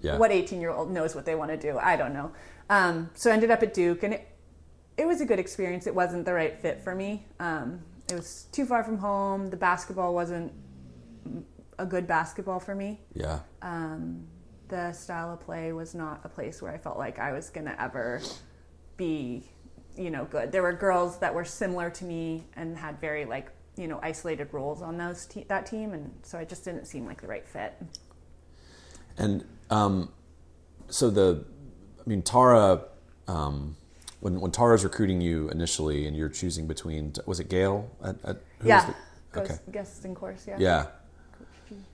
Yeah. 0.00 0.16
what 0.16 0.30
18 0.30 0.60
year 0.60 0.70
old 0.70 0.90
knows 0.90 1.14
what 1.16 1.24
they 1.26 1.34
want 1.34 1.50
to 1.50 1.56
do 1.56 1.76
I 1.78 1.96
don't 1.96 2.14
know 2.14 2.30
um, 2.70 3.10
so 3.14 3.30
I 3.30 3.34
ended 3.34 3.50
up 3.50 3.62
at 3.62 3.72
Duke 3.74 4.02
and 4.04 4.14
it, 4.14 4.28
it 4.98 5.06
was 5.06 5.20
a 5.20 5.24
good 5.24 5.38
experience 5.38 5.86
it 5.86 5.94
wasn't 5.94 6.24
the 6.24 6.32
right 6.34 6.60
fit 6.60 6.82
for 6.82 6.94
me 6.94 7.24
um, 7.40 7.80
it 8.10 8.14
was 8.14 8.46
too 8.52 8.66
far 8.66 8.84
from 8.84 8.98
home 8.98 9.48
the 9.48 9.56
basketball 9.56 10.12
wasn't 10.14 10.52
a 11.78 11.86
good 11.86 12.06
basketball 12.06 12.60
for 12.60 12.74
me 12.74 13.00
Yeah. 13.14 13.38
um, 13.62 14.26
the 14.68 14.92
style 14.92 15.32
of 15.32 15.40
play 15.40 15.72
was 15.72 15.94
not 15.94 16.20
a 16.24 16.28
place 16.28 16.60
where 16.60 16.70
I 16.72 16.76
felt 16.76 16.98
like 16.98 17.18
I 17.18 17.32
was 17.32 17.48
going 17.48 17.66
to 17.66 17.80
ever 17.82 18.20
be, 18.98 19.48
you 19.96 20.10
know, 20.10 20.26
good. 20.26 20.52
There 20.52 20.60
were 20.62 20.74
girls 20.74 21.18
that 21.20 21.34
were 21.34 21.44
similar 21.46 21.88
to 21.88 22.04
me 22.04 22.44
and 22.54 22.76
had 22.76 23.00
very 23.00 23.24
like, 23.24 23.50
you 23.76 23.88
know, 23.88 23.98
isolated 24.02 24.52
roles 24.52 24.82
on 24.82 24.98
those 24.98 25.24
te- 25.24 25.46
that 25.48 25.64
team, 25.64 25.94
and 25.94 26.12
so 26.22 26.38
it 26.38 26.50
just 26.50 26.66
didn't 26.66 26.84
seem 26.84 27.06
like 27.06 27.22
the 27.22 27.26
right 27.28 27.48
fit. 27.48 27.80
And 29.16 29.46
um, 29.70 30.12
so 30.88 31.08
the, 31.08 31.46
I 32.04 32.08
mean, 32.08 32.20
Tara, 32.20 32.82
um, 33.26 33.74
when 34.20 34.40
when 34.40 34.50
Tara's 34.50 34.84
recruiting 34.84 35.20
you 35.20 35.48
initially, 35.50 36.06
and 36.06 36.16
you're 36.16 36.28
choosing 36.28 36.66
between, 36.66 37.12
was 37.26 37.40
it 37.40 37.48
Gail? 37.48 37.90
At, 38.02 38.16
at, 38.24 38.36
yeah, 38.62 38.92
the- 39.32 39.40
okay. 39.40 39.54
Goestenkors. 39.70 40.46
Yeah. 40.46 40.56
Yeah. 40.58 40.86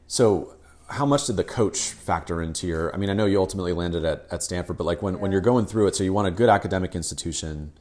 So, 0.06 0.54
how 0.88 1.06
much 1.06 1.26
did 1.26 1.36
the 1.36 1.44
coach 1.44 1.78
factor 1.90 2.42
into 2.42 2.66
your? 2.66 2.94
I 2.94 2.98
mean, 2.98 3.10
I 3.10 3.14
know 3.14 3.26
you 3.26 3.38
ultimately 3.40 3.72
landed 3.72 4.04
at, 4.04 4.26
at 4.30 4.42
Stanford, 4.42 4.76
but 4.76 4.84
like 4.84 5.02
when, 5.02 5.18
when 5.18 5.32
you're 5.32 5.40
going 5.40 5.66
through 5.66 5.86
it, 5.88 5.96
so 5.96 6.04
you 6.04 6.12
want 6.12 6.28
a 6.28 6.30
good 6.30 6.48
academic 6.48 6.94
institution, 6.94 7.72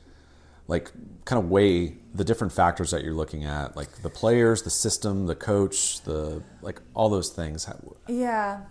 like 0.68 0.92
kind 1.26 1.42
of 1.42 1.50
weigh 1.50 1.98
the 2.14 2.24
different 2.24 2.54
factors 2.54 2.92
that 2.92 3.04
you're 3.04 3.14
looking 3.14 3.44
at, 3.44 3.76
like 3.76 4.02
the 4.02 4.10
players, 4.10 4.64
the 4.64 4.70
system, 4.70 5.28
the 5.28 5.36
coach, 5.36 6.02
the 6.04 6.42
like 6.62 6.82
all 6.94 7.10
those 7.10 7.30
things. 7.30 7.68
Yeah. 8.08 8.62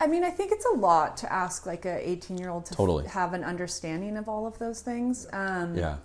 I 0.00 0.06
mean, 0.06 0.22
I 0.24 0.30
think 0.30 0.52
it's 0.52 0.64
a 0.66 0.76
lot 0.76 1.16
to 1.18 1.32
ask 1.32 1.66
like 1.66 1.84
a 1.84 2.08
18 2.08 2.38
year 2.38 2.50
old 2.50 2.66
to 2.66 2.74
f- 3.04 3.12
have 3.12 3.32
an 3.34 3.42
understanding 3.44 4.16
of 4.16 4.28
all 4.28 4.46
of 4.46 4.58
those 4.58 4.80
things. 4.80 5.26
Um, 5.32 5.74
Yeah. 5.76 5.96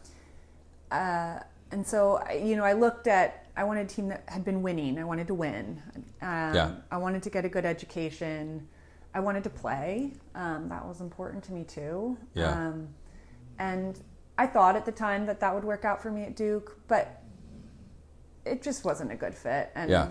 and 1.72 1.86
so 1.88 2.22
you 2.32 2.55
know 2.55 2.63
i 2.63 2.74
looked 2.74 3.07
at 3.07 3.47
i 3.57 3.63
wanted 3.63 3.88
a 3.88 3.89
team 3.89 4.07
that 4.07 4.24
had 4.28 4.45
been 4.45 4.61
winning 4.61 4.99
i 4.99 5.03
wanted 5.03 5.26
to 5.26 5.34
win 5.34 5.82
um, 6.22 6.53
Yeah. 6.53 6.76
i 6.91 6.97
wanted 6.97 7.24
to 7.24 7.32
get 7.32 7.45
a 7.45 7.49
good 7.49 7.65
education 7.65 8.67
i 9.15 9.20
wanted 9.20 9.43
to 9.45 9.49
play 9.49 10.13
um, 10.36 10.70
that 10.70 10.86
was 10.88 11.01
important 11.01 11.43
to 11.45 11.53
me 11.53 11.63
too 11.63 12.15
Yeah. 12.36 12.51
um, 12.51 12.89
and 13.57 13.99
i 14.38 14.45
thought 14.45 14.76
at 14.76 14.86
the 14.86 14.91
time 14.91 15.26
that 15.26 15.39
that 15.39 15.51
would 15.55 15.63
work 15.63 15.84
out 15.84 15.99
for 15.99 16.11
me 16.11 16.22
at 16.24 16.36
duke 16.36 16.78
but 16.88 17.24
it 18.45 18.61
just 18.61 18.86
wasn't 18.86 19.11
a 19.11 19.15
good 19.15 19.34
fit 19.34 19.72
and 19.74 19.89
Yeah. 19.89 20.09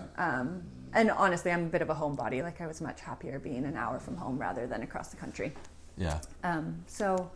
And 0.93 1.11
honestly 1.11 1.51
i'm 1.51 1.63
a 1.65 1.69
bit 1.69 1.81
of 1.81 1.89
a 1.89 1.95
homebody 1.95 2.41
like 2.43 2.59
i 2.61 2.67
was 2.67 2.81
much 2.81 3.01
happier 3.01 3.39
being 3.39 3.65
an 3.65 3.75
hour 3.75 3.99
from 3.99 4.15
home 4.17 4.37
rather 4.37 4.67
than 4.67 4.83
across 4.83 5.09
the 5.09 5.17
country 5.17 5.53
Yeah. 5.97 6.19
um, 6.43 6.83
so 6.87 7.31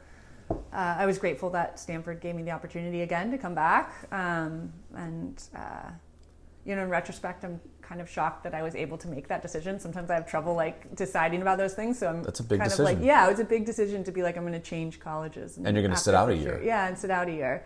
uh, 0.49 0.55
I 0.73 1.05
was 1.05 1.17
grateful 1.17 1.49
that 1.49 1.77
Stanford 1.77 2.21
gave 2.21 2.33
me 2.33 2.41
the 2.41 2.51
opportunity 2.51 3.01
again 3.01 3.31
to 3.31 3.37
come 3.37 3.53
back. 3.53 3.93
Um, 4.13 4.71
and, 4.95 5.43
uh, 5.53 5.89
you 6.63 6.73
know, 6.73 6.83
in 6.83 6.89
retrospect, 6.89 7.43
I'm 7.43 7.59
kind 7.81 7.99
of 7.99 8.09
shocked 8.09 8.45
that 8.45 8.53
I 8.53 8.63
was 8.63 8.73
able 8.73 8.97
to 8.99 9.09
make 9.09 9.27
that 9.27 9.41
decision. 9.41 9.77
Sometimes 9.77 10.09
I 10.09 10.13
have 10.15 10.25
trouble 10.25 10.55
like 10.55 10.95
deciding 10.95 11.41
about 11.41 11.57
those 11.57 11.73
things. 11.73 11.99
So 11.99 12.07
I'm 12.07 12.23
That's 12.23 12.39
a 12.39 12.43
big 12.43 12.59
kind 12.59 12.71
of 12.71 12.77
decision. 12.77 12.99
like, 12.99 13.05
yeah, 13.05 13.25
it 13.27 13.29
was 13.29 13.41
a 13.41 13.43
big 13.43 13.65
decision 13.65 14.05
to 14.05 14.11
be 14.13 14.23
like, 14.23 14.37
I'm 14.37 14.43
going 14.43 14.53
to 14.53 14.59
change 14.61 15.01
colleges. 15.01 15.57
And 15.57 15.75
you're 15.75 15.83
gonna 15.85 15.97
sit 15.97 16.15
out 16.15 16.29
a 16.29 16.35
year. 16.35 16.61
Yeah, 16.63 16.87
and 16.87 16.97
sit 16.97 17.11
out 17.11 17.27
a 17.27 17.33
year, 17.33 17.65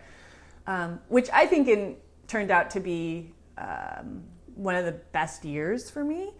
um, 0.66 0.98
which 1.08 1.28
I 1.32 1.46
think 1.46 1.68
in, 1.68 1.96
turned 2.26 2.50
out 2.50 2.68
to 2.70 2.80
be 2.80 3.32
um, 3.58 4.24
one 4.54 4.74
of 4.74 4.84
the 4.84 4.92
best 4.92 5.44
years 5.44 5.90
for 5.90 6.04
me 6.04 6.30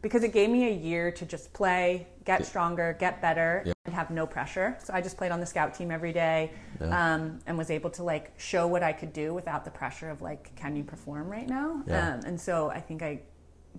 because 0.00 0.24
it 0.24 0.32
gave 0.32 0.50
me 0.50 0.66
a 0.66 0.72
year 0.72 1.12
to 1.12 1.24
just 1.24 1.52
play, 1.52 2.08
get 2.24 2.44
stronger, 2.44 2.96
get 2.98 3.22
better, 3.22 3.62
Yeah. 3.64 3.72
and 3.84 3.94
have 3.94 4.10
no 4.10 4.26
pressure. 4.26 4.76
So 4.82 4.92
I 4.92 5.00
just 5.00 5.16
played 5.16 5.30
on 5.30 5.38
the 5.38 5.46
scout 5.46 5.74
team 5.74 5.90
every 5.92 6.12
day 6.12 6.50
Yeah. 6.80 7.14
um, 7.14 7.38
and 7.46 7.56
was 7.56 7.70
able 7.70 7.90
to 7.90 8.02
like 8.02 8.32
show 8.36 8.66
what 8.66 8.82
I 8.82 8.92
could 8.92 9.12
do 9.12 9.32
without 9.32 9.64
the 9.64 9.70
pressure 9.70 10.10
of 10.10 10.20
like, 10.20 10.54
can 10.56 10.74
you 10.74 10.82
perform 10.82 11.28
right 11.28 11.48
now? 11.48 11.82
Yeah. 11.86 12.14
Um, 12.14 12.20
and 12.26 12.40
so 12.40 12.70
I 12.70 12.80
think 12.80 13.02
I 13.02 13.20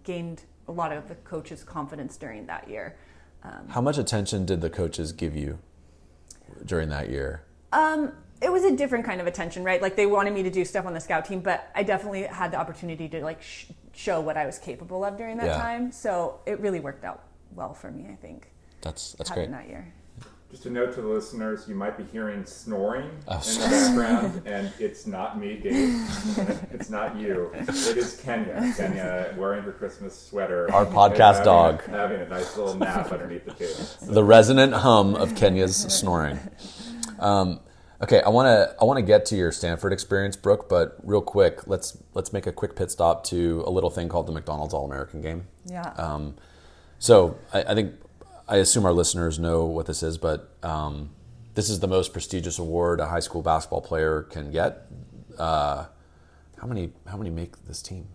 gained 0.04 0.44
a 0.70 0.72
lot 0.72 0.94
of 0.94 1.10
the 1.10 1.16
coaches' 1.16 1.64
confidence 1.64 2.16
during 2.16 2.46
that 2.48 2.70
year. 2.70 2.96
How 3.68 3.82
much 3.82 3.98
attention 3.98 4.46
did 4.46 4.62
the 4.62 4.70
coaches 4.70 5.12
give 5.12 5.36
you 5.36 5.60
during 6.66 6.88
that 6.90 7.10
year? 7.10 7.44
It 8.44 8.52
was 8.52 8.64
a 8.64 8.76
different 8.76 9.06
kind 9.06 9.22
of 9.22 9.28
attention, 9.28 9.64
right? 9.64 9.82
Like 9.82 9.96
they 9.96 10.06
wanted 10.06 10.34
me 10.34 10.44
to 10.44 10.50
do 10.50 10.66
stuff 10.66 10.86
on 10.86 10.94
the 10.94 11.00
scout 11.00 11.26
team, 11.26 11.40
but 11.40 11.70
I 11.76 11.84
definitely 11.84 12.24
had 12.24 12.52
the 12.52 12.58
opportunity 12.58 13.08
to 13.10 13.22
like 13.24 13.42
sh- 13.42 13.66
show 13.94 14.20
what 14.20 14.36
I 14.38 14.46
was 14.46 14.60
capable 14.60 15.04
of 15.06 15.18
during 15.18 15.38
that 15.38 15.46
Yeah. 15.48 15.58
time. 15.62 15.92
So 15.92 16.40
it 16.46 16.60
really 16.60 16.80
worked 16.80 17.04
out 17.06 17.24
well 17.56 17.74
for 17.74 17.90
me, 17.92 18.08
I 18.12 18.16
think, 18.16 18.48
That's 18.82 19.14
that's 19.14 19.30
great. 19.32 19.50
that 19.52 19.68
year. 19.68 19.94
Just 20.52 20.68
a 20.68 20.70
note 20.70 20.94
to 20.94 21.02
the 21.02 21.08
listeners, 21.08 21.66
you 21.68 21.74
might 21.74 21.98
be 21.98 22.04
hearing 22.04 22.46
snoring 22.46 23.10
Oh, 23.28 23.38
in 23.38 23.60
the 23.60 23.68
background, 23.72 24.42
and 24.46 24.72
it's 24.78 25.08
not 25.08 25.40
me, 25.40 25.56
Dave. 25.56 26.00
it's 26.72 26.92
not 26.92 27.16
you. 27.16 27.50
It 27.56 27.70
is 27.98 28.22
Kenya. 28.24 28.72
Kenya 28.78 29.34
wearing 29.36 29.64
her 29.64 29.72
Christmas 29.72 30.14
sweater. 30.20 30.72
Our 30.72 30.86
podcast 30.86 31.38
having- 31.40 31.46
dog. 31.46 31.84
Having 31.86 32.22
a 32.22 32.30
nice 32.30 32.56
little 32.56 32.76
nap 32.76 33.12
underneath 33.12 33.46
the 33.46 33.54
table. 33.54 34.14
the 34.14 34.24
resonant 34.24 34.74
hum 34.74 35.16
of 35.16 35.34
Kenya's 35.34 35.76
snoring. 35.76 36.38
Um, 37.20 37.60
okay, 38.04 38.22
I 38.22 38.30
want 38.30 38.46
to 38.48 38.76
I 38.80 38.86
want 38.86 38.98
to 38.98 39.02
get 39.04 39.26
to 39.28 39.36
your 39.36 39.52
Stanford 39.52 39.92
experience, 39.94 40.36
Brooke, 40.36 40.70
but 40.70 40.98
real 41.04 41.22
quick, 41.22 41.66
let's 41.68 41.98
let's 42.14 42.32
make 42.34 42.46
a 42.46 42.52
quick 42.52 42.76
pit 42.76 42.92
stop 42.92 43.24
to 43.26 43.64
a 43.66 43.70
little 43.72 43.90
thing 43.90 44.10
called 44.10 44.28
the 44.28 44.32
McDonald's 44.32 44.74
All 44.74 44.86
American 44.86 45.22
Game. 45.22 45.48
Yeah. 45.66 45.90
Um, 45.98 46.36
so 47.00 47.38
I, 47.54 47.64
I 47.64 47.74
think 47.76 47.94
I 48.48 48.58
assume 48.58 48.86
our 48.86 48.94
listeners 48.94 49.40
know 49.40 49.66
what 49.66 49.86
this 49.88 50.04
is, 50.04 50.18
but 50.18 50.54
um, 50.64 51.10
this 51.56 51.70
is 51.70 51.80
the 51.80 51.88
most 51.88 52.14
prestigious 52.14 52.60
award 52.60 53.00
a 53.00 53.08
high 53.08 53.20
school 53.22 53.42
basketball 53.42 53.82
player 53.82 54.24
can 54.24 54.52
get. 54.52 54.86
Uh, 55.38 55.86
how 56.60 56.68
many 56.68 56.92
how 57.08 57.18
many 57.18 57.30
make 57.30 57.66
this 57.68 57.82
team? 57.82 58.08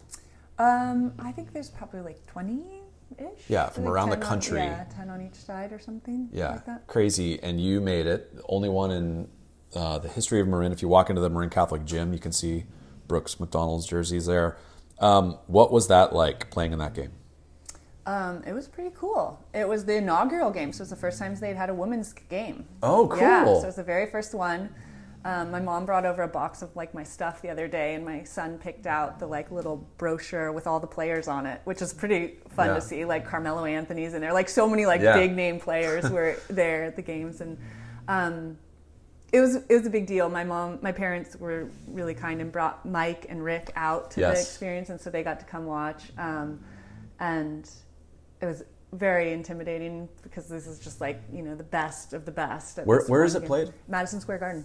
Um, 0.59 1.13
I 1.19 1.33
think 1.33 1.53
there's 1.53 1.71
probably 1.71 2.01
like 2.01 2.27
20 2.27 2.83
ish. 3.19 3.27
Yeah, 3.49 3.69
from 3.69 3.87
around 3.87 4.11
the 4.11 4.17
10 4.17 4.23
on- 4.25 4.29
country. 4.29 4.59
yeah, 4.61 4.85
10 4.97 5.09
on 5.09 5.23
each 5.23 5.35
side 5.37 5.73
or 5.73 5.79
something. 5.79 6.29
Yeah, 6.33 6.51
Like 6.53 6.67
that. 6.67 6.87
crazy. 6.89 7.41
And 7.43 7.61
you 7.61 7.81
made 7.81 8.07
it. 8.07 8.33
Only 8.49 8.69
one 8.69 8.91
in 8.91 9.29
uh, 9.75 9.99
the 9.99 10.09
history 10.09 10.41
of 10.41 10.49
Marin. 10.49 10.73
If 10.73 10.83
you 10.83 10.89
walk 10.89 11.11
into 11.11 11.21
the 11.23 11.31
Marin 11.31 11.51
Catholic 11.51 11.85
gym, 11.85 12.13
you 12.13 12.19
can 12.19 12.33
see 12.33 12.65
Brooks 13.07 13.39
McDonald's 13.41 13.87
jerseys 13.87 14.27
there. 14.27 14.57
Um, 14.99 15.39
what 15.47 15.71
was 15.73 15.89
that 15.89 16.13
like 16.13 16.51
playing 16.51 16.73
in 16.73 16.79
that 16.79 16.95
game? 16.95 17.13
Um, 18.07 18.43
it 18.47 18.53
was 18.55 18.67
pretty 18.67 18.91
cool. 18.97 19.39
It 19.53 19.69
was 19.69 19.85
the 19.85 19.97
inaugural 19.97 20.51
game, 20.51 20.73
so 20.73 20.79
it 20.79 20.85
was 20.85 20.91
the 20.91 20.97
first 20.97 21.19
time 21.19 21.35
they'd 21.35 21.57
had 21.57 21.69
a 21.69 21.75
women's 21.75 22.13
game. 22.15 22.65
Oh, 22.83 23.07
cool! 23.09 23.19
Yeah, 23.21 23.45
so 23.45 23.59
it 23.63 23.67
was 23.67 23.77
the 23.77 23.83
very 23.85 24.07
first 24.11 24.35
one. 24.35 24.71
Um, 25.25 25.51
my 25.51 25.61
mom 25.61 25.85
brought 25.85 26.07
over 26.07 26.23
a 26.23 26.29
box 26.29 26.63
of 26.63 26.75
like 26.75 26.95
my 26.95 27.03
stuff 27.03 27.43
the 27.43 27.51
other 27.51 27.69
day, 27.69 27.95
and 27.95 28.05
my 28.05 28.23
son 28.23 28.57
picked 28.57 28.87
out 28.87 29.19
the 29.19 29.27
like 29.27 29.51
little 29.51 29.87
brochure 29.99 30.53
with 30.53 30.67
all 30.67 30.81
the 30.81 30.87
players 30.87 31.29
on 31.29 31.45
it, 31.45 31.61
which 31.65 31.83
is 31.83 31.93
pretty 31.93 32.39
fun 32.49 32.69
Yeah. 32.69 32.75
to 32.77 32.81
see. 32.81 33.05
Like 33.05 33.27
Carmelo 33.27 33.67
Anthony's 33.67 34.15
in 34.15 34.23
there, 34.23 34.33
like 34.33 34.49
so 34.49 34.67
many 34.69 34.87
like 34.87 35.03
Yeah. 35.03 35.15
big 35.15 35.37
name 35.37 35.61
players 35.61 36.09
were 36.11 36.37
there 36.49 36.85
at 36.85 36.97
the 36.97 37.03
games, 37.03 37.43
and 37.43 37.59
um, 38.09 38.57
it 39.33 39.41
was 39.41 39.57
it 39.57 39.69
was 39.71 39.87
a 39.87 39.91
big 39.91 40.07
deal. 40.07 40.29
My 40.29 40.45
mom, 40.45 40.79
my 40.83 40.93
parents 40.93 41.37
were 41.37 41.69
really 41.87 42.15
kind 42.15 42.41
and 42.41 42.51
brought 42.51 42.85
Mike 42.87 43.27
and 43.29 43.43
Rick 43.45 43.71
out 43.77 44.11
to 44.13 44.21
the 44.21 44.31
experience, 44.41 44.89
and 44.91 45.01
so 45.01 45.11
they 45.11 45.23
got 45.23 45.39
to 45.41 45.47
come 45.47 45.67
watch. 45.67 46.11
Um, 46.17 46.61
and 47.21 47.69
it 48.41 48.47
was 48.47 48.63
very 48.93 49.33
intimidating 49.33 50.09
because 50.23 50.49
this 50.49 50.67
is 50.67 50.79
just 50.79 51.01
like 51.01 51.21
you 51.33 51.43
know 51.43 51.55
the 51.55 51.65
best 51.65 52.13
of 52.15 52.25
the 52.25 52.31
best. 52.33 52.79
Where- 52.85 53.05
where 53.07 53.25
is 53.25 53.35
it 53.35 53.45
played? 53.45 53.73
Madison 53.87 54.21
Square 54.21 54.39
Garden. 54.39 54.65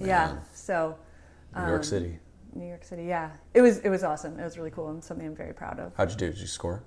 man. 0.00 0.08
yeah. 0.08 0.36
So 0.54 0.96
New 1.54 1.66
York 1.66 1.78
um, 1.80 1.84
City. 1.84 2.18
New 2.54 2.68
York 2.68 2.84
City. 2.84 3.04
Yeah, 3.04 3.30
it 3.52 3.60
was 3.60 3.78
it 3.78 3.90
was 3.90 4.02
awesome. 4.02 4.38
It 4.38 4.44
was 4.44 4.56
really 4.56 4.70
cool 4.70 4.88
and 4.90 5.02
something 5.04 5.26
I'm 5.26 5.34
very 5.36 5.52
proud 5.52 5.78
of. 5.78 5.92
How'd 5.96 6.10
you 6.10 6.16
do? 6.16 6.30
Did 6.30 6.38
you 6.40 6.46
score? 6.46 6.82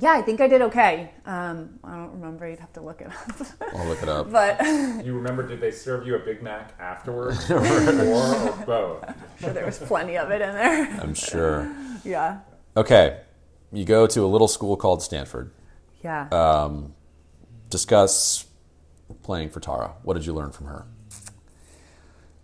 Yeah, 0.00 0.12
I 0.12 0.22
think 0.22 0.40
I 0.40 0.48
did 0.48 0.62
okay. 0.62 1.10
Um, 1.26 1.78
I 1.82 1.92
don't 1.96 2.12
remember. 2.12 2.48
You'd 2.48 2.58
have 2.60 2.72
to 2.74 2.80
look 2.80 3.00
it 3.00 3.08
up. 3.08 3.46
I'll 3.74 3.86
look 3.86 4.02
it 4.02 4.08
up. 4.08 4.30
but 4.32 4.60
You 5.04 5.14
remember, 5.14 5.46
did 5.46 5.60
they 5.60 5.70
serve 5.70 6.06
you 6.06 6.14
a 6.16 6.18
Big 6.18 6.42
Mac 6.42 6.74
afterwards? 6.80 7.50
or, 7.50 7.58
or 7.58 8.64
both? 8.66 9.04
sure 9.40 9.52
there 9.52 9.66
was 9.66 9.78
plenty 9.78 10.16
of 10.16 10.30
it 10.30 10.40
in 10.40 10.52
there. 10.54 11.00
I'm 11.00 11.14
sure. 11.14 11.72
yeah. 12.04 12.40
Okay, 12.76 13.20
you 13.72 13.84
go 13.84 14.06
to 14.06 14.24
a 14.24 14.26
little 14.26 14.48
school 14.48 14.76
called 14.76 15.02
Stanford. 15.02 15.52
Yeah. 16.04 16.28
Um, 16.28 16.94
discuss 17.70 18.46
playing 19.22 19.50
for 19.50 19.60
Tara. 19.60 19.94
What 20.02 20.14
did 20.14 20.26
you 20.26 20.32
learn 20.34 20.52
from 20.52 20.66
her? 20.66 20.86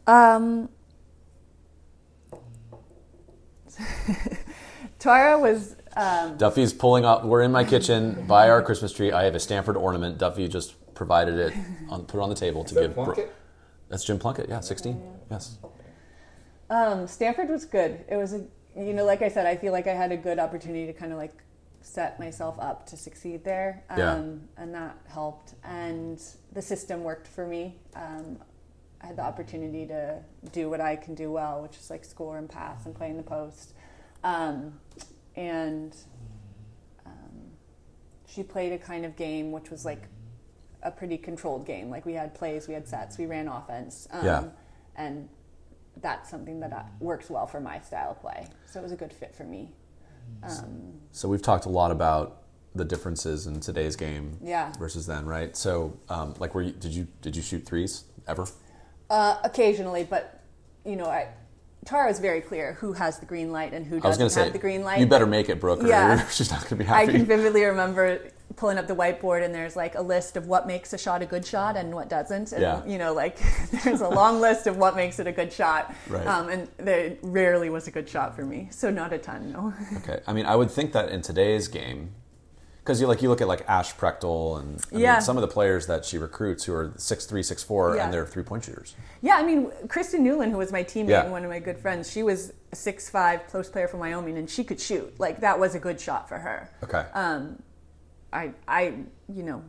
Um, 0.06 0.68
Tara 4.98 5.38
was 5.38 5.76
um, 5.96 6.36
Duffy's 6.36 6.72
pulling 6.72 7.04
up. 7.04 7.24
We're 7.24 7.42
in 7.42 7.52
my 7.52 7.64
kitchen 7.64 8.24
by 8.26 8.48
our 8.50 8.62
Christmas 8.62 8.92
tree. 8.92 9.12
I 9.12 9.24
have 9.24 9.34
a 9.34 9.40
Stanford 9.40 9.76
ornament. 9.76 10.18
Duffy 10.18 10.48
just 10.48 10.74
provided 10.94 11.34
it, 11.34 11.52
on, 11.88 12.04
put 12.06 12.18
it 12.18 12.22
on 12.22 12.28
the 12.28 12.34
table 12.34 12.64
to 12.64 12.68
Is 12.68 12.74
that 12.74 12.80
give. 12.82 12.94
Bro- 12.94 13.04
Plunkett? 13.04 13.34
That's 13.88 14.04
Jim 14.04 14.18
Plunkett. 14.18 14.48
Yeah, 14.48 14.60
16. 14.60 15.02
Yes. 15.30 15.58
Um, 16.70 17.06
Stanford 17.06 17.48
was 17.48 17.64
good. 17.64 18.04
It 18.08 18.16
was 18.16 18.32
a, 18.32 18.44
you 18.76 18.92
know, 18.94 19.04
like 19.04 19.22
I 19.22 19.28
said, 19.28 19.46
I 19.46 19.56
feel 19.56 19.72
like 19.72 19.86
I 19.86 19.94
had 19.94 20.10
a 20.12 20.16
good 20.16 20.38
opportunity 20.38 20.86
to 20.86 20.92
kind 20.92 21.12
of 21.12 21.18
like 21.18 21.34
set 21.82 22.18
myself 22.18 22.56
up 22.58 22.86
to 22.86 22.96
succeed 22.96 23.44
there, 23.44 23.84
um, 23.90 23.98
Yeah. 23.98 24.62
and 24.62 24.74
that 24.74 24.96
helped. 25.06 25.54
And 25.62 26.20
the 26.52 26.62
system 26.62 27.04
worked 27.04 27.28
for 27.28 27.46
me. 27.46 27.76
Um, 27.94 28.38
I 29.02 29.08
had 29.08 29.16
the 29.16 29.22
opportunity 29.22 29.86
to 29.88 30.18
do 30.52 30.70
what 30.70 30.80
I 30.80 30.96
can 30.96 31.14
do 31.14 31.30
well, 31.30 31.60
which 31.60 31.76
is 31.76 31.90
like 31.90 32.04
score 32.06 32.38
and 32.38 32.48
pass 32.48 32.86
and 32.86 32.94
play 32.94 33.10
in 33.10 33.18
the 33.18 33.22
post. 33.22 33.74
Um, 34.24 34.80
and 35.36 35.94
um, 37.06 37.12
she 38.26 38.42
played 38.42 38.72
a 38.72 38.78
kind 38.78 39.04
of 39.04 39.16
game 39.16 39.52
which 39.52 39.70
was 39.70 39.84
like 39.84 40.02
a 40.82 40.90
pretty 40.90 41.16
controlled 41.16 41.66
game. 41.66 41.88
Like 41.90 42.04
we 42.04 42.12
had 42.12 42.34
plays, 42.34 42.68
we 42.68 42.74
had 42.74 42.86
sets, 42.86 43.16
we 43.18 43.26
ran 43.26 43.48
offense. 43.48 44.06
Um, 44.10 44.24
Yeah. 44.24 44.44
And 44.96 45.28
that's 46.02 46.28
something 46.30 46.60
that 46.60 46.72
uh, 46.72 46.82
works 47.00 47.30
well 47.30 47.46
for 47.46 47.60
my 47.60 47.80
style 47.80 48.10
of 48.12 48.20
play. 48.20 48.46
So 48.66 48.80
it 48.80 48.82
was 48.82 48.92
a 48.92 48.96
good 48.96 49.12
fit 49.12 49.34
for 49.34 49.44
me. 49.44 49.72
Um, 50.42 50.94
So 51.10 51.28
we've 51.28 51.42
talked 51.42 51.64
a 51.66 51.70
lot 51.70 51.90
about 51.90 52.42
the 52.74 52.84
differences 52.84 53.46
in 53.46 53.60
today's 53.60 53.96
game 53.96 54.38
Yeah. 54.42 54.72
versus 54.78 55.06
then, 55.06 55.24
right? 55.26 55.56
So, 55.56 55.96
um, 56.08 56.34
like, 56.38 56.54
were 56.54 56.62
you, 56.62 56.72
did 56.72 56.92
you 56.92 57.06
did 57.22 57.36
you 57.36 57.42
shoot 57.42 57.64
threes 57.64 58.04
ever? 58.26 58.46
uh, 59.10 59.36
occasionally, 59.44 60.02
but 60.04 60.40
you 60.84 60.96
know, 60.96 61.06
I, 61.06 61.28
Tara 61.84 62.10
is 62.10 62.18
very 62.18 62.40
clear 62.40 62.74
who 62.74 62.92
has 62.94 63.18
the 63.18 63.26
green 63.26 63.52
light 63.52 63.72
and 63.72 63.84
who 63.86 63.96
I 63.98 64.00
doesn't 64.00 64.24
to 64.26 64.30
say 64.30 64.44
have 64.44 64.52
the 64.52 64.58
green 64.58 64.82
light. 64.82 65.00
You 65.00 65.06
better 65.06 65.26
make 65.26 65.48
it, 65.48 65.60
Brooke, 65.60 65.82
or 65.84 65.86
Yeah. 65.88 66.26
she's 66.30 66.50
not 66.50 66.60
going 66.60 66.68
to 66.70 66.76
be 66.76 66.86
I 66.86 67.00
happy. 67.04 67.12
can 67.12 67.26
vividly 67.26 67.64
remember 67.64 68.20
pulling 68.56 68.78
up 68.78 68.86
the 68.86 68.94
whiteboard 68.94 69.44
and 69.44 69.52
there's 69.54 69.74
like 69.74 69.96
a 69.96 70.00
list 70.00 70.36
of 70.36 70.46
what 70.46 70.66
makes 70.66 70.92
a 70.92 70.98
shot 70.98 71.20
a 71.22 71.26
good 71.26 71.44
shot 71.44 71.76
and 71.76 71.92
what 71.92 72.08
doesn't. 72.08 72.52
And, 72.52 72.62
Yeah. 72.62 72.84
you 72.86 72.98
know, 72.98 73.12
like 73.12 73.38
there's 73.84 74.00
a 74.00 74.08
long 74.08 74.40
list 74.40 74.66
of 74.66 74.76
what 74.76 74.94
makes 74.96 75.18
it 75.18 75.26
a 75.26 75.32
good 75.32 75.52
shot. 75.52 75.92
Right. 76.08 76.26
Um, 76.26 76.48
and 76.48 76.68
there 76.78 77.16
rarely 77.22 77.68
was 77.68 77.86
a 77.88 77.90
good 77.90 78.08
shot 78.08 78.34
for 78.36 78.44
me. 78.44 78.68
So 78.70 78.90
not 78.90 79.12
a 79.12 79.18
ton, 79.18 79.52
no. 79.52 79.74
Okay, 79.98 80.20
I 80.26 80.32
mean, 80.32 80.46
I 80.46 80.56
would 80.56 80.70
think 80.70 80.92
that 80.92 81.08
in 81.10 81.20
today's 81.22 81.66
game, 81.68 82.10
because 82.84 83.00
you 83.00 83.06
like 83.06 83.22
you 83.22 83.30
look 83.30 83.40
at 83.40 83.48
like 83.48 83.66
Ash 83.66 83.94
Prechtel 83.96 84.60
and 84.60 84.78
I 84.92 84.98
Yeah. 84.98 85.12
mean, 85.14 85.22
some 85.22 85.38
of 85.38 85.40
the 85.40 85.48
players 85.48 85.86
that 85.86 86.04
she 86.04 86.18
recruits 86.18 86.64
who 86.64 86.74
are 86.74 86.92
six 86.98 87.24
three, 87.24 87.42
six 87.42 87.62
four, 87.62 87.96
Yeah. 87.96 88.04
and 88.04 88.12
they're 88.12 88.26
three 88.26 88.42
point 88.42 88.64
shooters. 88.64 88.94
yeah, 89.22 89.36
I 89.36 89.42
mean, 89.42 89.70
Kristen 89.88 90.22
Newlin, 90.22 90.50
who 90.50 90.58
was 90.58 90.70
my 90.70 90.84
teammate 90.84 91.08
Yeah. 91.08 91.22
and 91.22 91.32
one 91.32 91.44
of 91.44 91.50
my 91.50 91.60
good 91.60 91.78
friends, 91.78 92.10
she 92.10 92.22
was 92.22 92.52
a 92.72 92.76
six 92.76 93.08
five 93.08 93.48
post 93.48 93.72
player 93.72 93.88
from 93.88 94.00
Wyoming 94.00 94.36
and 94.36 94.48
she 94.50 94.64
could 94.64 94.78
shoot. 94.80 95.18
Like 95.18 95.40
that 95.40 95.58
was 95.58 95.74
a 95.74 95.78
good 95.78 95.98
shot 95.98 96.28
for 96.28 96.38
her. 96.38 96.68
Okay, 96.82 97.04
Um, 97.14 97.62
I, 98.34 98.52
I, 98.68 98.94
you 99.32 99.44
know, 99.44 99.62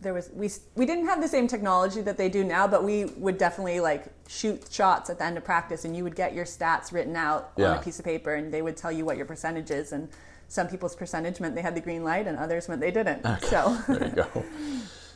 there 0.00 0.12
was 0.12 0.28
we 0.34 0.50
we 0.76 0.84
didn't 0.84 1.06
have 1.06 1.22
the 1.22 1.26
same 1.28 1.48
technology 1.48 2.02
that 2.02 2.18
they 2.18 2.28
do 2.28 2.44
now, 2.44 2.68
but 2.68 2.84
we 2.84 3.06
would 3.16 3.38
definitely 3.38 3.80
like 3.80 4.04
shoot 4.28 4.62
shots 4.70 5.08
at 5.08 5.16
the 5.18 5.24
end 5.24 5.38
of 5.38 5.44
practice, 5.44 5.84
and 5.86 5.96
you 5.96 6.04
would 6.04 6.14
get 6.14 6.34
your 6.34 6.44
stats 6.44 6.92
written 6.92 7.16
out 7.16 7.50
on 7.56 7.64
a 7.78 7.80
piece 7.82 7.98
of 7.98 8.04
paper, 8.04 8.34
and 8.34 8.52
they 8.52 8.60
would 8.62 8.76
tell 8.76 8.92
you 8.92 9.04
what 9.06 9.16
your 9.16 9.26
percentage 9.26 9.70
is, 9.70 9.92
and 9.92 10.08
some 10.48 10.66
people's 10.68 10.96
percentage 10.96 11.40
meant 11.40 11.54
they 11.54 11.62
had 11.62 11.74
the 11.74 11.80
green 11.80 12.02
light, 12.04 12.26
and 12.26 12.36
others 12.38 12.68
meant 12.68 12.80
they 12.80 12.90
didn't. 12.90 13.22
So 13.42 13.78
there 13.88 14.08
you 14.08 14.14
go. 14.14 14.44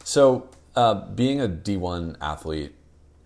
So, 0.04 0.48
uh, 0.76 1.06
being 1.14 1.40
a 1.40 1.48
D 1.48 1.76
one 1.76 2.16
athlete, 2.20 2.74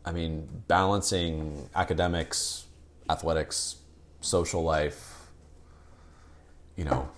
I 0.04 0.12
mean, 0.12 0.48
balancing 0.68 1.68
academics, 1.74 2.66
athletics, 3.10 3.76
social 4.20 4.62
life. 4.62 5.12
you 6.76 6.84
know, 6.84 7.08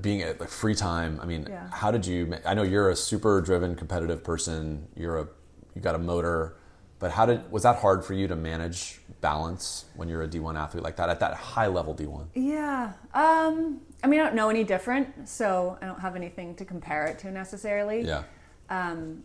being 0.00 0.22
at 0.22 0.40
like 0.40 0.48
free 0.48 0.74
time. 0.74 1.20
I 1.22 1.26
mean, 1.26 1.46
Yeah. 1.48 1.68
how 1.70 1.90
did 1.92 2.04
you? 2.06 2.34
I 2.44 2.54
know 2.54 2.62
you're 2.64 2.90
a 2.90 2.96
super 2.96 3.40
driven, 3.40 3.76
competitive 3.76 4.24
person. 4.24 4.88
You're 4.96 5.18
a 5.20 5.28
you 5.74 5.80
got 5.80 5.94
a 5.94 5.98
motor, 5.98 6.56
but 6.98 7.12
how 7.12 7.24
did 7.26 7.50
was 7.52 7.62
that 7.62 7.76
hard 7.76 8.04
for 8.04 8.12
you 8.14 8.26
to 8.28 8.34
manage 8.36 9.00
balance 9.20 9.84
when 9.94 10.08
you're 10.08 10.22
a 10.22 10.28
D1 10.28 10.56
athlete 10.58 10.82
like 10.82 10.96
that 10.96 11.08
at 11.10 11.20
that 11.20 11.34
high 11.34 11.66
level 11.68 11.94
D1? 11.94 12.26
Yeah. 12.34 12.92
Um, 13.14 13.80
I 14.04 14.06
mean, 14.06 14.20
I 14.20 14.24
don't 14.24 14.34
know 14.34 14.50
any 14.50 14.64
different, 14.64 15.26
so 15.26 15.78
I 15.80 15.86
don't 15.86 15.98
have 15.98 16.14
anything 16.14 16.54
to 16.56 16.66
compare 16.66 17.06
it 17.06 17.18
to 17.20 17.30
necessarily. 17.30 18.02
Yeah. 18.02 18.24
Um, 18.68 19.24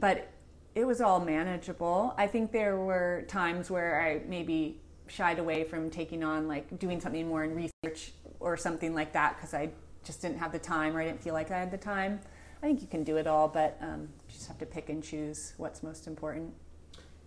but 0.00 0.30
it 0.74 0.86
was 0.86 1.02
all 1.02 1.20
manageable. 1.20 2.14
I 2.16 2.26
think 2.26 2.52
there 2.52 2.78
were 2.78 3.26
times 3.28 3.70
where 3.70 4.00
I 4.00 4.26
maybe 4.26 4.80
shied 5.08 5.38
away 5.38 5.62
from 5.62 5.90
taking 5.90 6.24
on 6.24 6.48
like 6.48 6.78
doing 6.78 7.02
something 7.02 7.28
more 7.28 7.44
in 7.44 7.54
research 7.54 8.12
or 8.40 8.56
something 8.56 8.94
like 8.94 9.12
that 9.12 9.36
because 9.36 9.52
I 9.52 9.72
just 10.02 10.22
didn't 10.22 10.38
have 10.38 10.50
the 10.50 10.58
time 10.58 10.96
or 10.96 11.02
I 11.02 11.04
didn't 11.04 11.22
feel 11.22 11.34
like 11.34 11.50
I 11.50 11.58
had 11.58 11.70
the 11.70 11.76
time. 11.76 12.18
I 12.62 12.66
think 12.66 12.80
you 12.80 12.86
can 12.88 13.04
do 13.04 13.18
it 13.18 13.26
all, 13.26 13.46
but 13.46 13.76
um, 13.82 14.08
you 14.26 14.32
just 14.32 14.48
have 14.48 14.56
to 14.56 14.66
pick 14.66 14.88
and 14.88 15.04
choose 15.04 15.52
what's 15.58 15.82
most 15.82 16.06
important. 16.06 16.54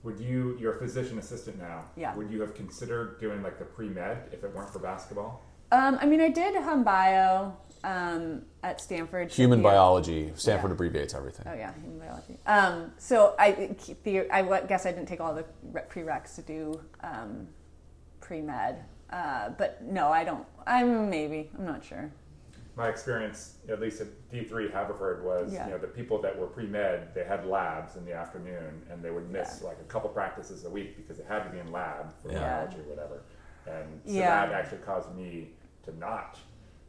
Would 0.01 0.19
you, 0.19 0.57
you're 0.59 0.77
a 0.77 0.79
physician 0.79 1.19
assistant 1.19 1.59
now. 1.59 1.85
Yeah. 1.95 2.15
Would 2.15 2.31
you 2.31 2.41
have 2.41 2.55
considered 2.55 3.19
doing 3.19 3.43
like 3.43 3.59
the 3.59 3.65
pre 3.65 3.87
med 3.87 4.29
if 4.31 4.43
it 4.43 4.51
weren't 4.55 4.73
for 4.73 4.79
basketball? 4.79 5.43
Um, 5.75 5.97
I 6.01 6.05
mean, 6.05 6.21
I 6.21 6.29
did 6.29 6.55
hum 6.55 6.83
bio 6.85 7.53
um, 7.83 8.43
at 8.63 8.79
Stanford. 8.79 9.29
Human 9.31 9.59
Yeah. 9.59 9.63
biology. 9.63 10.31
Stanford 10.35 10.69
Yeah. 10.71 10.75
abbreviates 10.75 11.13
everything. 11.13 11.45
Oh 11.49 11.53
yeah, 11.53 11.73
human 11.81 11.99
biology. 11.99 12.39
Um, 12.47 12.93
so 12.97 13.35
I, 13.37 13.75
the, 14.03 14.29
I 14.31 14.61
guess 14.67 14.85
I 14.85 14.91
didn't 14.91 15.07
take 15.07 15.19
all 15.19 15.33
the 15.33 15.45
re- 15.71 15.83
prereqs 15.89 16.35
to 16.35 16.41
do 16.41 16.79
um, 17.03 17.47
pre 18.21 18.41
med, 18.41 18.85
uh, 19.09 19.49
but 19.49 19.83
no, 19.83 20.09
I 20.09 20.23
don't. 20.23 20.45
I'm 20.65 21.09
maybe. 21.09 21.51
I'm 21.57 21.65
not 21.65 21.83
sure. 21.83 22.09
My 22.77 22.89
experience, 22.89 23.55
at 23.69 23.79
least 23.79 24.01
at 24.01 24.07
D3 24.33 24.71
Haverford, 24.71 25.23
was 25.23 25.53
Yeah. 25.53 25.65
you 25.65 25.71
know 25.73 25.77
the 25.77 25.87
people 25.87 26.21
that 26.21 26.37
were 26.37 26.47
pre 26.47 26.67
med, 26.67 27.13
they 27.13 27.25
had 27.25 27.45
labs 27.45 27.97
in 27.97 28.05
the 28.05 28.13
afternoon, 28.13 28.81
and 28.89 29.03
they 29.03 29.11
would 29.11 29.29
miss 29.29 29.61
like 29.61 29.77
a 29.81 29.85
couple 29.85 30.09
practices 30.09 30.63
a 30.63 30.69
week 30.69 30.95
because 30.95 31.17
they 31.17 31.25
had 31.25 31.43
to 31.43 31.49
be 31.49 31.59
in 31.59 31.69
lab 31.71 32.13
for 32.21 32.31
Yeah. 32.31 32.39
biology 32.39 32.77
or 32.79 32.89
whatever. 32.95 33.21
And 33.67 33.99
so 34.05 34.13
Yeah. 34.13 34.45
that 34.47 34.53
actually 34.53 34.79
caused 34.79 35.13
me 35.15 35.53
to 35.85 35.97
not, 35.97 36.37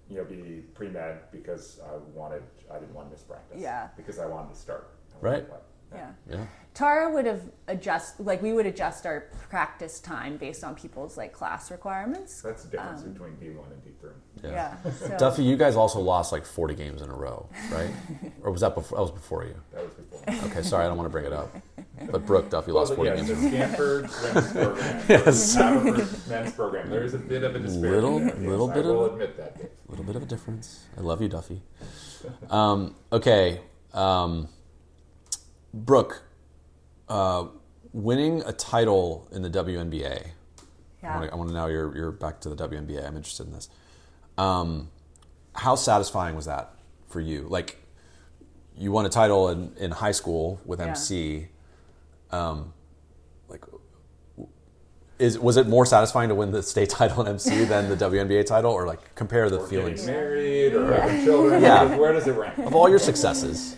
you 0.09 0.17
know, 0.19 0.25
be 0.25 0.63
pre 0.75 0.89
med 0.89 1.19
because 1.33 1.81
I 1.85 1.97
wanted, 2.15 2.43
I 2.73 2.79
didn't 2.79 2.95
want 2.95 3.09
to 3.09 3.13
miss 3.13 3.23
practice. 3.23 3.59
Yeah. 3.61 3.89
Because 3.97 4.19
I 4.19 4.27
wanted 4.27 4.55
to 4.55 4.61
start. 4.61 4.89
Wanted 5.23 5.29
Right. 5.31 5.39
to 5.45 5.51
play. 5.51 5.59
Yeah. 5.95 6.11
Yeah. 6.29 6.45
Tara 6.75 7.11
would 7.11 7.27
have 7.27 7.43
adjust 7.69 8.19
like 8.21 8.43
we 8.43 8.53
would 8.53 8.67
adjust 8.67 9.07
our 9.07 9.31
practice 9.49 10.01
time 10.01 10.37
based 10.37 10.65
on 10.65 10.75
people's 10.75 11.17
like 11.17 11.33
class 11.33 11.71
requirements. 11.71 12.43
That's 12.43 12.65
the 12.65 12.71
difference 12.71 13.03
Um, 13.03 13.13
between 13.13 13.37
D1 13.37 13.65
and 13.73 13.83
D3. 13.85 14.11
Yeah. 14.43 14.51
Yeah. 14.85 14.91
So, 14.93 15.17
Duffy, 15.17 15.45
you 15.45 15.57
guys 15.57 15.77
also 15.77 16.01
lost 16.01 16.33
like 16.33 16.45
40 16.45 16.75
games 16.75 17.03
in 17.03 17.09
a 17.09 17.15
row, 17.15 17.49
right? 17.71 17.91
or 18.43 18.51
was 18.51 18.61
that 18.63 18.75
before? 18.75 18.97
That 18.99 19.03
was 19.03 19.11
before 19.13 19.45
you. 19.45 19.55
That 19.73 19.85
was 19.85 19.93
before. 19.95 20.51
Okay, 20.51 20.63
sorry, 20.63 20.85
I 20.85 20.89
don't 20.89 20.97
want 20.99 21.07
to 21.07 21.13
bring 21.13 21.25
it 21.25 21.33
up. 21.33 21.55
But 22.11 22.27
Brooke 22.27 22.51
Duffy 22.51 22.73
lost 22.73 22.91
Well, 22.97 23.07
40 23.07 23.11
yeah, 23.11 23.17
games. 23.17 23.29
the 23.29 23.35
in. 23.47 23.51
Stanford 23.53 24.11
women's 24.23 24.53
program, 24.53 25.03
Yes. 25.09 25.55
Haverford 25.55 26.29
men's 26.29 26.53
program. 26.55 26.91
There 26.91 27.03
is 27.05 27.15
a 27.15 27.19
bit 27.19 27.43
of 27.43 27.57
a 27.57 27.59
disparity. 27.59 27.91
Little- 27.95 28.19
there, 28.19 28.27
yes, 28.29 28.39
little 28.39 28.71
I 28.71 28.75
bit 28.75 28.85
will 28.85 29.05
of- 29.07 29.13
admit 29.15 29.37
that. 29.39 29.57
A 29.61 29.91
little 29.91 30.05
bit 30.05 30.17
of 30.17 30.23
a 30.23 30.27
difference. 30.27 30.85
I 30.97 31.01
love 31.01 31.23
you, 31.23 31.29
Duffy. 31.29 31.63
Um, 32.51 32.95
okay, 33.13 33.61
um, 33.95 34.49
Brooke, 35.73 36.23
uh, 37.09 37.47
winning 37.93 38.43
a 38.45 38.53
title 38.53 39.29
in 39.33 39.43
the 39.43 39.51
WNBA. 39.51 40.05
I 40.19 40.23
yeah. 41.03 41.15
want 41.19 41.27
to, 41.29 41.33
I 41.33 41.37
want 41.37 41.49
to 41.51 41.55
know 41.55 41.67
you're, 41.67 41.97
you're 41.97 42.13
back 42.13 42.41
to 42.41 42.49
the 42.51 42.69
WNBA. 42.69 43.07
I'm 43.07 43.17
interested 43.17 43.47
in 43.47 43.53
this. 43.53 43.69
Um, 44.37 44.91
how 45.55 45.77
satisfying 45.77 46.37
was 46.37 46.45
that 46.47 46.75
for 47.09 47.21
you? 47.21 47.47
Like, 47.49 47.83
you 48.77 48.93
won 48.93 49.07
a 49.07 49.09
title 49.09 49.49
in, 49.49 49.73
in 49.79 49.91
high 49.93 50.11
school 50.13 50.61
with 50.67 50.81
Yeah. 50.81 50.89
MC. 50.89 51.49
Um, 52.31 52.73
like, 53.49 53.65
is 55.19 55.39
was 55.39 55.57
it 55.57 55.67
more 55.67 55.87
satisfying 55.87 56.29
to 56.29 56.35
win 56.35 56.51
the 56.51 56.63
state 56.63 56.89
title 57.01 57.23
in 57.23 57.29
MC 57.29 57.65
than 57.65 57.89
the 57.89 57.97
WNBA 57.97 58.45
title, 58.47 58.73
or 58.73 58.87
like 58.87 59.15
compare 59.15 59.49
the 59.49 59.59
Or 59.61 59.67
feelings 59.67 60.07
married 60.07 60.75
or 60.75 60.93
having 60.95 61.25
children. 61.25 61.63
Yeah. 61.63 61.85
Where, 61.85 61.89
does, 61.89 61.99
where 61.99 62.13
does 62.13 62.27
it 62.27 62.33
rank? 62.33 62.59
of 62.59 62.75
all 62.75 62.89
your 62.89 62.99
successes? 62.99 63.77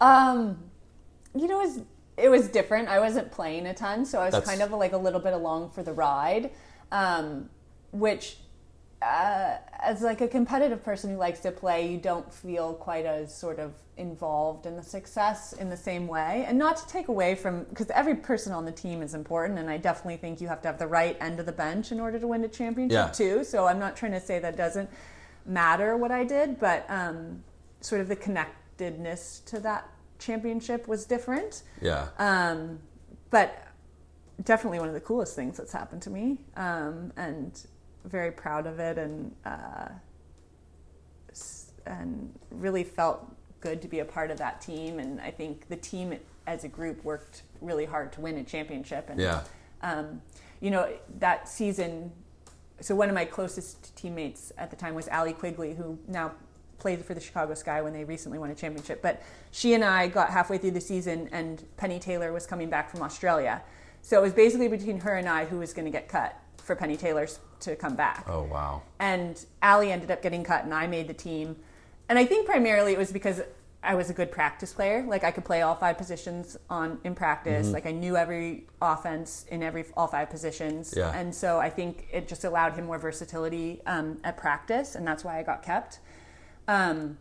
Um, 0.00 0.58
you 1.34 1.46
know, 1.46 1.60
it 1.60 1.66
was, 1.66 1.80
it 2.16 2.28
was 2.28 2.48
different. 2.48 2.88
I 2.88 2.98
wasn't 2.98 3.30
playing 3.30 3.66
a 3.66 3.74
ton, 3.74 4.04
so 4.04 4.18
I 4.20 4.24
was 4.24 4.32
That's- 4.32 4.48
kind 4.48 4.62
of 4.62 4.72
like 4.76 4.92
a 4.92 4.96
little 4.98 5.20
bit 5.20 5.32
along 5.34 5.70
for 5.70 5.82
the 5.82 5.92
ride, 5.92 6.50
um, 6.90 7.50
which, 7.92 8.38
uh, 9.02 9.56
as 9.78 10.02
like 10.02 10.20
a 10.20 10.28
competitive 10.28 10.84
person 10.84 11.10
who 11.10 11.16
likes 11.16 11.40
to 11.40 11.50
play, 11.50 11.90
you 11.90 11.98
don't 11.98 12.32
feel 12.32 12.74
quite 12.74 13.06
as 13.06 13.34
sort 13.34 13.58
of 13.58 13.72
involved 13.96 14.66
in 14.66 14.76
the 14.76 14.82
success 14.82 15.52
in 15.54 15.70
the 15.70 15.76
same 15.76 16.06
way. 16.06 16.44
And 16.46 16.58
not 16.58 16.76
to 16.78 16.86
take 16.86 17.08
away 17.08 17.34
from, 17.34 17.64
because 17.64 17.90
every 17.90 18.14
person 18.14 18.52
on 18.52 18.64
the 18.64 18.72
team 18.72 19.02
is 19.02 19.14
important, 19.14 19.58
and 19.58 19.70
I 19.70 19.78
definitely 19.78 20.18
think 20.18 20.40
you 20.40 20.48
have 20.48 20.60
to 20.62 20.68
have 20.68 20.78
the 20.78 20.86
right 20.86 21.16
end 21.20 21.40
of 21.40 21.46
the 21.46 21.52
bench 21.52 21.92
in 21.92 22.00
order 22.00 22.18
to 22.18 22.26
win 22.26 22.44
a 22.44 22.48
championship 22.48 22.94
Yeah. 22.94 23.08
too. 23.08 23.44
So 23.44 23.66
I'm 23.66 23.78
not 23.78 23.96
trying 23.96 24.12
to 24.12 24.20
say 24.20 24.38
that 24.38 24.56
doesn't 24.56 24.90
matter 25.46 25.96
what 25.96 26.10
I 26.10 26.24
did, 26.24 26.60
but 26.60 26.84
um, 26.90 27.42
sort 27.80 28.00
of 28.02 28.08
the 28.08 28.16
connectedness 28.16 29.40
to 29.46 29.60
that 29.60 29.88
championship 30.18 30.86
was 30.88 31.06
different. 31.06 31.62
Yeah. 31.80 32.08
Um, 32.18 32.80
but 33.30 33.66
definitely 34.44 34.78
one 34.78 34.88
of 34.88 34.94
the 34.94 35.00
coolest 35.00 35.34
things 35.36 35.56
that's 35.56 35.72
happened 35.72 36.02
to 36.02 36.10
me, 36.10 36.38
um, 36.56 37.12
and 37.16 37.66
very 38.04 38.32
proud 38.32 38.66
of 38.66 38.78
it, 38.78 38.98
and 38.98 39.34
uh, 39.44 39.88
and 41.86 42.32
really 42.50 42.84
felt 42.84 43.34
good 43.60 43.82
to 43.82 43.88
be 43.88 44.00
a 44.00 44.04
part 44.04 44.30
of 44.30 44.38
that 44.38 44.60
team. 44.60 44.98
And 44.98 45.20
I 45.20 45.30
think 45.30 45.68
the 45.68 45.76
team 45.76 46.18
as 46.46 46.64
a 46.64 46.68
group 46.68 47.04
worked 47.04 47.42
really 47.60 47.84
hard 47.84 48.12
to 48.14 48.20
win 48.20 48.36
a 48.38 48.44
championship. 48.44 49.08
And 49.10 49.20
Yeah. 49.20 49.42
um, 49.82 50.22
you 50.60 50.70
know 50.70 50.92
that 51.18 51.48
season. 51.48 52.12
So 52.80 52.94
one 52.94 53.08
of 53.08 53.14
my 53.14 53.26
closest 53.26 53.94
teammates 53.96 54.52
at 54.56 54.70
the 54.70 54.76
time 54.76 54.94
was 54.94 55.08
Allie 55.08 55.34
Quigley, 55.34 55.74
who 55.74 55.98
now 56.08 56.32
played 56.78 57.04
for 57.04 57.12
the 57.12 57.20
Chicago 57.20 57.52
Sky 57.54 57.82
when 57.82 57.92
they 57.92 58.04
recently 58.04 58.38
won 58.38 58.50
a 58.50 58.54
championship. 58.54 59.02
But 59.02 59.22
she 59.50 59.74
and 59.74 59.84
I 59.84 60.08
got 60.08 60.30
halfway 60.30 60.56
through 60.56 60.70
the 60.70 60.80
season, 60.80 61.28
and 61.30 61.62
Penny 61.76 61.98
Taylor 61.98 62.32
was 62.32 62.46
coming 62.46 62.70
back 62.70 62.90
from 62.90 63.02
Australia. 63.02 63.62
So 64.02 64.18
it 64.18 64.22
was 64.22 64.32
basically 64.32 64.68
between 64.68 65.00
her 65.00 65.14
and 65.14 65.28
I 65.28 65.44
who 65.44 65.58
was 65.58 65.74
going 65.74 65.84
to 65.84 65.90
get 65.90 66.08
cut 66.08 66.34
for 66.70 66.76
Penny 66.76 66.96
Taylor's 66.96 67.40
to 67.58 67.74
come 67.74 67.96
back 67.96 68.26
Oh 68.28 68.42
wow. 68.42 68.82
and 69.00 69.44
Allie 69.60 69.90
ended 69.90 70.12
up 70.12 70.22
getting 70.22 70.44
cut 70.44 70.62
and 70.62 70.72
I 70.72 70.86
made 70.86 71.08
the 71.08 71.14
team. 71.14 71.56
And 72.08 72.16
I 72.16 72.24
think 72.24 72.46
primarily 72.46 72.92
it 72.92 72.98
was 72.98 73.10
because 73.10 73.42
I 73.82 73.96
was 73.96 74.08
a 74.08 74.12
good 74.12 74.30
practice 74.30 74.72
player. 74.72 75.04
Like 75.04 75.24
I 75.24 75.32
could 75.32 75.44
play 75.44 75.62
all 75.62 75.74
five 75.74 75.98
positions 75.98 76.56
on 76.68 77.00
in 77.02 77.16
practice. 77.16 77.66
Mm-hmm. 77.66 77.74
Like 77.74 77.86
I 77.86 77.90
knew 77.90 78.16
every 78.16 78.68
offense 78.80 79.46
in 79.50 79.64
every 79.64 79.84
all 79.96 80.06
five 80.06 80.30
positions. 80.30 80.94
Yeah. 80.96 81.10
And 81.12 81.34
so 81.34 81.58
I 81.58 81.70
think 81.70 82.06
it 82.12 82.28
just 82.28 82.44
allowed 82.44 82.74
him 82.74 82.84
more 82.86 82.98
versatility 82.98 83.80
um, 83.86 84.18
at 84.22 84.36
practice, 84.36 84.94
and 84.94 85.04
that's 85.04 85.24
why 85.24 85.40
I 85.40 85.42
got 85.42 85.64
kept. 85.64 85.98
Um, 86.68 87.18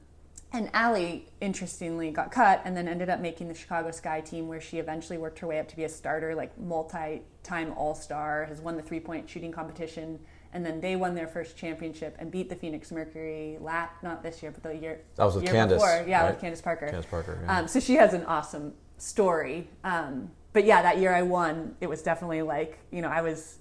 and 0.52 0.70
Allie, 0.74 1.28
interestingly, 1.42 2.10
got 2.12 2.32
cut 2.32 2.62
and 2.66 2.76
then 2.76 2.88
ended 2.88 3.10
up 3.10 3.20
making 3.20 3.48
the 3.48 3.54
Chicago 3.54 3.92
Sky 3.92 4.22
team, 4.22 4.48
where 4.48 4.60
she 4.62 4.80
eventually 4.80 5.18
worked 5.18 5.40
her 5.40 5.48
way 5.48 5.60
up 5.60 5.68
to 5.70 5.76
be 5.76 5.84
a 5.84 5.90
starter, 5.90 6.34
like 6.36 6.58
multi-time 6.60 7.74
All-Star, 7.78 8.46
has 8.46 8.60
won 8.60 8.76
the 8.76 8.82
three-point 8.84 9.30
shooting 9.30 9.52
competition, 9.52 10.20
and 10.52 10.66
then 10.66 10.82
they 10.82 10.96
won 10.96 11.14
their 11.14 11.28
first 11.28 11.56
championship 11.56 12.16
and 12.20 12.32
beat 12.32 12.50
the 12.50 12.56
Phoenix 12.56 12.92
Mercury. 12.92 13.58
Lat 13.62 13.94
not 14.02 14.24
this 14.24 14.42
year, 14.42 14.52
but 14.52 14.64
the 14.64 14.76
year 14.76 15.02
That 15.16 15.26
was 15.26 15.36
with 15.36 15.44
year 15.44 15.54
Candace, 15.54 15.82
before. 15.82 16.06
Yeah, 16.08 16.24
right? 16.24 16.32
with 16.32 16.42
Candace 16.42 16.62
Parker. 16.62 16.88
Candace 16.88 17.06
Parker, 17.06 17.40
yeah. 17.44 17.60
Um, 17.60 17.68
so 17.68 17.80
she 17.80 17.96
has 17.96 18.14
an 18.14 18.26
awesome 18.26 18.74
story. 18.98 19.68
Um, 19.84 20.32
but 20.52 20.66
yeah, 20.66 20.82
that 20.82 20.98
year 20.98 21.14
I 21.14 21.22
won, 21.22 21.76
it 21.80 21.88
was 21.88 22.02
definitely 22.02 22.42
like 22.42 22.80
you 22.92 23.02
know 23.04 23.10
I 23.10 23.22
was 23.22 23.60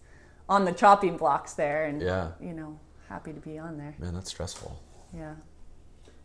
on 0.49 0.64
the 0.64 0.72
chopping 0.72 1.18
blocks 1.18 1.53
there, 1.53 1.84
and 1.84 2.01
Yeah. 2.01 2.28
you 2.41 2.55
know 2.55 2.80
happy 3.11 3.32
to 3.34 3.41
be 3.41 3.59
on 3.59 3.76
there. 3.76 3.95
Man, 3.99 4.14
that's 4.14 4.30
stressful. 4.30 4.80
Yeah. 5.14 5.34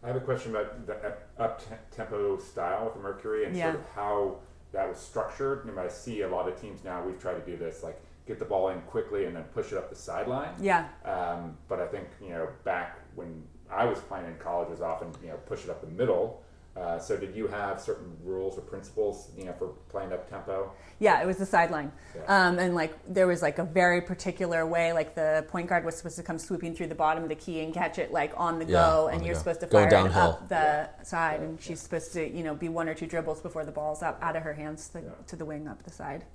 I 0.04 0.08
have 0.08 0.16
a 0.18 0.20
question 0.22 0.52
about 0.52 0.86
the 0.86 1.14
up 1.42 1.62
tempo 1.92 2.38
style 2.38 2.86
with 2.86 2.94
the 2.96 3.00
Mercury 3.00 3.46
and 3.46 3.56
Yeah. 3.56 3.72
sort 3.72 3.76
of 3.84 3.90
how 3.92 4.36
that 4.74 4.90
was 4.90 4.98
structured. 4.98 5.66
You 5.66 5.72
know, 5.74 5.82
I 5.82 5.88
see 5.88 6.22
a 6.22 6.28
lot 6.28 6.48
of 6.48 6.60
teams 6.60 6.84
now. 6.84 7.02
We've 7.04 7.20
tried 7.20 7.36
to 7.36 7.46
do 7.52 7.56
this, 7.58 7.84
like 7.84 8.00
get 8.26 8.40
the 8.40 8.46
ball 8.46 8.70
in 8.70 8.82
quickly 8.82 9.26
and 9.26 9.36
then 9.36 9.44
push 9.54 9.72
it 9.72 9.78
up 9.78 9.90
the 9.90 9.96
sideline. 9.96 10.56
Yeah. 10.60 10.88
Um, 11.06 11.58
but 11.68 11.80
I 11.80 11.88
think 11.88 12.08
you 12.22 12.30
know 12.30 12.50
back 12.64 13.00
when 13.16 13.44
I 13.72 13.86
was 13.86 14.00
playing 14.00 14.26
in 14.26 14.38
college, 14.38 14.70
was 14.70 14.82
often 14.82 15.10
you 15.22 15.30
know 15.30 15.38
push 15.46 15.64
it 15.64 15.70
up 15.70 15.82
the 15.82 15.88
middle. 15.88 16.43
Uh, 16.76 16.98
so 16.98 17.16
did 17.16 17.36
you 17.36 17.48
have 17.48 17.80
certain 17.80 18.18
rules 18.24 18.58
or 18.58 18.62
principles 18.62 19.30
you 19.38 19.46
know 19.46 19.54
for 19.54 19.68
playing 19.90 20.12
up 20.12 20.28
tempo? 20.28 20.72
Yeah, 21.00 21.22
it 21.22 21.28
was 21.28 21.38
the 21.38 21.46
sideline. 21.46 21.92
Yeah. 22.16 22.24
Um, 22.48 22.58
and 22.58 22.74
like 22.74 22.94
there 23.08 23.28
was 23.28 23.44
like 23.44 23.60
a 23.60 23.64
very 23.64 24.02
particular 24.02 24.66
way, 24.66 24.92
like 24.92 25.14
the 25.14 25.46
point 25.50 25.68
guard 25.70 25.86
was 25.86 25.96
supposed 25.96 26.16
to 26.16 26.24
come 26.24 26.40
swooping 26.40 26.74
through 26.74 26.88
the 26.88 26.96
bottom 26.96 27.22
of 27.22 27.30
the 27.30 27.36
key 27.36 27.60
and 27.62 27.74
catch 27.76 28.00
it 28.00 28.12
like 28.12 28.34
on 28.38 28.58
the 28.58 28.66
Yeah, 28.66 28.72
go, 28.90 29.06
on 29.08 29.14
and 29.14 29.22
the 29.22 29.26
you're 29.26 29.36
go. 29.36 29.40
supposed 29.40 29.60
to 29.60 29.68
fire 29.68 29.88
it 29.88 29.94
up 29.94 30.50
the 30.50 30.90
side, 31.04 31.42
and 31.42 31.62
she's 31.62 31.80
supposed 31.80 32.12
to 32.14 32.28
you 32.28 32.44
know 32.44 32.56
be 32.56 32.70
one 32.70 32.90
or 32.90 32.96
two 32.96 33.06
dribbles 33.06 33.40
before 33.42 33.66
the 33.66 33.72
ball's 33.72 34.02
up 34.02 34.18
out 34.24 34.36
of 34.36 34.42
her 34.42 34.54
hands 34.54 34.90
to, 34.90 35.00
Yeah. 35.02 35.10
to 35.28 35.36
the 35.36 35.46
wing 35.46 35.68
up 35.68 35.84
the 35.84 35.92
side. 35.92 36.26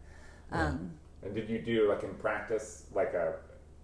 Um, 0.53 0.93
And 1.25 1.35
did 1.35 1.49
you 1.51 1.59
do 1.59 1.89
like 1.89 2.05
in 2.05 2.15
practice 2.15 2.85
like 2.95 3.13
a 3.15 3.35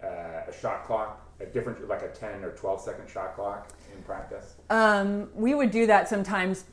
uh, 0.05 0.51
a 0.51 0.53
shot 0.53 0.85
clock, 0.85 1.21
a 1.41 1.47
different, 1.47 1.89
like 1.89 2.03
a 2.03 2.09
10 2.09 2.45
or 2.45 2.53
12 2.53 2.81
second 2.81 3.09
shot 3.09 3.35
clock 3.35 3.71
in 3.95 4.03
practice? 4.03 4.55
Um, 4.71 5.29
we 5.35 5.55
would 5.55 5.71
do 5.71 5.87
that 5.87 6.09
sometimes. 6.09 6.65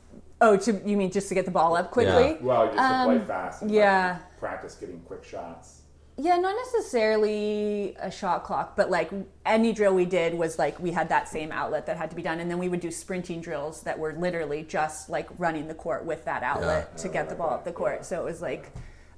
Oh, 0.41 0.57
to, 0.57 0.81
you 0.85 0.97
mean 0.97 1.11
just 1.11 1.29
to 1.29 1.35
get 1.35 1.45
the 1.45 1.51
ball 1.51 1.75
up 1.75 1.91
quickly? 1.91 2.29
Yeah. 2.31 2.37
Well, 2.41 2.65
just 2.65 2.77
to 2.77 3.03
play 3.05 3.15
Um, 3.17 3.25
fast. 3.25 3.61
And 3.61 3.71
yeah. 3.71 4.17
Like 4.19 4.39
practice 4.39 4.75
getting 4.75 4.99
quick 5.01 5.23
shots. 5.23 5.81
Yeah, 6.17 6.37
not 6.37 6.55
necessarily 6.65 7.95
a 7.99 8.11
shot 8.11 8.43
clock, 8.43 8.75
but 8.75 8.91
like 8.91 9.11
any 9.45 9.71
drill 9.71 9.93
we 9.95 10.05
did 10.05 10.33
was 10.33 10.59
like 10.59 10.79
we 10.79 10.91
had 10.91 11.09
that 11.09 11.27
same 11.27 11.51
outlet 11.51 11.85
that 11.85 11.97
had 11.97 12.09
to 12.09 12.15
be 12.15 12.21
done, 12.21 12.39
and 12.39 12.51
then 12.51 12.59
we 12.59 12.69
would 12.69 12.79
do 12.81 12.91
sprinting 12.91 13.41
drills 13.41 13.81
that 13.83 13.97
were 13.97 14.13
literally 14.13 14.63
just 14.63 15.09
like 15.09 15.29
running 15.39 15.67
the 15.67 15.73
court 15.73 16.05
with 16.05 16.25
that 16.25 16.43
outlet 16.43 16.97
to 16.99 17.07
get 17.07 17.29
the 17.29 17.35
ball 17.35 17.51
up 17.51 17.63
the 17.63 17.71
court. 17.71 18.05
So 18.05 18.19
it 18.21 18.25
was 18.25 18.41
like 18.41 18.71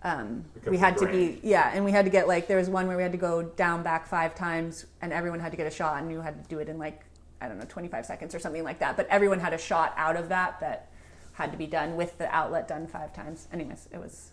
um, 0.03 0.43
we 0.67 0.77
had 0.77 0.97
to 0.97 1.07
be 1.07 1.39
yeah, 1.43 1.71
and 1.73 1.85
we 1.85 1.91
had 1.91 2.05
to 2.05 2.11
get 2.11 2.27
like 2.27 2.47
there 2.47 2.57
was 2.57 2.69
one 2.69 2.87
where 2.87 2.97
we 2.97 3.03
had 3.03 3.11
to 3.13 3.17
go 3.17 3.41
down 3.43 3.83
back 3.83 4.07
five 4.07 4.35
times, 4.35 4.85
and 5.01 5.13
everyone 5.13 5.39
had 5.39 5.51
to 5.51 5.57
get 5.57 5.67
a 5.67 5.71
shot, 5.71 6.01
and 6.01 6.11
you 6.11 6.21
had 6.21 6.43
to 6.43 6.49
do 6.49 6.59
it 6.59 6.67
in 6.69 6.77
like 6.77 7.01
I 7.41 7.47
don't 7.47 7.57
know 7.57 7.65
twenty 7.69 7.87
five 7.87 8.05
seconds 8.05 8.35
or 8.35 8.39
something 8.39 8.63
like 8.63 8.79
that. 8.79 8.97
But 8.97 9.07
everyone 9.09 9.39
had 9.39 9.53
a 9.53 9.57
shot 9.57 9.93
out 9.97 10.15
of 10.17 10.29
that 10.29 10.59
that 10.59 10.89
had 11.33 11.51
to 11.51 11.57
be 11.57 11.65
done 11.67 11.95
with 11.95 12.17
the 12.17 12.27
outlet 12.35 12.67
done 12.67 12.85
five 12.87 13.13
times. 13.13 13.47
Anyways, 13.53 13.87
it 13.93 13.97
was 13.99 14.31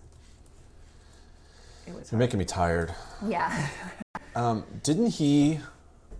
it 1.87 1.95
was 1.95 2.11
You're 2.12 2.18
making 2.18 2.39
me 2.39 2.45
tired. 2.45 2.95
yeah. 3.27 3.68
Um, 4.37 4.64
didn't 4.85 5.09
he? 5.11 5.59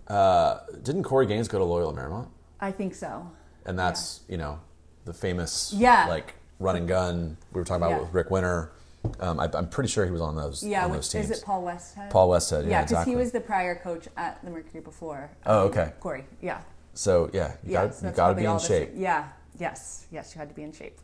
Uh, 0.05 0.59
didn't 0.83 1.03
Corey 1.03 1.25
Gaines 1.25 1.47
go 1.47 1.57
to 1.59 1.63
Loyola 1.63 1.93
Marymount? 1.93 2.27
I 2.59 2.69
think 2.69 2.93
so. 2.93 3.31
And 3.65 3.79
that's 3.79 4.19
you 4.27 4.35
know 4.35 4.59
the 5.05 5.13
famous 5.13 5.71
Yeah. 5.73 6.07
like 6.09 6.33
run 6.59 6.75
and 6.75 6.89
gun 6.89 7.37
we 7.53 7.59
were 7.61 7.63
talking 7.63 7.81
about 7.83 7.91
Yeah. 7.91 7.99
with 8.01 8.13
Rick 8.13 8.29
Winter. 8.29 8.73
Um, 9.19 9.39
I, 9.39 9.49
I'm 9.53 9.67
pretty 9.67 9.89
sure 9.89 10.05
he 10.05 10.11
was 10.11 10.21
on 10.21 10.35
those 10.35 10.63
Yeah, 10.63 10.85
on 10.85 10.91
which, 10.91 10.97
those 10.99 11.09
teams. 11.09 11.29
is 11.29 11.39
it 11.39 11.45
Paul 11.45 11.63
Westhead? 11.63 12.09
Paul 12.09 12.29
Westhead, 12.29 12.63
yeah, 12.63 12.69
Yeah, 12.69 12.81
because 12.81 12.91
exactly. 12.91 13.13
he 13.13 13.17
was 13.17 13.31
the 13.31 13.39
prior 13.41 13.75
coach 13.75 14.07
at 14.17 14.43
the 14.43 14.49
Mercury 14.51 14.81
before. 14.81 15.31
Oh, 15.45 15.61
um, 15.63 15.67
okay. 15.69 15.93
Corey, 15.99 16.25
yeah. 16.41 16.61
So 16.93 17.29
yeah, 17.33 17.53
you 17.63 17.73
yeah, 17.73 17.85
got 17.85 17.95
so 17.95 18.07
you 18.07 18.13
got 18.13 18.29
to 18.29 18.35
be 18.35 18.45
in 18.45 18.59
shape. 18.59 18.89
same- 18.89 19.01
Yeah, 19.01 19.27
yes, 19.59 20.05
yes, 20.11 20.33
you 20.35 20.39
had 20.39 20.49
to 20.49 20.55
be 20.55 20.63
in 20.63 20.71
shape. 20.71 20.99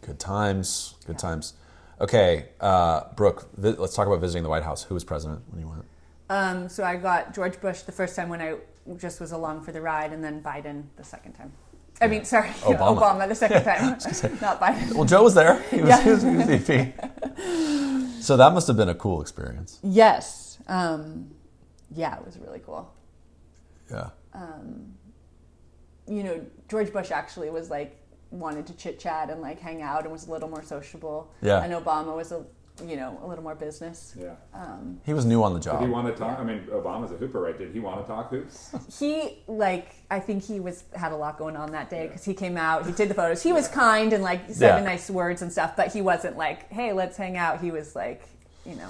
Good 0.00 0.18
times, 0.18 0.94
good 1.06 1.18
times. 1.18 1.54
Okay, 2.00 2.48
uh, 2.60 3.02
Brooke, 3.14 3.48
vi- 3.56 3.70
let's 3.78 3.94
talk 3.94 4.06
about 4.08 4.20
visiting 4.20 4.42
the 4.42 4.48
White 4.48 4.64
House. 4.64 4.82
Who 4.84 4.94
was 4.94 5.04
president 5.04 5.42
when 5.50 5.60
you 5.60 5.68
went? 5.68 5.84
Um, 6.28 6.68
so 6.68 6.82
I 6.82 6.96
got 6.96 7.34
George 7.34 7.60
Bush 7.60 7.82
the 7.82 7.92
first 7.92 8.16
time 8.16 8.28
when 8.28 8.40
I 8.40 8.56
just 8.96 9.20
was 9.20 9.30
along 9.32 9.62
for 9.62 9.70
the 9.70 9.80
ride, 9.80 10.12
and 10.12 10.24
then 10.24 10.42
Biden 10.42 10.84
the 10.96 11.04
second 11.04 11.34
time. 11.34 11.52
I 12.00 12.08
mean, 12.08 12.24
sorry, 12.24 12.48
Obama. 12.62 12.98
Obama, 12.98 13.28
the 13.28 13.34
second 13.34 13.62
time, 13.64 14.38
not 14.40 14.60
Biden. 14.60 14.92
Well, 14.94 15.04
Joe 15.04 15.22
was 15.22 15.34
there. 15.34 15.60
He 15.70 15.80
was, 15.80 15.88
Yeah. 15.88 16.02
he 16.02 16.10
was, 16.10 16.22
he 16.22 16.36
was 16.36 16.46
VP. 16.46 16.92
So 18.22 18.36
that 18.36 18.52
must 18.54 18.68
have 18.68 18.76
been 18.76 18.88
a 18.88 18.94
cool 18.94 19.20
experience. 19.20 19.80
Yes, 19.82 20.58
um, 20.68 21.28
yeah, 21.90 22.16
it 22.18 22.24
was 22.24 22.38
really 22.38 22.60
cool. 22.60 22.88
Yeah. 23.90 24.10
you 26.06 26.22
know, 26.22 26.40
George 26.68 26.92
Bush 26.92 27.10
actually 27.10 27.50
was 27.50 27.68
like 27.68 27.96
wanted 28.30 28.64
to 28.68 28.74
chit 28.74 29.00
chat 29.00 29.28
and 29.28 29.40
like 29.40 29.58
hang 29.60 29.82
out 29.82 30.04
and 30.04 30.12
was 30.12 30.28
a 30.28 30.30
little 30.30 30.48
more 30.48 30.62
sociable. 30.62 31.32
Yeah. 31.42 31.62
And 31.64 31.72
Obama 31.72 32.14
was 32.16 32.30
a 32.30 32.44
you 32.86 32.96
know 32.96 33.18
a 33.22 33.26
little 33.26 33.44
more 33.44 33.54
business. 33.54 34.14
Yeah. 34.18 34.34
Um, 34.54 35.00
he 35.04 35.12
was 35.12 35.24
new 35.24 35.42
on 35.42 35.52
the 35.54 35.60
job. 35.60 35.80
Did 35.80 35.86
he 35.86 35.92
want 35.92 36.06
to 36.08 36.14
talk? 36.14 36.38
I 36.38 36.44
mean, 36.44 36.60
Obama's 36.70 37.12
a 37.12 37.16
hooper, 37.16 37.40
right? 37.40 37.56
Did 37.56 37.72
he 37.72 37.80
want 37.80 38.00
to 38.00 38.06
talk 38.10 38.30
hoops? 38.30 38.74
He 38.98 39.38
like 39.46 39.94
I 40.10 40.20
think 40.20 40.42
he 40.44 40.58
was 40.60 40.84
had 40.94 41.12
a 41.12 41.16
lot 41.16 41.38
going 41.38 41.56
on 41.56 41.72
that 41.72 41.90
day 41.90 42.06
because 42.06 42.24
he 42.24 42.34
came 42.34 42.56
out, 42.56 42.86
he 42.86 42.92
did 42.92 43.08
the 43.10 43.14
photos. 43.14 43.42
He 43.42 43.52
was 43.52 43.68
kind 43.68 44.12
and 44.12 44.22
like 44.22 44.48
said 44.50 44.78
Yeah. 44.78 44.84
nice 44.84 45.10
words 45.10 45.42
and 45.42 45.52
stuff, 45.52 45.76
but 45.76 45.92
he 45.92 46.00
wasn't 46.02 46.36
like, 46.36 46.70
hey, 46.72 46.92
let's 46.92 47.16
hang 47.16 47.36
out. 47.36 47.60
He 47.60 47.70
was 47.70 47.94
like, 47.94 48.22
you 48.64 48.74
know, 48.76 48.88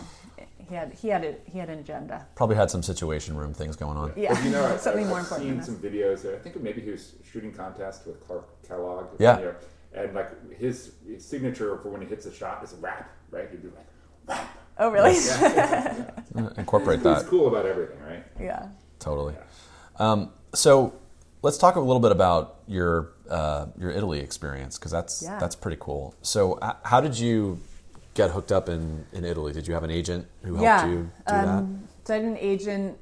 he 0.68 0.74
had 0.76 0.92
he 0.94 1.08
had 1.08 1.24
a 1.24 1.34
he 1.50 1.58
had 1.58 1.68
an 1.68 1.80
agenda. 1.80 2.24
Probably 2.36 2.56
had 2.56 2.70
some 2.70 2.82
situation 2.84 3.36
room 3.36 3.52
things 3.52 3.74
going 3.76 3.96
on. 3.98 4.12
Yeah, 4.16 4.32
But 4.34 4.44
you 4.44 4.50
know, 4.50 4.64
I, 4.64 4.76
something 4.78 5.02
I've 5.04 5.08
more 5.10 5.20
important. 5.20 5.48
seen 5.50 5.62
some 5.62 5.80
that. 5.82 5.92
videos. 5.92 6.32
I 6.32 6.38
think 6.38 6.60
maybe 6.62 6.80
he 6.80 6.90
was 6.92 7.14
shooting 7.30 7.52
contest 7.52 8.06
with 8.06 8.24
Clark 8.26 8.46
Kellogg. 8.66 9.06
Yeah. 9.18 9.52
and 9.94 10.14
like 10.14 10.30
his, 10.56 10.92
his 11.06 11.24
signature 11.24 11.76
for 11.82 11.90
when 11.90 12.00
he 12.00 12.06
hits 12.06 12.24
a 12.26 12.32
shot 12.32 12.62
is 12.64 12.72
a 12.72 12.76
rap, 12.76 13.10
right? 13.32 13.48
He'd 13.50 13.62
be 13.62 13.68
like, 13.68 13.86
rap. 14.28 14.58
Oh 14.78 14.90
really? 14.90 15.16
Uh, 15.18 16.50
Incorporate 16.56 16.98
He's 17.00 17.04
that. 17.04 17.26
cool 17.26 17.48
about 17.48 17.66
everything, 17.66 18.00
right? 18.02 18.24
yeah. 18.40 18.68
Totally. 18.98 19.34
Um, 19.98 20.30
so 20.54 20.94
let's 21.42 21.58
talk 21.58 21.76
a 21.76 21.80
little 21.80 22.00
bit 22.00 22.12
about 22.12 22.60
your 22.66 23.10
uh, 23.28 23.66
your 23.78 23.90
Italy 23.90 24.20
experience 24.20 24.78
because 24.78 24.92
that's 24.92 25.22
Yeah. 25.22 25.38
that's 25.38 25.56
pretty 25.56 25.76
cool. 25.80 26.14
So 26.22 26.58
h- 26.62 26.76
how 26.84 27.00
did 27.00 27.18
you 27.18 27.58
get 28.14 28.30
hooked 28.30 28.52
up 28.52 28.68
in, 28.68 29.04
in 29.12 29.24
Italy? 29.24 29.52
Did 29.52 29.66
you 29.66 29.74
have 29.74 29.84
an 29.84 29.90
agent 29.90 30.26
who 30.42 30.54
helped 30.54 30.62
yeah. 30.64 30.86
you 30.86 31.10
do 31.26 31.34
um, 31.34 31.88
So 32.04 32.14
I 32.14 32.16
had 32.18 32.26
an 32.26 32.36
agent 32.38 32.98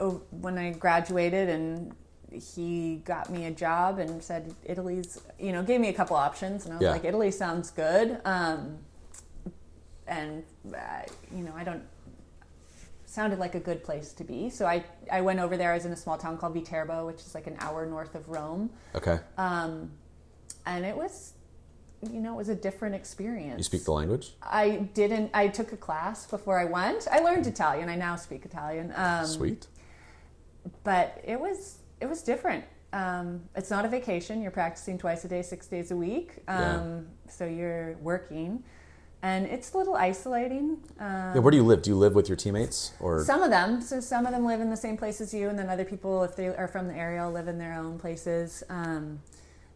oh, 0.00 0.22
when 0.30 0.56
I 0.58 0.72
graduated, 0.72 1.48
and 1.48 1.94
he 2.30 2.96
got 3.04 3.30
me 3.30 3.46
a 3.46 3.50
job 3.50 3.98
and 3.98 4.22
said 4.22 4.54
Italy's, 4.64 5.20
you 5.38 5.52
know, 5.52 5.62
gave 5.62 5.80
me 5.80 5.88
a 5.88 5.92
couple 5.94 6.14
options, 6.16 6.64
and 6.64 6.74
I 6.74 6.76
was 6.76 6.84
Yeah. 6.84 6.90
like, 6.92 7.04
Italy 7.04 7.30
sounds 7.30 7.70
good. 7.70 8.20
Um, 8.24 8.78
and 10.10 10.42
uh, 10.74 11.02
you 11.34 11.42
know, 11.42 11.52
I 11.56 11.64
don't 11.64 11.82
sounded 13.06 13.40
like 13.40 13.56
a 13.56 13.60
good 13.60 13.82
place 13.82 14.12
to 14.12 14.24
be. 14.24 14.50
So 14.50 14.66
I 14.66 14.84
I 15.10 15.20
went 15.22 15.40
over 15.40 15.56
there. 15.56 15.70
I 15.72 15.74
was 15.74 15.86
in 15.86 15.92
a 15.92 15.96
small 15.96 16.18
town 16.18 16.36
called 16.36 16.52
Viterbo, 16.54 17.06
which 17.06 17.20
is 17.20 17.34
like 17.34 17.46
an 17.46 17.56
hour 17.60 17.86
north 17.86 18.14
of 18.14 18.28
Rome. 18.28 18.70
Okay. 18.94 19.18
um, 19.38 19.90
and 20.66 20.84
it 20.84 20.96
was. 20.96 21.32
You 22.10 22.20
know, 22.20 22.32
it 22.32 22.36
was 22.38 22.48
a 22.48 22.54
different 22.54 22.94
experience. 22.94 23.58
you 23.58 23.64
speak 23.64 23.84
the 23.84 23.92
language? 23.92 24.30
I 24.42 24.88
didn't. 24.94 25.30
I 25.34 25.48
took 25.48 25.72
a 25.72 25.76
class 25.76 26.26
before 26.26 26.58
I 26.58 26.64
went. 26.64 27.06
I 27.12 27.18
learned 27.18 27.46
Italian. 27.46 27.90
I 27.90 27.96
now 27.96 28.16
speak 28.16 28.46
Italian. 28.46 28.90
Um, 28.96 29.26
Sweet. 29.26 29.66
But 30.82 31.20
it 31.22 31.38
was 31.38 31.80
it 32.00 32.08
was 32.08 32.22
different. 32.22 32.64
Um, 32.94 33.42
it's 33.54 33.68
not 33.70 33.84
a 33.84 33.88
vacation. 33.88 34.40
You're 34.40 34.50
practicing 34.50 34.96
twice 34.96 35.26
a 35.26 35.28
day, 35.28 35.42
six 35.42 35.66
days 35.66 35.90
a 35.90 35.96
week. 35.96 36.38
Um, 36.48 37.06
So 37.28 37.44
you're 37.44 37.98
working, 37.98 38.64
and 39.22 39.46
it's 39.46 39.72
a 39.74 39.78
little 39.78 39.94
isolating. 39.96 40.78
Um, 40.98 41.34
Yeah, 41.34 41.38
where 41.40 41.50
do 41.50 41.56
you 41.56 41.62
live? 41.64 41.82
Do 41.82 41.90
you 41.90 41.96
live 41.96 42.14
with 42.14 42.28
your 42.28 42.36
teammates 42.36 42.92
or? 43.00 43.22
some 43.24 43.42
of 43.42 43.50
them. 43.50 43.80
So 43.82 44.00
some 44.00 44.24
of 44.26 44.32
them 44.32 44.44
live 44.44 44.60
in 44.60 44.70
the 44.70 44.76
same 44.76 44.96
place 44.96 45.20
as 45.20 45.34
you, 45.34 45.48
and 45.48 45.58
then 45.58 45.68
other 45.68 45.84
people, 45.84 46.22
if 46.24 46.36
they 46.36 46.48
are 46.48 46.68
from 46.68 46.88
the 46.88 46.94
area, 46.94 47.28
live 47.28 47.48
in 47.48 47.58
their 47.58 47.74
own 47.74 47.98
places. 47.98 48.62
Um, 48.68 49.20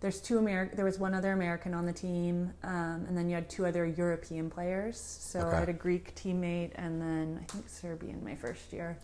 there's 0.00 0.20
two 0.20 0.38
Ameri- 0.38 0.74
There 0.74 0.84
was 0.84 0.98
one 0.98 1.14
other 1.14 1.32
American 1.32 1.72
on 1.74 1.86
the 1.86 1.92
team, 1.92 2.52
um, 2.62 3.04
and 3.08 3.16
then 3.16 3.28
you 3.28 3.34
had 3.34 3.48
two 3.48 3.64
other 3.66 3.86
European 3.86 4.50
players. 4.50 4.98
So 4.98 5.40
Okay. 5.40 5.56
I 5.56 5.60
had 5.60 5.68
a 5.68 5.72
Greek 5.74 6.14
teammate, 6.14 6.72
and 6.74 7.00
then 7.00 7.38
I 7.42 7.44
think 7.52 7.68
Serbian 7.68 8.22
my 8.24 8.34
first 8.34 8.72
year. 8.72 8.98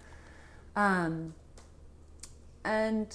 Um, 0.77 1.35
and 2.65 3.15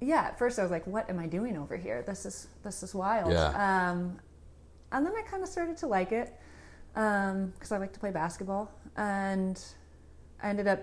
yeah, 0.00 0.22
at 0.22 0.38
first 0.38 0.58
I 0.58 0.62
was 0.62 0.70
like, 0.70 0.86
"What 0.86 1.10
am 1.10 1.18
I 1.18 1.26
doing 1.26 1.58
over 1.58 1.76
here? 1.76 2.02
This 2.06 2.24
is 2.24 2.48
this 2.64 2.82
is 2.82 2.94
wild." 2.94 3.32
Yeah. 3.32 4.10
Um, 4.92 4.98
and 4.98 5.06
then 5.06 5.14
I 5.16 5.22
kind 5.28 5.42
of 5.42 5.48
started 5.48 5.76
to 5.78 5.86
like 5.86 6.12
it 6.12 6.32
because 6.94 7.72
I 7.72 7.78
like 7.78 7.92
to 7.92 8.00
play 8.00 8.10
basketball, 8.10 8.70
and 8.96 9.62
I 10.42 10.48
ended 10.50 10.66
up 10.66 10.80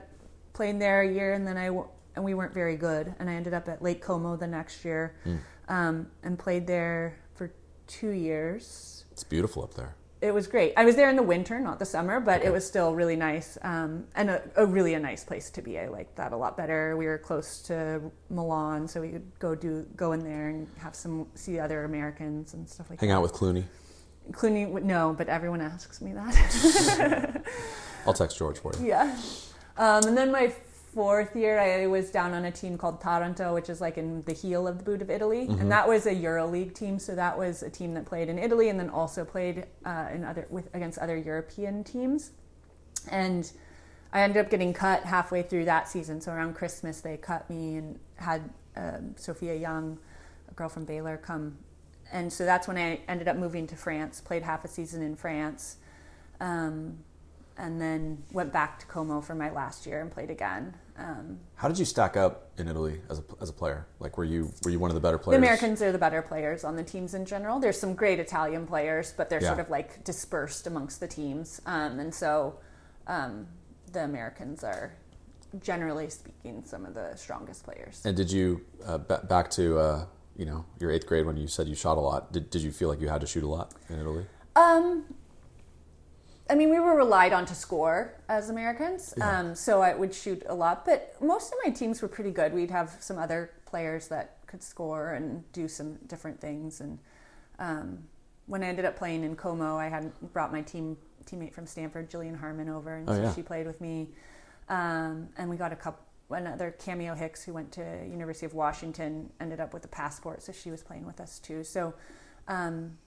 playing 0.53 0.79
there 0.79 1.01
a 1.01 1.11
year, 1.11 1.33
and 1.33 1.45
then 1.45 1.57
I 1.57 1.67
w- 1.67 1.87
and 2.15 2.23
we 2.25 2.33
weren't 2.33 2.53
very 2.53 2.77
good, 2.77 3.13
and 3.19 3.29
I 3.29 3.33
ended 3.33 3.53
up 3.53 3.67
at 3.67 3.81
Lake 3.81 4.01
Como 4.01 4.35
the 4.37 4.47
next 4.47 4.83
year, 4.85 5.15
um, 5.67 6.07
and 6.23 6.39
played 6.39 6.65
there 6.65 7.19
for 7.35 7.51
two 7.87 8.09
years. 8.11 9.05
It's 9.11 9.23
beautiful 9.23 9.63
up 9.63 9.73
there. 9.73 9.95
It 10.19 10.33
was 10.33 10.47
great. 10.47 10.73
I 10.75 10.83
was 10.83 10.95
there 10.95 11.09
in 11.11 11.15
the 11.15 11.21
winter, 11.21 11.59
not 11.59 11.77
the 11.77 11.85
summer, 11.85 12.19
but 12.19 12.39
Okay. 12.39 12.47
it 12.47 12.51
was 12.51 12.65
still 12.65 12.95
really 12.95 13.15
nice 13.15 13.55
um, 13.61 14.05
and 14.15 14.31
a, 14.31 14.41
a 14.55 14.65
really 14.65 14.95
a 14.95 14.99
nice 14.99 15.23
place 15.23 15.51
to 15.51 15.61
be. 15.61 15.77
I 15.77 15.89
liked 15.89 16.15
that 16.15 16.31
a 16.31 16.37
lot 16.37 16.57
better. 16.57 16.97
We 16.97 17.05
were 17.05 17.19
close 17.19 17.61
to 17.63 18.01
Milan, 18.31 18.87
so 18.87 19.01
we 19.01 19.09
could 19.09 19.31
go 19.37 19.53
do 19.53 19.85
go 19.95 20.13
in 20.13 20.23
there 20.23 20.47
and 20.47 20.67
have 20.79 20.95
some 20.95 21.27
see 21.35 21.59
other 21.59 21.83
Americans 21.83 22.55
and 22.55 22.67
stuff 22.67 22.89
like 22.89 22.99
Hang 22.99 23.09
that. 23.09 23.13
Hang 23.13 23.17
out 23.17 23.21
with 23.21 23.33
Clooney. 23.33 23.65
Clooney, 24.31 24.83
no, 24.83 25.13
but 25.17 25.27
everyone 25.29 25.61
asks 25.61 26.01
me 26.01 26.13
that. 26.13 27.43
I'll 28.05 28.13
text 28.13 28.37
George 28.37 28.59
for 28.59 28.73
you. 28.79 28.87
yeah. 28.87 29.17
Um, 29.77 30.05
and 30.05 30.17
then 30.17 30.31
my 30.31 30.53
fourth 30.93 31.35
year, 31.35 31.59
I 31.59 31.85
was 31.87 32.09
down 32.09 32.33
on 32.33 32.45
a 32.45 32.51
team 32.51 32.77
called 32.77 32.99
Taranto, 32.99 33.53
which 33.53 33.69
is 33.69 33.79
like 33.79 33.97
in 33.97 34.23
the 34.23 34.33
heel 34.33 34.67
of 34.67 34.79
the 34.79 34.83
boot 34.83 35.01
of 35.01 35.09
Italy, 35.11 35.45
and 35.47 35.71
that 35.71 35.87
was 35.87 36.07
a 36.07 36.15
EuroLeague 36.15 36.73
team. 36.73 36.97
So 36.97 37.13
that 37.15 37.37
was 37.37 37.61
a 37.61 37.69
team 37.69 37.93
that 37.93 38.05
played 38.05 38.29
in 38.29 38.39
Italy 38.39 38.69
and 38.69 38.79
then 38.79 38.89
also 38.89 39.23
played 39.23 39.67
uh, 39.85 40.07
in 40.13 40.23
other 40.23 40.47
with 40.49 40.73
against 40.73 40.97
other 40.97 41.15
European 41.15 41.83
teams. 41.83 42.31
And 43.11 43.51
I 44.11 44.21
ended 44.21 44.43
up 44.43 44.49
getting 44.49 44.73
cut 44.73 45.03
halfway 45.03 45.43
through 45.43 45.65
that 45.65 45.87
season. 45.87 46.19
So 46.19 46.31
around 46.31 46.55
Christmas, 46.55 47.01
they 47.01 47.17
cut 47.17 47.47
me 47.49 47.75
and 47.75 47.99
had 48.15 48.49
um, 48.75 49.13
Sophia 49.17 49.55
Young, 49.55 49.99
a 50.49 50.53
girl 50.53 50.69
from 50.69 50.85
Baylor, 50.85 51.17
come. 51.17 51.57
And 52.11 52.31
so 52.31 52.45
that's 52.45 52.67
when 52.67 52.77
I 52.77 53.01
ended 53.07 53.27
up 53.27 53.35
moving 53.37 53.67
to 53.67 53.75
France, 53.75 54.21
played 54.21 54.43
half 54.43 54.63
a 54.63 54.67
season 54.67 55.01
in 55.01 55.15
France, 55.15 55.77
um, 56.39 56.99
and 57.57 57.81
then 57.81 58.23
went 58.31 58.53
back 58.53 58.79
to 58.79 58.85
Como 58.85 59.19
for 59.19 59.35
my 59.35 59.49
last 59.51 59.85
year 59.85 59.99
and 60.01 60.11
played 60.11 60.29
again. 60.29 60.75
Um, 60.97 61.39
How 61.55 61.67
did 61.67 61.77
you 61.77 61.85
stack 61.85 62.15
up 62.17 62.49
in 62.57 62.67
Italy 62.67 63.01
as 63.09 63.19
a, 63.19 63.23
as 63.41 63.49
a 63.49 63.53
player? 63.53 63.87
Like, 63.99 64.17
were 64.17 64.23
you 64.23 64.51
were 64.63 64.71
you 64.71 64.79
one 64.79 64.89
of 64.89 64.95
the 64.95 65.01
better 65.01 65.17
players? 65.17 65.39
the? 65.39 65.45
Americans 65.45 65.81
are 65.81 65.91
the 65.91 65.97
better 65.97 66.21
players 66.21 66.63
on 66.63 66.75
the 66.75 66.83
teams 66.83 67.13
in 67.13 67.25
general. 67.25 67.59
There's 67.59 67.79
some 67.79 67.93
great 67.93 68.19
Italian 68.19 68.65
players, 68.67 69.13
but 69.15 69.29
they're 69.29 69.41
Yeah. 69.41 69.49
sort 69.49 69.59
of 69.59 69.69
like 69.69 70.03
dispersed 70.03 70.65
amongst 70.65 70.99
the 70.99 71.07
teams. 71.07 71.61
Um, 71.65 71.99
and 71.99 72.13
so 72.13 72.59
um, 73.05 73.47
the 73.91 74.03
Americans 74.03 74.63
are 74.63 74.93
generally 75.61 76.09
speaking, 76.09 76.63
some 76.65 76.85
of 76.85 76.93
the 76.93 77.15
strongest 77.15 77.63
players. 77.63 78.01
And 78.05 78.15
did 78.17 78.31
you 78.31 78.61
uh, 78.85 78.97
ba- 78.97 79.25
back 79.27 79.49
to 79.51 79.77
uh, 79.79 80.05
you 80.37 80.45
know 80.45 80.65
your 80.79 80.91
eighth 80.91 81.05
grade 81.07 81.25
when 81.25 81.35
you 81.37 81.47
said 81.47 81.67
you 81.67 81.75
shot 81.75 81.97
a 81.97 82.01
lot? 82.01 82.31
Did 82.31 82.49
did 82.49 82.61
you 82.61 82.71
feel 82.71 82.87
like 82.89 83.01
you 83.01 83.09
had 83.09 83.21
to 83.21 83.27
shoot 83.27 83.43
a 83.43 83.47
lot 83.47 83.73
in 83.89 83.99
Italy? 83.99 84.25
Um, 84.55 85.03
I 86.49 86.55
mean, 86.55 86.69
we 86.69 86.79
were 86.79 86.95
relied 86.95 87.33
on 87.33 87.45
to 87.47 87.53
score 87.55 88.13
as 88.29 88.49
Americans, 88.49 89.13
um, 89.21 89.53
so 89.53 89.81
I 89.81 89.93
would 89.93 90.15
shoot 90.15 90.43
a 90.47 90.55
lot. 90.55 90.85
But 90.85 91.15
most 91.21 91.51
of 91.51 91.59
my 91.65 91.71
teams 91.71 92.01
were 92.01 92.07
pretty 92.07 92.31
good. 92.31 92.53
We'd 92.53 92.71
have 92.71 92.95
some 93.01 93.17
other 93.17 93.51
players 93.65 94.07
that 94.07 94.37
could 94.47 94.63
score 94.63 95.11
and 95.11 95.43
do 95.51 95.67
some 95.67 95.95
different 96.07 96.39
things. 96.39 96.79
And 96.79 96.99
um, 97.59 98.03
when 98.45 98.63
I 98.63 98.67
ended 98.67 98.85
up 98.85 98.95
playing 98.95 99.25
in 99.25 99.35
Como, 99.35 99.75
I 99.75 99.89
had 99.89 100.09
brought 100.31 100.53
my 100.53 100.61
team 100.61 100.95
teammate 101.25 101.51
from 101.53 101.65
Stanford, 101.67 102.09
Jillian 102.09 102.39
Harmon, 102.39 102.69
over, 102.69 102.95
and 102.95 103.09
Oh, 103.09 103.13
so 103.13 103.21
yeah. 103.23 103.33
she 103.35 103.41
played 103.41 103.67
with 103.67 103.81
me. 103.81 104.07
Um, 104.69 105.27
and 105.37 105.49
we 105.49 105.57
got 105.57 105.73
a 105.73 105.75
couple. 105.75 106.01
Another 106.29 106.71
Cameo 106.71 107.15
Hicks, 107.15 107.43
who 107.43 107.53
went 107.53 107.71
to 107.73 107.81
University 108.09 108.45
of 108.45 108.53
Washington, 108.53 109.31
ended 109.39 109.59
up 109.59 109.73
with 109.73 109.85
a 109.85 109.87
passport, 109.87 110.41
so 110.43 110.51
she 110.51 110.69
was 110.71 110.83
playing 110.83 111.05
with 111.05 111.19
us 111.19 111.39
too. 111.39 111.63
So. 111.63 111.93
Um, 112.47 112.97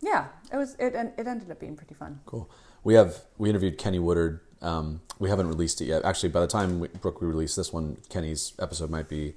yeah, 0.00 0.26
it 0.52 0.56
was. 0.56 0.76
It 0.78 0.94
it 0.94 1.26
ended 1.26 1.50
up 1.50 1.58
being 1.58 1.74
pretty 1.76 1.94
fun. 1.94 2.20
Cool. 2.24 2.48
We 2.84 2.94
have 2.94 3.16
we 3.36 3.48
interviewed 3.48 3.78
Kenny 3.78 3.98
Woodard. 3.98 4.40
Um, 4.62 5.00
we 5.18 5.28
haven't 5.28 5.48
released 5.48 5.80
it 5.80 5.86
yet. 5.86 6.04
Actually, 6.04 6.28
by 6.28 6.40
the 6.40 6.46
time 6.46 6.78
we, 6.80 6.88
Brooke 6.88 7.20
we 7.20 7.26
release 7.26 7.56
this 7.56 7.72
one, 7.72 7.96
Kenny's 8.08 8.52
episode 8.60 8.90
might 8.90 9.08
be 9.08 9.34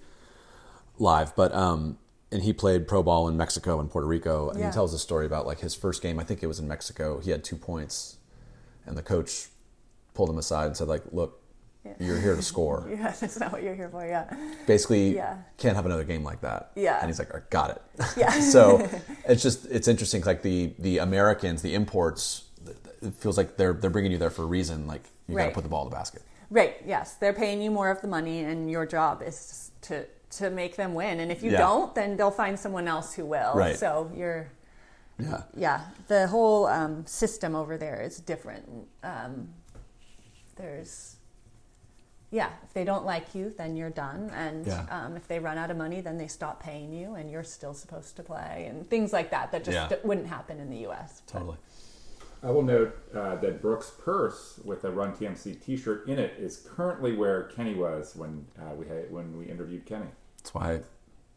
live. 1.00 1.36
But 1.36 1.52
um, 1.56 1.98
and 2.32 2.44
he 2.44 2.54
played 2.54 2.88
pro 2.88 3.02
ball 3.02 3.28
in 3.28 3.38
Mexico 3.38 3.80
and 3.80 3.90
Puerto 3.90 4.08
Rico, 4.08 4.50
and 4.50 4.60
Yeah. 4.60 4.68
he 4.68 4.72
tells 4.72 4.94
a 4.94 5.00
story 5.00 5.26
about 5.26 5.48
like 5.48 5.60
his 5.62 5.74
first 5.74 6.04
game. 6.04 6.20
I 6.20 6.24
think 6.24 6.44
it 6.44 6.48
was 6.48 6.60
in 6.60 6.68
Mexico. 6.68 7.20
He 7.20 7.32
had 7.32 7.44
two 7.44 7.56
points, 7.56 8.18
and 8.86 8.96
the 8.96 9.02
coach 9.04 9.48
pulled 10.14 10.30
him 10.30 10.38
aside 10.38 10.68
and 10.68 10.78
said, 10.78 10.88
like, 10.88 11.04
look. 11.12 11.41
Yeah. 11.86 11.94
You're 12.00 12.20
here 12.20 12.36
to 12.36 12.42
score. 12.44 12.88
Yeah, 12.92 13.14
that's 13.20 13.40
not 13.40 13.52
what 13.52 13.64
you're 13.64 13.74
here 13.76 13.90
for. 13.90 14.06
Yeah, 14.06 14.32
Basically, 14.68 15.16
Yeah. 15.16 15.38
can't 15.58 15.76
have 15.76 15.86
another 15.86 16.04
game 16.04 16.24
like 16.24 16.42
that. 16.42 16.72
Yeah. 16.76 17.00
And 17.00 17.08
he's 17.10 17.18
like, 17.20 17.34
"All 17.34 17.40
right, 17.40 17.50
got 17.50 17.72
it. 17.72 17.82
Yeah. 18.18 18.30
so 18.56 18.88
it's 19.28 19.42
just 19.42 19.66
it's 19.66 19.88
interesting. 19.88 20.22
Like 20.24 20.42
the 20.44 20.74
the 20.80 21.00
Americans, 21.00 21.62
the 21.64 21.74
imports, 21.74 22.44
it 23.02 23.14
feels 23.16 23.36
like 23.38 23.58
they're 23.58 23.74
they're 23.74 23.90
bringing 23.90 24.12
you 24.12 24.18
there 24.20 24.30
for 24.30 24.44
a 24.44 24.46
reason. 24.48 24.86
Like 24.88 25.04
you 25.28 25.36
got 25.36 25.46
to 25.48 25.52
put 25.52 25.64
the 25.64 25.70
ball 25.70 25.84
in 25.86 25.90
the 25.90 25.96
basket. 25.96 26.22
right. 26.52 26.76
Yes, 26.86 27.16
they're 27.16 27.34
paying 27.34 27.62
you 27.62 27.72
more 27.72 27.90
of 27.90 28.02
the 28.02 28.08
money, 28.08 28.40
and 28.44 28.70
your 28.70 28.86
job 28.86 29.24
is 29.26 29.72
to 29.84 30.06
to 30.38 30.50
make 30.52 30.76
them 30.76 30.94
win. 30.94 31.20
And 31.20 31.32
if 31.32 31.42
you 31.44 31.52
Yeah. 31.52 31.58
don't, 31.58 31.96
then 31.96 32.16
they'll 32.16 32.32
find 32.46 32.58
someone 32.60 32.88
else 32.88 33.14
who 33.16 33.26
will. 33.26 33.54
Right. 33.56 33.76
So 33.78 34.12
you're. 34.16 34.50
Yeah. 35.20 35.42
Yeah, 35.56 35.82
the 36.08 36.26
whole 36.28 36.66
um, 36.68 37.06
system 37.06 37.54
over 37.56 37.78
there 37.78 38.02
is 38.02 38.20
different. 38.20 38.66
Um, 39.04 39.50
there's, 40.56 41.18
yeah, 42.32 42.50
if 42.64 42.74
they 42.74 42.84
don't 42.86 43.06
like 43.06 43.36
you, 43.36 43.54
then 43.58 43.76
you're 43.76 43.90
done, 43.90 44.32
and 44.36 44.66
Yeah. 44.66 44.86
um, 44.90 45.16
if 45.18 45.28
they 45.28 45.40
run 45.40 45.58
out 45.58 45.70
of 45.70 45.78
money, 45.78 46.00
then 46.02 46.18
they 46.18 46.28
stop 46.28 46.64
paying 46.64 46.94
you, 46.94 47.16
and 47.16 47.30
you're 47.30 47.44
still 47.44 47.74
supposed 47.74 48.16
to 48.16 48.24
play, 48.24 48.68
and 48.70 48.90
things 48.90 49.12
like 49.12 49.32
that. 49.32 49.52
That 49.52 49.64
just 49.66 49.76
Yeah. 49.76 49.88
d- 49.90 49.96
wouldn't 50.04 50.28
happen 50.28 50.60
in 50.60 50.70
the 50.70 50.78
U.S. 50.80 51.22
but- 51.26 51.34
Totally. 51.40 51.58
I 52.44 52.50
will 52.50 52.64
note 52.64 52.98
uh, 53.14 53.36
that 53.36 53.62
Brooks' 53.62 53.92
purse 54.04 54.60
with 54.66 54.84
a 54.84 54.90
Run 54.92 55.14
TMC 55.14 55.62
T-shirt 55.64 56.08
in 56.08 56.18
it 56.18 56.34
is 56.40 56.58
currently 56.76 57.16
where 57.16 57.44
Kenny 57.44 57.76
was 57.76 58.16
when 58.16 58.48
uh, 58.60 58.74
we 58.74 58.88
had, 58.88 59.12
when 59.12 59.38
we 59.38 59.46
interviewed 59.46 59.86
Kenny. 59.86 60.08
That's 60.38 60.52
why, 60.56 60.80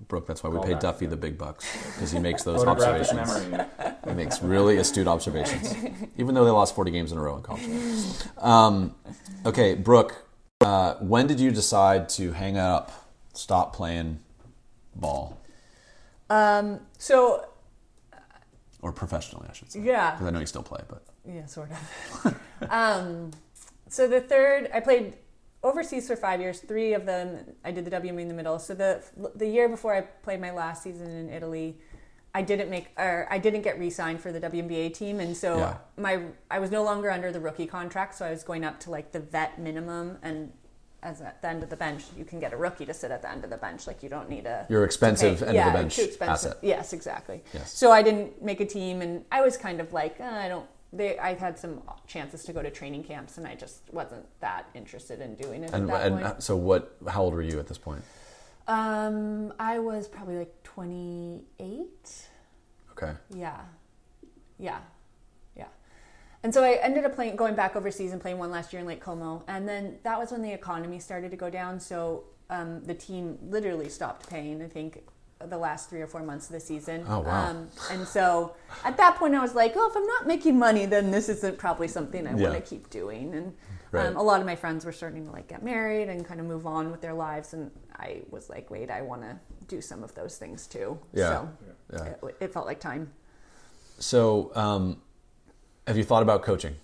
Brooke. 0.09 0.27
That's 0.27 0.43
why 0.43 0.49
we 0.49 0.57
Call 0.57 0.65
pay. 0.65 0.75
Duffy 0.79 1.05
the 1.05 1.17
big 1.19 1.37
bucks 1.37 1.67
because 1.95 2.11
he 2.11 2.19
makes 2.21 2.43
those 2.49 2.65
observations. 2.65 3.13
memory. 3.13 3.67
He 4.09 4.15
makes 4.15 4.43
really 4.43 4.79
astute 4.79 5.07
observations, 5.07 5.75
even 6.17 6.35
though 6.35 6.45
they 6.47 6.51
lost 6.51 6.75
40 6.75 6.91
games 6.91 7.13
in 7.13 7.19
a 7.19 7.21
row 7.21 7.37
in 7.37 7.43
college. 7.43 7.65
Um, 8.39 8.95
okay, 9.45 9.75
Brooke. 9.75 10.24
Uh, 10.61 10.95
when 10.95 11.27
did 11.27 11.41
you 11.41 11.51
decide 11.51 12.09
to 12.09 12.33
hang 12.33 12.57
up, 12.57 12.91
stop 13.33 13.75
playing 13.75 14.19
ball, 14.95 15.39
Um, 16.31 16.81
so 16.97 17.47
or 18.81 18.93
professionally, 18.93 19.47
I 19.51 19.53
should 19.53 19.73
say? 19.73 19.81
Yeah. 19.81 20.13
Because 20.13 20.27
I 20.27 20.31
know 20.31 20.41
you 20.41 20.47
still 20.47 20.63
play, 20.63 20.81
but 20.89 21.03
Yeah, 21.27 21.47
sort 21.47 21.71
of. 21.71 22.35
um, 22.71 23.31
so 23.89 24.07
the 24.09 24.21
third, 24.21 24.71
I 24.73 24.81
played 24.81 25.17
overseas 25.63 26.07
for 26.07 26.17
five 26.17 26.41
years. 26.41 26.61
Three 26.61 26.93
of 26.95 27.05
them, 27.07 27.55
I 27.65 27.71
did 27.71 27.85
the 27.85 27.91
WNBA 27.91 28.21
in 28.23 28.29
the 28.29 28.35
middle. 28.35 28.59
So 28.59 28.75
the 28.75 29.03
the 29.35 29.47
year 29.47 29.69
before 29.69 29.95
I 29.95 30.03
played 30.03 30.41
my 30.41 30.51
last 30.51 30.83
season 30.83 31.11
in 31.11 31.31
Italy, 31.31 31.79
I 32.35 32.43
didn't 32.43 32.69
make 32.69 32.89
or 32.99 33.29
I 33.31 33.39
didn't 33.39 33.63
get 33.63 33.79
re-signed 33.79 34.21
for 34.21 34.33
the 34.33 34.41
WNBA 34.41 34.93
team, 34.93 35.21
and 35.21 35.37
so 35.37 35.59
Yeah. 35.59 35.77
my 35.97 36.21
I 36.51 36.59
was 36.59 36.71
no 36.71 36.83
longer 36.83 37.11
under 37.11 37.31
the 37.31 37.41
rookie 37.41 37.67
contract. 37.67 38.17
So 38.17 38.27
I 38.27 38.31
was 38.31 38.43
going 38.43 38.65
up 38.65 38.81
to 38.81 38.91
like 38.91 39.13
the 39.13 39.21
vet 39.21 39.59
minimum, 39.59 40.19
and 40.23 40.53
as 41.01 41.21
at 41.21 41.41
the 41.43 41.49
end 41.49 41.63
of 41.63 41.71
the 41.71 41.77
bench, 41.77 42.03
you 42.17 42.25
can 42.25 42.41
get 42.41 42.53
a 42.53 42.57
rookie 42.57 42.87
to 42.87 42.95
sit 42.95 43.13
at 43.13 43.23
the 43.23 43.31
end 43.31 43.45
of 43.45 43.51
the 43.51 43.57
bench. 43.57 43.87
Like 43.87 44.03
you 44.03 44.09
don't 44.09 44.29
need 44.29 44.47
a 44.47 44.67
Your 44.69 44.83
expensive 44.85 45.35
end 45.35 45.43
of 45.43 45.49
the 45.49 45.55
yeah, 45.55 45.73
bench 45.73 45.95
too 45.95 46.03
expensive. 46.03 46.53
asset. 46.53 46.59
Yes, 46.63 46.93
exactly. 46.93 47.45
Yes. 47.53 47.73
So 47.73 47.93
I 47.93 48.03
didn't 48.03 48.43
make 48.43 48.61
a 48.61 48.67
team, 48.67 49.01
and 49.01 49.25
I 49.31 49.41
was 49.41 49.57
kind 49.57 49.81
of 49.81 49.93
like, 49.93 50.21
uh, 50.21 50.25
I 50.25 50.49
don't. 50.49 50.67
They, 50.93 51.19
I 51.19 51.35
had 51.35 51.59
some 51.59 51.83
chances 52.07 52.45
to 52.45 52.53
go 52.53 52.63
to 52.63 52.71
training 52.71 53.03
camps, 53.05 53.37
and 53.39 53.47
I 53.47 53.55
just 53.57 53.83
wasn't 53.93 54.27
that 54.41 54.67
interested 54.75 55.21
in 55.21 55.35
doing 55.35 55.65
it 55.65 55.73
and, 55.73 55.91
at 55.91 56.13
that 56.13 56.35
and 56.35 56.43
so 56.43 56.57
what? 56.57 56.97
How 57.09 57.23
old 57.23 57.35
were 57.35 57.43
you 57.43 57.59
at 57.61 57.67
this 57.69 57.79
point? 57.79 58.03
Um, 58.67 59.53
I 59.59 59.79
was 59.79 60.09
probably 60.09 60.37
like 60.39 60.63
twenty 60.63 61.43
eight. 61.59 62.27
Okay. 62.93 63.13
Yeah, 63.35 63.61
yeah, 64.59 64.79
yeah. 65.57 65.67
And 66.43 66.55
so 66.55 66.63
I 66.63 66.75
ended 66.83 67.05
up 67.05 67.15
playing, 67.15 67.37
going 67.37 67.55
back 67.55 67.75
overseas 67.77 68.13
and 68.13 68.21
playing 68.21 68.39
one 68.39 68.51
last 68.51 68.73
year 68.73 68.81
in 68.81 68.87
Lake 68.87 69.01
Como, 69.01 69.43
and 69.49 69.69
then 69.69 69.99
that 70.03 70.19
was 70.19 70.31
when 70.31 70.43
the 70.43 70.53
economy 70.53 70.99
started 70.99 71.31
to 71.31 71.37
go 71.37 71.51
down. 71.51 71.81
So 71.81 72.25
um, 72.51 72.83
the 72.85 72.95
team 72.95 73.39
literally 73.43 73.89
stopped 73.89 74.29
paying. 74.31 74.63
I 74.63 74.69
think 74.69 75.03
the 75.41 75.59
last 75.59 75.91
three 75.91 76.01
or 76.01 76.07
four 76.07 76.23
months 76.23 76.47
of 76.47 76.53
the 76.53 76.61
season. 76.61 77.05
Oh, 77.09 77.21
wow. 77.21 77.51
Um, 77.51 77.69
and 77.91 78.07
so 78.07 78.55
at 78.85 78.97
that 78.97 79.17
point, 79.17 79.35
I 79.35 79.43
was 79.43 79.55
like, 79.55 79.75
oh, 79.77 79.91
if 79.91 79.97
I'm 79.97 80.07
not 80.07 80.27
making 80.27 80.59
money, 80.59 80.87
then 80.87 81.11
this 81.11 81.29
isn't 81.29 81.59
probably 81.59 81.89
something 81.89 82.27
I 82.27 82.35
Yeah. 82.35 82.49
want 82.51 82.55
to 82.65 82.71
keep 82.71 82.89
doing. 82.89 83.35
And 83.35 83.55
Right. 83.95 84.07
um, 84.07 84.17
a 84.17 84.23
lot 84.23 84.41
of 84.41 84.47
my 84.47 84.57
friends 84.57 84.85
were 84.85 84.93
starting 84.93 85.25
to 85.27 85.31
like 85.33 85.49
get 85.49 85.63
married 85.63 86.09
and 86.09 86.25
kind 86.27 86.41
of 86.41 86.47
move 86.47 86.67
on 86.67 86.91
with 86.91 87.01
their 87.01 87.15
lives, 87.15 87.55
and 87.55 87.71
I 87.97 88.23
was 88.31 88.49
like, 88.51 88.71
wait, 88.71 88.91
I 88.91 89.03
want 89.03 89.23
to 89.23 89.39
do 89.69 89.81
some 89.81 90.03
of 90.03 90.15
those 90.15 90.37
things 90.39 90.67
too. 90.67 90.99
Yeah. 91.13 91.29
So 91.29 91.49
Yeah. 91.93 92.05
it, 92.05 92.37
it 92.41 92.53
felt 92.53 92.67
like 92.67 92.81
time. 92.81 93.13
So, 93.99 94.51
um, 94.55 95.01
have 95.87 95.97
you 95.97 96.05
thought 96.05 96.23
about 96.23 96.43
coaching? 96.43 96.75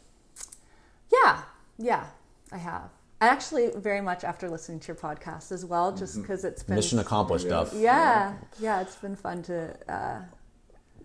Yeah, 1.13 1.43
yeah, 1.79 2.07
I 2.53 2.59
have. 2.59 2.91
I 3.21 3.27
actually, 3.27 3.71
very 3.77 4.01
much 4.01 4.25
after 4.25 4.49
listening 4.49 4.81
to 4.81 4.89
your 4.89 4.97
podcast 4.97 5.53
as 5.53 5.65
well, 5.65 5.93
just 5.95 6.21
because 6.23 6.45
it's 6.45 6.63
been 6.63 6.77
Mission 6.77 6.99
accomplished, 7.01 7.47
Yeah. 7.47 7.67
Yeah, 7.75 8.35
yeah, 8.61 8.81
it's 8.81 8.97
been 8.97 9.17
fun 9.17 9.43
to. 9.45 9.77
Uh, 9.93 10.21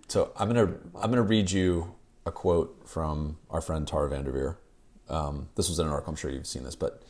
So 0.07 0.31
I'm 0.37 0.47
gonna 0.47 0.73
I'm 1.01 1.09
gonna 1.09 1.23
read 1.23 1.51
you 1.51 1.95
a 2.25 2.31
quote 2.31 2.83
from 2.85 3.37
our 3.49 3.59
friend 3.61 3.87
Tara 3.87 4.09
Vanderveer. 4.09 4.57
Um, 5.09 5.49
this 5.55 5.69
was 5.69 5.79
in 5.79 5.85
an 5.85 5.91
article. 5.91 6.11
I'm 6.11 6.17
sure 6.17 6.31
you've 6.31 6.47
seen 6.47 6.63
this, 6.63 6.75
but 6.75 7.03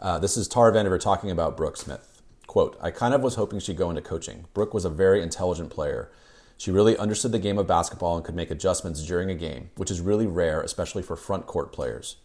uh, 0.00 0.18
this 0.18 0.36
is 0.36 0.48
Tara 0.48 0.72
Vanderveer 0.72 1.00
talking 1.00 1.30
about 1.30 1.56
Brooke 1.56 1.76
Smith. 1.76 2.22
Quote: 2.46 2.76
I 2.80 2.90
kind 2.90 3.14
of 3.14 3.22
was 3.22 3.36
hoping 3.36 3.60
she'd 3.60 3.76
go 3.76 3.90
into 3.90 4.02
coaching. 4.02 4.46
Brooke 4.54 4.74
was 4.74 4.84
a 4.84 4.90
very 4.90 5.22
intelligent 5.22 5.70
player. 5.70 6.10
She 6.56 6.70
really 6.70 6.96
understood 6.96 7.32
the 7.32 7.38
game 7.38 7.58
of 7.58 7.66
basketball 7.66 8.16
and 8.16 8.24
could 8.24 8.36
make 8.36 8.50
adjustments 8.50 9.02
during 9.04 9.30
a 9.30 9.34
game, 9.34 9.70
which 9.76 9.90
is 9.90 10.00
really 10.00 10.26
rare, 10.26 10.60
especially 10.60 11.02
for 11.02 11.16
front 11.16 11.46
court 11.46 11.72
players. 11.72 12.16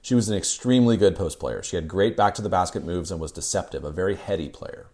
She 0.00 0.14
was 0.14 0.28
an 0.28 0.36
extremely 0.36 0.96
good 0.96 1.16
post 1.16 1.40
player. 1.40 1.62
She 1.62 1.76
had 1.76 1.88
great 1.88 2.16
back 2.16 2.34
to 2.34 2.42
the 2.42 2.50
basket 2.50 2.84
moves 2.84 3.10
and 3.10 3.18
was 3.18 3.32
deceptive, 3.32 3.84
a 3.84 3.90
very 3.90 4.16
heady 4.16 4.48
player. 4.48 4.88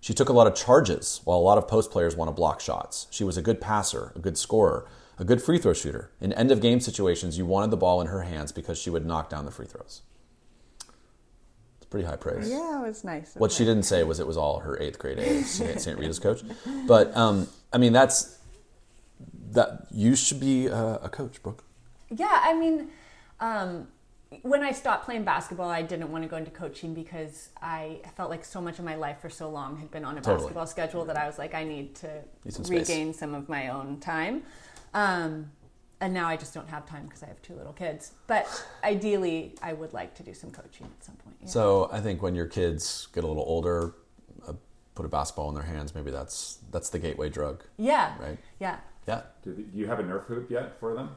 She 0.00 0.14
took 0.14 0.28
a 0.28 0.32
lot 0.32 0.46
of 0.46 0.54
charges, 0.54 1.20
while 1.24 1.38
a 1.38 1.40
lot 1.40 1.56
of 1.56 1.68
post 1.68 1.90
players 1.90 2.16
want 2.16 2.28
to 2.28 2.32
block 2.32 2.60
shots. 2.60 3.06
She 3.10 3.22
was 3.22 3.36
a 3.36 3.42
good 3.42 3.60
passer, 3.60 4.12
a 4.16 4.18
good 4.18 4.36
scorer, 4.36 4.88
a 5.18 5.24
good 5.24 5.42
free 5.42 5.58
throw 5.58 5.72
shooter. 5.72 6.10
In 6.20 6.32
end 6.32 6.50
of 6.50 6.60
game 6.60 6.80
situations, 6.80 7.38
you 7.38 7.46
wanted 7.46 7.70
the 7.70 7.76
ball 7.76 8.00
in 8.00 8.06
her 8.08 8.22
hands 8.22 8.52
because 8.52 8.78
she 8.78 8.90
would 8.90 9.06
knock 9.06 9.30
down 9.30 9.44
the 9.44 9.50
free 9.50 9.66
throws. 9.66 10.02
It's 11.78 11.86
pretty 11.90 12.06
high 12.06 12.16
praise. 12.16 12.48
yeah, 12.50 12.80
it 12.82 12.86
was 12.88 13.04
nice. 13.04 13.34
of 13.34 13.40
What 13.40 13.52
she 13.52 13.64
didn't 13.64 13.84
say 13.84 14.02
was 14.04 14.20
it 14.20 14.26
was 14.26 14.36
all 14.36 14.60
her 14.60 14.80
eighth 14.80 14.98
grade 14.98 15.18
A 15.18 15.42
St. 15.42 15.98
Rita's 15.98 16.18
coach. 16.18 16.42
But 16.86 17.16
um, 17.16 17.46
I 17.72 17.78
mean, 17.78 17.92
that's 17.92 18.38
that 19.52 19.86
you 19.92 20.16
should 20.16 20.40
be 20.40 20.66
a, 20.66 20.96
a 21.02 21.08
coach, 21.08 21.42
Brooke. 21.42 21.62
Yeah, 22.10 22.40
I 22.42 22.54
mean, 22.58 22.88
um, 23.40 23.86
when 24.42 24.62
I 24.64 24.72
stopped 24.72 25.04
playing 25.04 25.22
basketball, 25.24 25.70
I 25.70 25.82
didn't 25.82 26.10
want 26.10 26.24
to 26.24 26.28
go 26.28 26.36
into 26.36 26.50
coaching 26.50 26.92
because 26.92 27.50
I 27.62 28.00
felt 28.16 28.30
like 28.30 28.44
so 28.44 28.60
much 28.60 28.80
of 28.80 28.84
my 28.84 28.96
life 28.96 29.20
for 29.20 29.30
so 29.30 29.48
long 29.48 29.76
had 29.78 29.90
been 29.92 30.04
on 30.04 30.18
a 30.18 30.20
Totally. 30.20 30.38
basketball 30.38 30.66
schedule 30.66 31.04
that 31.04 31.16
I 31.16 31.26
was 31.26 31.38
like, 31.38 31.54
I 31.54 31.62
need 31.62 31.94
to 31.96 32.22
Need 32.44 32.54
some 32.54 32.64
space. 32.64 32.88
regain 32.88 33.14
some 33.14 33.32
of 33.34 33.48
my 33.48 33.68
own 33.68 34.00
time. 34.00 34.42
Um, 34.94 35.50
and 36.00 36.12
now 36.12 36.28
I 36.28 36.36
just 36.36 36.52
don't 36.54 36.68
have 36.68 36.86
time 36.86 37.04
because 37.06 37.22
I 37.22 37.26
have 37.26 37.40
two 37.42 37.54
little 37.54 37.72
kids. 37.72 38.12
But 38.26 38.46
ideally, 38.82 39.54
I 39.62 39.72
would 39.72 39.92
like 39.92 40.14
to 40.16 40.22
do 40.22 40.34
some 40.34 40.50
coaching 40.50 40.86
at 40.86 41.04
some 41.04 41.14
point. 41.16 41.36
yeah. 41.40 41.48
So 41.48 41.88
I 41.92 42.00
think 42.00 42.22
when 42.22 42.34
your 42.34 42.46
kids 42.46 43.08
get 43.14 43.24
a 43.24 43.26
little 43.26 43.44
older, 43.46 43.94
uh, 44.46 44.52
put 44.94 45.06
a 45.06 45.08
basketball 45.08 45.48
in 45.48 45.54
their 45.54 45.64
hands. 45.64 45.94
Maybe 45.94 46.10
that's 46.10 46.58
that's 46.70 46.90
the 46.90 46.98
gateway 46.98 47.28
drug. 47.30 47.64
yeah, 47.78 48.14
Right. 48.20 48.38
yeah. 48.60 48.78
Yeah. 49.06 49.22
Do, 49.42 49.52
do 49.54 49.78
you 49.78 49.86
have 49.86 49.98
a 50.00 50.02
Nerf 50.02 50.24
hoop 50.24 50.50
yet 50.50 50.78
for 50.80 50.94
them? 50.94 51.10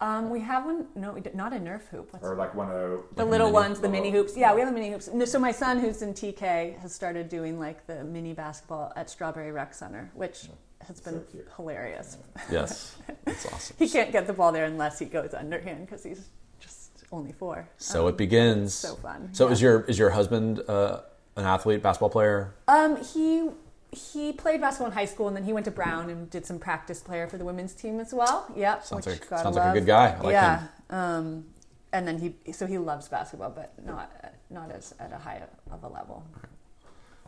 Um, 0.00 0.30
we 0.30 0.40
have 0.40 0.64
one. 0.66 0.86
No, 0.94 1.12
we 1.12 1.20
did, 1.20 1.34
not 1.34 1.52
a 1.52 1.56
Nerf 1.56 1.82
hoop. 1.88 2.12
What's 2.12 2.24
Or 2.24 2.34
like 2.36 2.54
one 2.54 2.68
of 2.70 2.76
the, 2.76 3.02
the 3.16 3.24
little 3.24 3.46
mini- 3.48 3.54
ones, 3.54 3.80
the 3.80 3.88
mini 3.88 4.10
hoops. 4.10 4.36
Yeah, 4.36 4.54
we 4.54 4.60
have 4.60 4.68
the 4.68 4.74
mini 4.74 4.90
hoops. 4.92 5.08
So 5.30 5.38
my 5.38 5.50
son, 5.52 5.78
who's 5.80 6.02
in 6.02 6.12
TK, 6.14 6.78
has 6.78 6.92
started 6.94 7.28
doing 7.28 7.58
like 7.58 7.86
the 7.86 8.04
mini 8.04 8.34
basketball 8.34 8.92
at 8.96 9.08
Strawberry 9.10 9.50
Rec 9.52 9.74
Center, 9.74 10.10
which 10.14 10.48
has 10.86 11.00
been 11.00 11.22
So 11.32 11.38
hilarious. 11.56 12.16
Yes, 12.50 12.96
that's 13.24 13.46
awesome. 13.52 13.76
He 13.78 13.88
can't 13.88 14.12
get 14.12 14.26
the 14.26 14.32
ball 14.32 14.52
there 14.52 14.64
unless 14.64 14.98
he 14.98 15.06
goes 15.06 15.34
underhand 15.34 15.86
because 15.86 16.02
he's 16.04 16.28
just 16.60 16.90
only 17.12 17.32
four. 17.32 17.68
So 17.78 18.06
it 18.08 18.16
begins. 18.16 18.74
so 18.74 18.94
fun, 18.96 19.30
So 19.32 19.46
yeah. 19.46 19.52
is 19.52 19.62
your 19.62 19.80
is 19.82 19.98
your 19.98 20.10
husband 20.10 20.60
uh, 20.68 21.00
an 21.36 21.44
athlete, 21.44 21.82
basketball 21.82 22.10
player? 22.10 22.54
Um, 22.68 23.02
he 23.02 23.50
he 23.92 24.32
played 24.32 24.60
basketball 24.60 24.88
in 24.88 24.92
high 24.92 25.04
school, 25.04 25.28
and 25.28 25.36
then 25.36 25.44
he 25.44 25.52
went 25.52 25.64
to 25.66 25.70
Brown 25.70 26.10
and 26.10 26.28
did 26.28 26.44
some 26.44 26.58
practice 26.58 27.00
player 27.00 27.28
for 27.28 27.38
the 27.38 27.44
women's 27.44 27.74
team 27.74 28.00
as 28.00 28.12
well. 28.12 28.46
Yep, 28.56 28.84
Sounds 28.84 29.06
which 29.06 29.20
like- 29.20 29.30
gotta 29.30 29.42
sounds 29.44 29.56
like 29.56 29.70
a 29.70 29.78
good 29.78 29.86
guy. 29.86 30.16
I 30.18 30.20
like 30.20 30.32
yeah. 30.32 30.58
him. 30.60 30.68
Um, 30.90 31.44
and 31.92 32.08
then 32.08 32.18
he 32.18 32.52
so 32.52 32.66
he 32.66 32.78
loves 32.78 33.06
basketball, 33.08 33.50
but 33.50 33.72
not 33.84 34.10
not 34.50 34.70
as 34.72 34.94
at 34.98 35.12
a 35.12 35.18
high 35.18 35.42
of 35.70 35.82
a 35.84 35.88
level. 35.88 36.24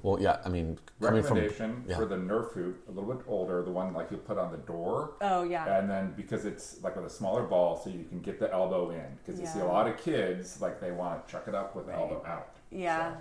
Well, 0.07 0.23
yeah. 0.23 0.37
I 0.45 0.49
mean, 0.49 0.79
coming 1.01 1.21
from 1.25 1.39
recommendation 1.39 1.85
yeah. 1.89 1.97
for 1.97 2.07
the 2.07 2.15
Nerf 2.15 2.53
hoop, 2.53 2.81
a 2.89 2.93
little 2.93 3.13
bit 3.13 3.25
older, 3.27 3.61
the 3.65 3.73
one 3.73 3.93
like 3.93 4.13
you 4.13 4.19
put 4.19 4.39
on 4.39 4.53
the 4.53 4.59
door. 4.59 5.15
Oh 5.21 5.43
yeah. 5.43 5.81
And 5.81 5.91
then 5.91 6.15
because 6.17 6.45
it's 6.45 6.81
like 6.81 6.95
with 6.95 7.07
a 7.07 7.11
smaller 7.11 7.43
ball, 7.43 7.77
so 7.77 7.91
you 7.91 8.05
can 8.05 8.21
get 8.21 8.39
the 8.39 8.49
elbow 8.53 8.91
in. 8.91 9.05
Because 9.19 9.41
you 9.41 9.49
see 9.49 9.59
a 9.59 9.65
lot 9.65 9.89
of 9.89 9.97
kids 9.99 10.61
like 10.61 10.81
they 10.81 10.93
want 10.93 11.27
to 11.27 11.33
chuck 11.33 11.49
it 11.49 11.57
up 11.57 11.75
with 11.75 11.87
the 11.87 11.93
elbow 11.93 12.25
out. 12.25 12.55
Yeah. 12.71 13.17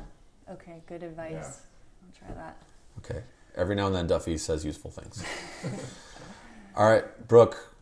Okay. 0.47 0.83
Good 0.85 1.01
advice. 1.01 1.31
Yeah. 1.31 2.27
I'll 2.27 2.33
try 2.33 2.43
that. 2.43 2.61
okay. 2.99 3.23
Every 3.55 3.75
now 3.75 3.87
and 3.87 3.95
then, 3.95 4.05
Duffy 4.05 4.37
says 4.37 4.63
useful 4.63 4.91
things. 4.91 5.23
All 6.75 6.87
right, 6.87 7.27
Brooke, 7.27 7.73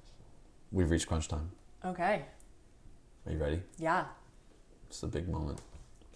we've 0.71 0.89
reached 0.89 1.07
crunch 1.07 1.27
time. 1.27 1.51
Okay. 1.83 2.23
Are 3.25 3.31
you 3.33 3.37
ready? 3.37 3.63
Yeah. 3.77 4.05
It's 4.87 5.03
a 5.03 5.07
big 5.07 5.27
moment. 5.27 5.59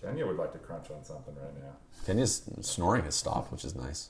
Kenya 0.02 0.26
would 0.26 0.38
like 0.38 0.52
to 0.54 0.60
crunch 0.60 0.90
on 0.92 1.04
something 1.04 1.36
right 1.36 1.54
now. 1.62 1.72
Kenya's 2.06 2.44
snoring 2.62 3.04
has 3.06 3.16
stopped, 3.16 3.52
which 3.52 3.66
is 3.66 3.76
nice. 3.76 4.10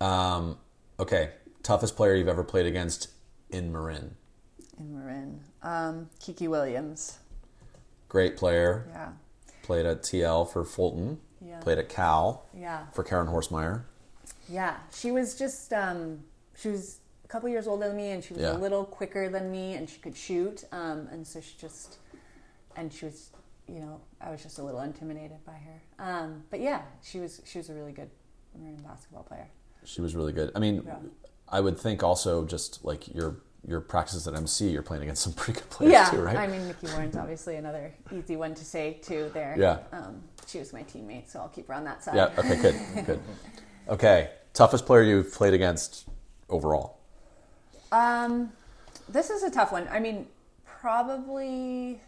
Um, 0.00 0.58
okay, 0.98 1.30
toughest 1.62 1.96
player 1.96 2.14
you've 2.14 2.28
ever 2.28 2.44
played 2.44 2.66
against 2.66 3.08
in 3.50 3.72
Marin. 3.72 4.14
In 4.78 4.94
Marin. 4.94 5.40
Um, 5.62 6.08
Kiki 6.20 6.48
Williams. 6.48 7.18
Great 8.08 8.36
player. 8.36 8.86
Yeah. 8.90 9.08
Played 9.62 9.86
at 9.86 10.02
TL 10.02 10.50
for 10.52 10.64
Fulton. 10.64 11.18
Yeah. 11.44 11.58
Played 11.60 11.78
at 11.78 11.88
Cal 11.88 12.46
Yeah. 12.56 12.86
for 12.92 13.02
Caren 13.02 13.28
Horstmeyer. 13.28 13.82
Yeah. 14.48 14.76
She 14.94 15.10
was 15.10 15.36
just 15.36 15.72
um, 15.72 16.20
she 16.56 16.68
was 16.68 16.98
a 17.24 17.28
couple 17.28 17.48
years 17.48 17.66
older 17.66 17.88
than 17.88 17.96
me, 17.96 18.10
and 18.10 18.22
she 18.22 18.32
was 18.34 18.42
Yeah. 18.42 18.56
a 18.56 18.58
little 18.58 18.84
quicker 18.84 19.28
than 19.28 19.50
me, 19.50 19.74
and 19.74 19.88
she 19.90 19.98
could 19.98 20.16
shoot. 20.16 20.64
Um, 20.70 21.08
and 21.10 21.26
so 21.26 21.40
she 21.40 21.56
just 21.58 21.98
and 22.76 22.92
she 22.92 23.06
was, 23.06 23.30
you 23.68 23.80
know, 23.80 24.00
I 24.20 24.30
was 24.30 24.42
just 24.42 24.58
a 24.58 24.62
little 24.62 24.80
intimidated 24.80 25.44
by 25.44 25.52
her. 25.54 25.82
Um, 25.98 26.44
but 26.50 26.60
yeah, 26.60 26.82
she 27.02 27.18
was 27.20 27.40
she 27.44 27.58
was 27.58 27.68
a 27.70 27.74
really 27.74 27.92
good 27.92 28.10
Marin 28.58 28.76
basketball 28.76 29.24
player. 29.24 29.48
She 29.84 30.00
was 30.00 30.14
really 30.14 30.32
good. 30.32 30.50
I 30.54 30.58
mean, 30.58 30.82
Yeah. 30.86 30.96
I 31.48 31.60
would 31.60 31.78
think 31.78 32.02
also 32.02 32.44
just 32.44 32.84
like 32.84 33.12
your 33.14 33.36
your 33.66 33.80
practices 33.80 34.28
at 34.28 34.34
MC, 34.34 34.68
you're 34.68 34.82
playing 34.82 35.02
against 35.02 35.22
some 35.22 35.32
pretty 35.40 35.60
good 35.60 35.70
players 35.70 35.92
yeah, 35.92 36.04
too, 36.10 36.20
right? 36.22 36.36
I 36.36 36.46
mean, 36.46 36.66
Nikki 36.68 36.86
Warren's 36.88 37.16
obviously 37.16 37.56
another 37.56 37.92
easy 38.12 38.36
one 38.36 38.54
to 38.54 38.64
say 38.64 38.94
too. 39.02 39.30
There, 39.34 39.56
Yeah. 39.58 39.78
Um, 39.92 40.22
she 40.46 40.58
was 40.60 40.72
my 40.72 40.84
teammate, 40.84 41.28
so 41.28 41.40
I'll 41.40 41.48
keep 41.48 41.66
her 41.68 41.74
on 41.74 41.84
that 41.84 42.04
side. 42.04 42.14
yeah. 42.14 42.30
Okay. 42.38 42.56
Good. 42.62 42.76
Good. 43.06 43.20
Okay. 43.88 44.30
Toughest 44.54 44.86
player 44.86 45.02
you've 45.02 45.32
played 45.32 45.54
against 45.54 46.08
overall. 46.48 46.98
Um, 47.92 48.52
this 49.08 49.30
is 49.30 49.42
a 49.42 49.50
tough 49.50 49.72
one. 49.72 49.86
I 49.90 49.98
mean, 50.00 50.26
probably 50.64 52.00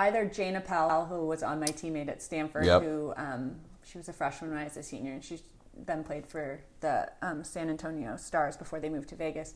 either 0.00 0.24
Jane 0.24 0.56
Appel, 0.56 1.06
who 1.06 1.26
was 1.26 1.42
on 1.42 1.60
my 1.60 1.66
teammate 1.66 2.08
at 2.08 2.22
Stanford, 2.22 2.64
Yep. 2.66 2.82
who 2.82 3.12
um, 3.16 3.56
she 3.84 3.98
was 3.98 4.08
a 4.08 4.12
freshman 4.12 4.50
when 4.50 4.58
I 4.60 4.64
was 4.64 4.76
a 4.76 4.82
senior, 4.82 5.12
and 5.12 5.22
she 5.24 5.40
then 5.86 6.02
played 6.04 6.26
for 6.26 6.60
the 6.80 7.10
um, 7.22 7.44
San 7.44 7.68
Antonio 7.70 8.16
Stars 8.16 8.56
before 8.56 8.80
they 8.80 8.88
moved 8.88 9.08
to 9.10 9.16
Vegas. 9.16 9.54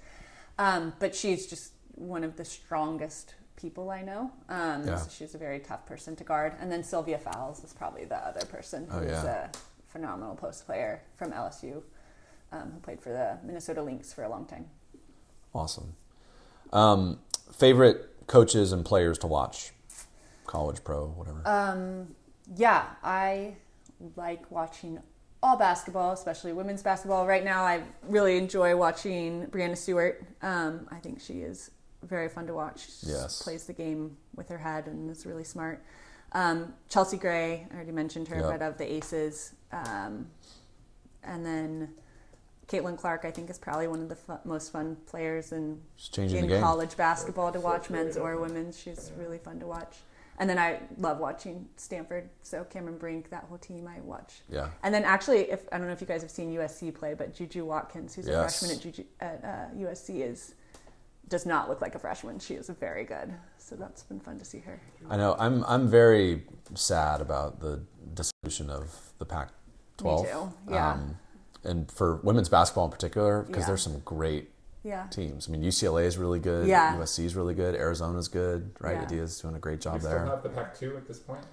Um, 0.58 0.92
but 0.98 1.14
she's 1.14 1.46
just 1.46 1.72
one 1.94 2.24
of 2.24 2.36
the 2.36 2.44
strongest 2.44 3.34
people 3.56 3.90
I 3.90 4.02
know. 4.02 4.30
Um, 4.48 4.86
Yeah. 4.86 4.96
so 4.96 5.08
she's 5.10 5.34
a 5.34 5.38
very 5.38 5.60
tough 5.60 5.86
person 5.86 6.14
to 6.16 6.24
guard. 6.24 6.54
And 6.60 6.70
then 6.70 6.82
Sylvia 6.84 7.18
Fowles 7.18 7.62
is 7.64 7.72
probably 7.72 8.04
the 8.04 8.16
other 8.16 8.44
person 8.46 8.86
Oh, 8.90 8.98
who's 9.00 9.10
yeah. 9.10 9.46
a 9.46 9.48
phenomenal 9.88 10.34
post 10.34 10.66
player 10.66 11.02
from 11.16 11.32
LSU, 11.32 11.82
um, 12.52 12.70
who 12.72 12.80
played 12.80 13.00
for 13.00 13.10
the 13.10 13.38
Minnesota 13.44 13.82
Lynx 13.82 14.12
for 14.12 14.24
a 14.24 14.28
long 14.28 14.44
time. 14.46 14.66
Awesome. 15.54 15.94
Um, 16.72 17.20
favorite 17.52 18.26
coaches 18.26 18.72
and 18.72 18.84
players 18.84 19.18
to 19.18 19.26
watch, 19.26 19.72
college, 20.46 20.82
pro, 20.84 21.06
whatever. 21.06 21.42
Uh, 21.44 22.04
Yeah, 22.56 22.84
I 23.02 23.56
like 24.16 24.50
watching 24.50 25.00
all 25.42 25.56
basketball, 25.56 26.12
especially 26.12 26.52
women's 26.52 26.82
basketball. 26.82 27.26
Right 27.26 27.44
now, 27.44 27.64
I 27.64 27.82
really 28.02 28.36
enjoy 28.36 28.76
watching 28.76 29.46
Breanna 29.46 29.76
Stewart. 29.76 30.22
Um, 30.42 30.86
I 30.90 30.96
think 30.96 31.20
she 31.20 31.40
is 31.40 31.70
very 32.02 32.28
fun 32.28 32.46
to 32.48 32.54
watch. 32.54 32.80
She 33.00 33.06
Yes. 33.06 33.42
plays 33.42 33.64
the 33.66 33.72
game 33.72 34.16
with 34.36 34.48
her 34.50 34.58
head 34.58 34.86
and 34.86 35.10
is 35.10 35.24
really 35.26 35.44
smart. 35.44 35.82
Um, 36.32 36.74
Chelsea 36.88 37.16
Gray, 37.16 37.66
I 37.70 37.74
already 37.74 37.92
mentioned 37.92 38.28
her, 38.28 38.36
Yep. 38.40 38.50
but 38.50 38.62
of 38.62 38.76
the 38.78 38.92
Aces. 38.92 39.52
Um, 39.72 40.30
and 41.22 41.44
then 41.46 41.94
Caitlin 42.68 42.98
Clark, 42.98 43.24
I 43.24 43.30
think, 43.30 43.48
is 43.50 43.58
probably 43.58 43.86
one 43.86 44.00
of 44.00 44.08
the 44.08 44.16
fu- 44.16 44.38
most 44.44 44.70
fun 44.72 44.96
players 45.06 45.52
in 45.52 45.80
in 46.18 46.60
college 46.60 46.96
basketball 46.96 47.52
to 47.52 47.60
watch, 47.60 47.88
men's 47.90 48.16
or 48.16 48.36
women's. 48.38 48.78
She's 48.78 49.12
really 49.18 49.38
fun 49.38 49.60
to 49.60 49.66
watch. 49.66 49.98
And 50.38 50.50
then 50.50 50.58
I 50.58 50.80
love 50.98 51.18
watching 51.18 51.68
Stanford. 51.76 52.28
So 52.42 52.64
Cameron 52.64 52.98
Brink, 52.98 53.30
that 53.30 53.44
whole 53.44 53.58
team, 53.58 53.86
I 53.88 54.00
watch. 54.00 54.42
Yeah. 54.48 54.68
And 54.82 54.92
then 54.92 55.04
actually, 55.04 55.50
if 55.50 55.66
I 55.70 55.78
don't 55.78 55.86
know 55.86 55.92
if 55.92 56.00
you 56.00 56.06
guys 56.06 56.22
have 56.22 56.30
seen 56.30 56.52
USC 56.54 56.92
play, 56.94 57.14
but 57.14 57.34
Juju 57.34 57.64
Watkins, 57.64 58.14
who's 58.14 58.26
a 58.28 58.32
freshman 58.32 58.72
at, 58.72 58.80
Juju, 58.80 59.04
at 59.20 59.44
uh, 59.44 59.76
USC, 59.76 60.28
is 60.28 60.54
does 61.28 61.46
not 61.46 61.68
look 61.68 61.80
like 61.80 61.94
a 61.94 61.98
freshman. 61.98 62.38
She 62.38 62.54
is 62.54 62.68
very 62.68 63.04
good. 63.04 63.32
So 63.58 63.76
that's 63.76 64.02
been 64.02 64.20
fun 64.20 64.38
to 64.38 64.44
see 64.44 64.58
her. 64.60 64.80
I 65.08 65.16
know. 65.16 65.36
I'm 65.38 65.64
I'm 65.66 65.88
very 65.88 66.42
sad 66.74 67.20
about 67.20 67.60
the 67.60 67.82
dissolution 68.14 68.70
of 68.70 69.12
the 69.18 69.24
Pac-12. 69.24 70.22
Me 70.24 70.30
too, 70.30 70.52
yeah. 70.70 70.92
Um, 70.92 71.18
and 71.62 71.90
for 71.90 72.16
women's 72.16 72.48
basketball 72.48 72.84
in 72.86 72.90
particular, 72.90 73.42
because 73.42 73.62
Yeah. 73.62 73.66
there's 73.68 73.82
some 73.82 74.00
great 74.00 74.50
Yeah. 74.84 75.06
teams. 75.08 75.48
I 75.48 75.52
mean, 75.52 75.62
UCLA 75.62 76.04
is 76.04 76.18
really 76.18 76.38
good. 76.38 76.66
Yeah. 76.68 76.94
USC 76.96 77.24
is 77.24 77.34
really 77.34 77.54
good. 77.54 77.74
Arizona's 77.74 78.28
good. 78.28 78.70
Right? 78.80 78.96
Yeah. 78.96 79.04
Adia's 79.04 79.40
doing 79.40 79.56
a 79.56 79.58
great 79.58 79.78
We 79.78 79.84
job 79.84 80.00
still 80.00 80.10
there. 80.10 80.26
have 80.26 80.42
the 80.42 80.50
Pac-2 80.50 80.96
at 80.96 81.08
this 81.08 81.18
point. 81.18 81.44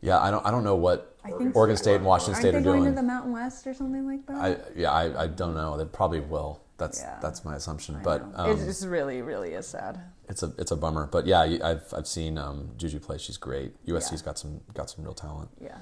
Yeah. 0.00 0.18
I 0.20 0.30
don't 0.30 0.44
I 0.46 0.50
don't 0.50 0.64
know 0.64 0.74
what 0.76 1.16
I 1.24 1.30
think 1.30 1.54
Oregon 1.54 1.76
State 1.76 1.96
and 1.96 2.04
Washington 2.04 2.34
aren't 2.34 2.42
State 2.42 2.50
they 2.52 2.58
are 2.58 2.60
going 2.62 2.84
to 2.84 2.92
the 2.92 3.02
Mountain 3.02 3.32
West 3.32 3.66
or 3.66 3.74
something 3.74 4.06
like 4.06 4.26
that? 4.26 4.36
I 4.36 4.56
yeah 4.74 4.90
I, 4.92 5.24
I 5.24 5.26
don't 5.28 5.54
know. 5.54 5.76
They 5.76 5.84
probably 5.84 6.20
will. 6.20 6.62
That's 6.76 7.00
Yeah. 7.00 7.18
that's 7.22 7.44
my 7.44 7.54
assumption. 7.56 7.96
I 7.96 8.02
But 8.02 8.32
know. 8.32 8.44
um, 8.44 8.50
it 8.50 8.56
just 8.64 8.84
really, 8.86 9.22
really 9.22 9.52
is 9.52 9.66
sad. 9.66 10.00
it's 10.28 10.42
a 10.42 10.52
it's 10.58 10.70
a 10.72 10.76
bummer. 10.76 11.06
But 11.06 11.26
yeah, 11.26 11.40
I've 11.40 11.84
I've 11.96 12.06
seen 12.08 12.36
um, 12.38 12.70
Juju 12.76 12.98
play. 13.00 13.18
She's 13.18 13.36
great. 13.36 13.72
USC's 13.86 14.20
Yeah. 14.20 14.24
got 14.26 14.38
some 14.38 14.60
got 14.74 14.90
some 14.90 15.04
real 15.04 15.14
talent. 15.14 15.50
Yeah. 15.60 15.76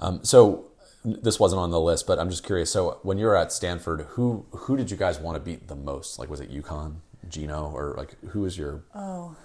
Um, 0.00 0.20
so 0.24 0.67
this 1.04 1.38
wasn't 1.40 1.60
on 1.60 1.70
the 1.70 1.80
list, 1.80 2.06
but 2.06 2.18
I'm 2.18 2.30
just 2.30 2.44
curious. 2.44 2.70
So 2.70 2.98
when 3.02 3.18
you 3.18 3.26
were 3.26 3.36
at 3.36 3.52
Stanford, 3.52 4.02
who 4.10 4.46
who 4.50 4.76
did 4.76 4.90
you 4.90 4.96
guys 4.96 5.18
want 5.18 5.36
to 5.36 5.40
beat 5.40 5.68
the 5.68 5.76
most? 5.76 6.18
Like 6.18 6.28
was 6.28 6.40
it 6.40 6.50
UConn, 6.52 6.96
Gino, 7.28 7.70
or 7.74 7.94
like 7.96 8.18
who 8.30 8.40
was 8.42 8.58
your? 8.58 8.82
Oh, 8.94 9.36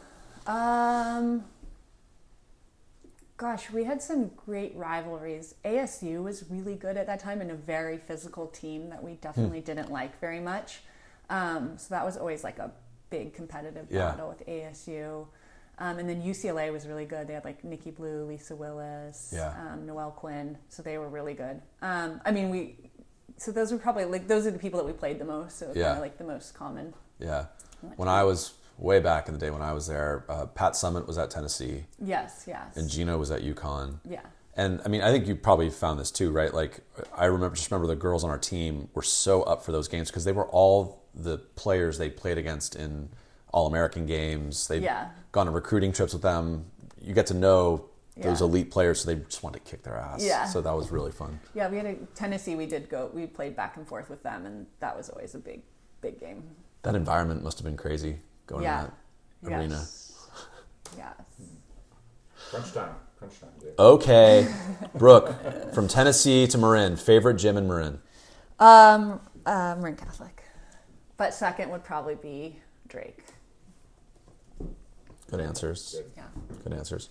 um, 0.47 1.43
gosh, 3.37 3.71
we 3.71 3.83
had 3.83 4.01
some 4.01 4.31
great 4.45 4.75
rivalries. 4.75 5.55
ASU 5.65 6.23
was 6.23 6.43
really 6.49 6.75
good 6.75 6.97
at 6.97 7.07
that 7.07 7.19
time 7.19 7.41
and 7.41 7.51
a 7.51 7.55
very 7.55 7.97
physical 7.97 8.47
team 8.47 8.89
that 8.89 9.03
we 9.03 9.13
definitely 9.15 9.59
Hmm. 9.59 9.65
didn't 9.65 9.91
like 9.91 10.19
very 10.19 10.39
much. 10.39 10.81
Um, 11.29 11.77
so 11.77 11.87
that 11.93 12.05
was 12.05 12.17
always 12.17 12.43
like 12.43 12.59
a 12.59 12.71
big 13.09 13.33
competitive 13.33 13.87
Yeah. 13.89 14.11
battle 14.11 14.29
with 14.29 14.45
ASU. 14.47 15.27
Um, 15.79 15.97
and 15.97 16.07
then 16.07 16.21
UCLA 16.21 16.71
was 16.71 16.87
really 16.87 17.05
good. 17.05 17.27
They 17.27 17.33
had 17.33 17.43
like 17.45 17.63
Nikki 17.63 17.89
Blue, 17.91 18.25
Lisa 18.25 18.55
Willis, 18.55 19.31
Yeah. 19.35 19.53
um, 19.71 19.85
Noelle 19.85 20.11
Quinn. 20.11 20.57
So 20.69 20.83
they 20.83 20.97
were 20.97 21.09
really 21.09 21.33
good. 21.33 21.61
Um, 21.81 22.21
I 22.25 22.31
mean, 22.31 22.49
we. 22.49 22.77
So 23.37 23.51
those 23.51 23.71
were 23.71 23.79
probably 23.79 24.05
like 24.05 24.27
those 24.27 24.45
are 24.45 24.51
the 24.51 24.59
people 24.59 24.79
that 24.79 24.85
we 24.85 24.93
played 24.93 25.19
the 25.19 25.25
most. 25.25 25.57
So 25.57 25.71
Yeah. 25.75 25.85
kind 25.85 25.97
of 25.97 26.01
like 26.03 26.17
the 26.17 26.23
most 26.23 26.53
common. 26.53 26.93
Yeah, 27.19 27.45
when 27.95 28.07
I 28.07 28.23
was 28.23 28.53
way 28.77 28.99
back 28.99 29.27
in 29.27 29.33
the 29.33 29.39
day 29.39 29.49
when 29.49 29.61
I 29.61 29.73
was 29.73 29.87
there, 29.87 30.25
uh, 30.29 30.45
Pat 30.47 30.73
Summitt 30.73 31.07
was 31.07 31.17
at 31.17 31.29
Tennessee 31.31 31.85
Yes. 31.99 32.43
Yes. 32.47 32.75
and 32.77 32.89
Gino 32.89 33.17
was 33.17 33.31
at 33.31 33.41
UConn. 33.41 33.99
yeah. 34.05 34.21
And 34.55 34.81
I 34.85 34.87
mean, 34.87 35.01
I 35.01 35.11
think 35.11 35.25
you 35.27 35.35
probably 35.35 35.69
found 35.71 35.99
this 35.99 36.11
too, 36.11 36.29
right? 36.31 36.53
Like, 36.53 36.81
I 37.15 37.25
remember 37.25 37.55
just 37.55 37.71
remember 37.71 37.87
the 37.87 37.95
girls 37.99 38.23
on 38.23 38.29
our 38.29 38.37
team 38.37 38.87
were 38.93 39.01
so 39.01 39.41
up 39.43 39.63
for 39.65 39.71
those 39.71 39.87
games 39.87 40.09
because 40.09 40.25
they 40.25 40.31
were 40.31 40.45
all 40.47 41.01
the 41.15 41.39
players 41.55 41.97
they 41.97 42.09
played 42.09 42.37
against 42.37 42.75
in 42.75 43.09
All 43.53 43.67
American 43.67 44.05
games. 44.05 44.67
They've 44.67 44.81
Yeah. 44.83 45.11
gone 45.31 45.47
on 45.47 45.53
recruiting 45.53 45.93
trips 45.93 46.11
with 46.11 46.21
them. 46.23 46.65
You 46.99 47.13
get 47.13 47.27
to 47.27 47.33
know 47.33 47.85
those 48.17 48.41
Yeah. 48.41 48.47
elite 48.47 48.69
players, 48.71 49.01
so 49.01 49.07
they 49.07 49.15
just 49.21 49.41
wanted 49.43 49.63
to 49.63 49.71
kick 49.71 49.83
their 49.83 49.95
ass. 49.95 50.21
Yeah. 50.23 50.45
So 50.45 50.59
that 50.61 50.71
was 50.73 50.91
really 50.91 51.11
fun. 51.11 51.39
Yeah, 51.53 51.69
we 51.69 51.77
had 51.77 51.85
a 51.85 51.95
Tennessee. 52.15 52.55
We 52.55 52.65
did 52.65 52.89
go. 52.89 53.09
We 53.13 53.25
played 53.27 53.55
back 53.55 53.77
and 53.77 53.87
forth 53.87 54.09
with 54.09 54.21
them, 54.23 54.45
and 54.45 54.67
that 54.81 54.97
was 54.97 55.09
always 55.09 55.33
a 55.35 55.39
big, 55.39 55.61
big 56.01 56.19
game. 56.19 56.43
That 56.81 56.95
environment 56.95 57.43
must 57.43 57.57
have 57.59 57.65
been 57.65 57.77
crazy 57.77 58.19
going 58.47 58.63
Yeah. 58.63 58.81
to 58.85 58.91
that 59.43 59.53
arena. 59.59 59.75
Yes. 59.75 60.27
Yes. 60.97 61.13
Crunch 62.49 62.73
time. 62.73 62.95
Crunch 63.17 63.39
time, 63.39 63.49
dude. 63.59 63.73
Okay, 63.79 64.53
Brooke, 64.95 65.33
from 65.73 65.87
Tennessee 65.87 66.45
to 66.47 66.57
Marin, 66.57 66.97
favorite 66.97 67.35
gym 67.35 67.57
in 67.57 67.67
Marin. 67.67 68.01
Um, 68.59 69.21
uh, 69.45 69.75
Marin 69.79 69.95
Catholic. 69.95 70.43
But 71.17 71.33
second 71.33 71.69
would 71.71 71.83
probably 71.83 72.15
be 72.15 72.59
Drake. 72.87 73.23
Good 75.29 75.39
answers. 75.39 76.01
Yeah. 76.15 76.23
Good 76.63 76.73
answers. 76.73 77.09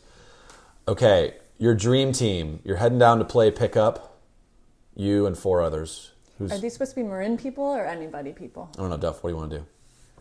Okay, 0.87 1.35
your 1.59 1.75
dream 1.75 2.13
team. 2.13 2.61
You're 2.65 2.77
heading 2.77 2.99
down 2.99 3.19
to 3.19 3.25
play 3.25 3.51
pickup. 3.51 4.21
You 4.95 5.27
and 5.27 5.37
four 5.39 5.63
others. 5.63 6.13
Who's 6.39 6.53
Are 6.53 6.59
these 6.59 6.73
supposed 6.73 6.93
to 6.93 6.97
be 6.97 7.03
Marin 7.03 7.37
people 7.39 7.65
or 7.65 7.87
anybody 7.87 8.33
people? 8.33 8.71
I 8.77 8.81
don't 8.81 8.91
know, 8.91 8.97
Duff. 8.97 9.23
What 9.23 9.31
do 9.31 9.35
you 9.35 9.41
want 9.41 9.51
to 9.53 9.59
do? 9.59 9.67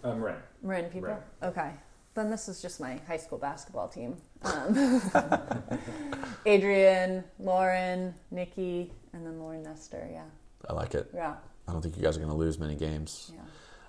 Um, 0.03 0.19
Marin. 0.19 0.35
Marin 0.61 0.85
people? 0.85 1.09
Marin. 1.09 1.23
Okay. 1.43 1.71
Then 2.13 2.29
this 2.29 2.47
is 2.49 2.61
just 2.61 2.79
my 2.79 2.99
high 3.07 3.17
school 3.17 3.37
basketball 3.37 3.87
team. 3.87 4.17
Um, 4.43 5.01
Adrian, 6.45 7.23
Lauren, 7.39 8.13
Nikki, 8.31 8.91
and 9.13 9.25
then 9.25 9.39
Lauren 9.39 9.63
Nestor. 9.63 10.09
Yeah. 10.11 10.23
I 10.69 10.73
like 10.73 10.93
it. 10.93 11.09
Yeah. 11.13 11.35
I 11.67 11.71
don't 11.71 11.81
think 11.81 11.95
you 11.95 12.03
guys 12.03 12.17
are 12.17 12.19
going 12.19 12.31
to 12.31 12.37
lose 12.37 12.59
many 12.59 12.75
games. 12.75 13.31
Yeah. 13.33 13.41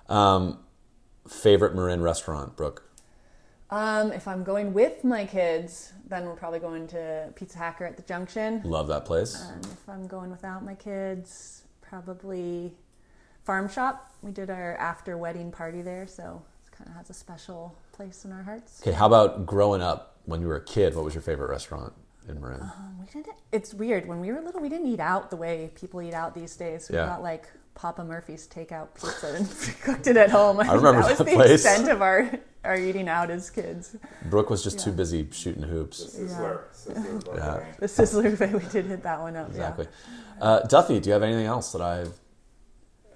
Um, 0.09 0.59
favorite 1.27 1.75
Marin 1.75 2.01
restaurant, 2.01 2.55
Brooke. 2.55 2.89
Um, 3.73 4.11
if 4.11 4.27
I'm 4.27 4.43
going 4.43 4.71
with 4.71 5.03
my 5.03 5.25
kids, 5.25 5.93
then 6.07 6.25
we're 6.25 6.35
probably 6.35 6.59
going 6.59 6.85
to 6.89 7.33
Pizza 7.35 7.57
Hacker 7.57 7.85
at 7.85 7.97
the 7.97 8.03
Junction. 8.03 8.61
Love 8.63 8.87
that 8.89 9.03
place. 9.03 9.35
And 9.49 9.65
if 9.65 9.89
I'm 9.89 10.05
going 10.05 10.29
without 10.29 10.63
my 10.63 10.75
kids, 10.75 11.63
probably 11.81 12.75
Farm 13.43 13.67
Shop. 13.67 14.11
We 14.21 14.31
did 14.31 14.51
our 14.51 14.75
after 14.77 15.17
wedding 15.17 15.51
party 15.51 15.81
there, 15.81 16.05
so 16.05 16.43
it 16.67 16.77
kind 16.77 16.87
of 16.87 16.95
has 16.97 17.09
a 17.09 17.15
special 17.15 17.75
place 17.93 18.25
in 18.25 18.31
our 18.31 18.43
hearts. 18.43 18.79
Okay, 18.83 18.91
how 18.91 19.07
about 19.07 19.47
growing 19.47 19.81
up 19.81 20.17
when 20.25 20.39
you 20.39 20.47
were 20.47 20.57
a 20.57 20.63
kid? 20.63 20.93
What 20.95 21.03
was 21.03 21.15
your 21.15 21.23
favorite 21.23 21.49
restaurant 21.49 21.93
in 22.27 22.39
Marin? 22.41 22.61
Um, 22.61 22.97
we 22.99 23.05
didn't. 23.07 23.35
It's 23.51 23.73
weird. 23.73 24.07
When 24.07 24.19
we 24.19 24.31
were 24.31 24.41
little, 24.41 24.61
we 24.61 24.69
didn't 24.69 24.87
eat 24.87 24.99
out 24.99 25.29
the 25.29 25.35
way 25.37 25.71
people 25.75 26.01
eat 26.01 26.13
out 26.13 26.33
these 26.33 26.55
days. 26.55 26.89
We 26.89 26.95
Yeah. 26.97 27.05
got 27.07 27.21
like 27.23 27.47
Papa 27.75 28.03
Murphy's 28.03 28.47
takeout 28.47 28.93
pizza 28.93 29.33
and 29.35 29.49
cooked 29.81 30.07
it 30.07 30.17
at 30.17 30.29
home. 30.31 30.59
I 30.59 30.73
remember 30.73 31.01
that 31.01 31.09
was 31.09 31.17
that 31.17 31.25
the 31.25 31.33
place. 31.33 31.65
extent 31.65 31.89
of 31.89 32.01
our 32.01 32.29
our 32.63 32.77
eating 32.77 33.09
out 33.09 33.29
as 33.29 33.49
kids. 33.49 33.95
Brooke 34.29 34.49
was 34.49 34.63
just 34.63 34.79
too 34.79 34.91
busy 34.91 35.27
shooting 35.31 35.63
hoops. 35.63 36.01
Sizzler. 36.15 36.61
Sizzler's 36.73 37.25
Yeah. 37.35 37.65
The 37.79 37.87
Sizzler 37.87 38.31
buffet, 38.37 38.53
we 38.53 38.69
did 38.71 38.85
hit 38.85 39.03
that 39.03 39.19
one 39.19 39.35
up. 39.35 39.49
Exactly. 39.49 39.87
Uh, 40.39 40.61
Duffy, 40.61 40.99
do 41.01 41.09
you 41.09 41.13
have 41.13 41.23
anything 41.23 41.45
else 41.45 41.71
that 41.73 41.81
I've? 41.81 42.13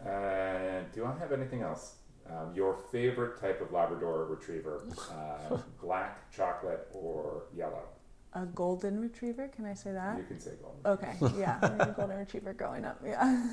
Uh, 0.06 0.82
do 0.94 1.06
I 1.06 1.18
have 1.20 1.32
anything 1.32 1.62
else? 1.62 1.94
Um, 2.30 2.54
your 2.54 2.76
favorite 2.92 3.40
type 3.40 3.62
of 3.62 3.72
Labrador 3.72 4.26
Retriever, 4.26 4.84
uh, 5.12 5.58
black, 5.82 6.30
chocolate, 6.30 6.88
or 6.94 7.44
yellow? 7.56 7.84
Yeah. 8.38 8.44
A 8.44 8.46
golden 8.48 9.00
retriever. 9.00 9.48
Can 9.50 9.66
I 9.66 9.74
say 9.74 9.92
that? 9.92 10.18
You 10.18 10.24
can 10.24 10.40
say 10.40 10.52
golden. 10.62 10.86
Okay. 10.86 11.16
Yeah. 11.40 11.58
we 11.62 11.78
had 11.78 11.90
a 11.90 11.94
golden 11.96 12.18
retriever 12.26 12.54
growing 12.54 12.86
up. 12.86 13.02
Yeah. 13.06 13.48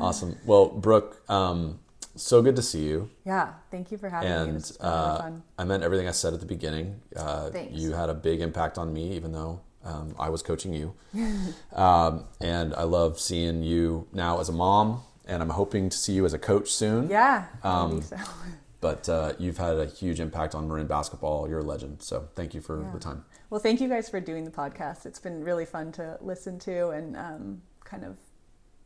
Awesome. 0.00 0.36
Well, 0.44 0.68
Brooke, 0.68 1.22
um, 1.30 1.78
so 2.14 2.42
good 2.42 2.56
to 2.56 2.62
see 2.62 2.84
you. 2.84 3.10
Yeah. 3.24 3.52
Thank 3.70 3.90
you 3.90 3.98
for 3.98 4.08
having 4.08 4.28
me. 4.28 4.34
And 4.34 4.56
This 4.56 4.70
is 4.70 4.78
really 4.80 4.92
uh. 4.92 5.30
I 5.58 5.64
meant 5.64 5.82
everything 5.82 6.08
I 6.08 6.12
said 6.12 6.34
at 6.34 6.40
the 6.40 6.46
beginning. 6.46 7.00
Uh, 7.14 7.50
Thanks. 7.50 7.74
you 7.74 7.92
had 7.92 8.08
a 8.10 8.14
big 8.14 8.40
impact 8.40 8.78
on 8.78 8.92
me, 8.92 9.12
even 9.14 9.32
though 9.32 9.60
um, 9.84 10.14
I 10.18 10.28
was 10.30 10.42
coaching 10.42 10.72
you. 10.72 10.94
um, 11.74 12.24
and 12.40 12.74
I 12.74 12.82
love 12.84 13.20
seeing 13.20 13.62
you 13.62 14.06
now 14.12 14.40
as 14.40 14.48
a 14.48 14.52
mom, 14.52 15.02
and 15.26 15.42
I'm 15.42 15.50
hoping 15.50 15.90
to 15.90 15.96
see 15.96 16.12
you 16.12 16.24
as 16.24 16.32
a 16.32 16.38
coach 16.38 16.70
soon. 16.72 17.08
Yeah. 17.10 17.46
um, 17.62 17.90
maybe 17.94 18.02
so. 18.02 18.16
But 18.86 19.08
uh, 19.08 19.32
you've 19.38 19.58
had 19.58 19.78
a 19.78 19.86
huge 19.86 20.20
impact 20.20 20.54
on 20.54 20.68
Marin 20.68 20.86
basketball. 20.86 21.48
You're 21.48 21.58
a 21.58 21.64
legend. 21.64 22.02
So 22.02 22.28
thank 22.36 22.54
you 22.54 22.60
for 22.60 22.80
Yeah. 22.82 22.90
the 22.92 23.00
time. 23.00 23.24
Well, 23.50 23.60
thank 23.60 23.80
you 23.80 23.88
guys 23.88 24.08
for 24.08 24.20
doing 24.20 24.44
the 24.44 24.50
podcast. 24.52 25.06
It's 25.06 25.18
been 25.18 25.42
really 25.42 25.64
fun 25.66 25.90
to 25.92 26.18
listen 26.20 26.58
to 26.60 26.90
and 26.90 27.16
um, 27.16 27.62
kind 27.84 28.04
of 28.04 28.16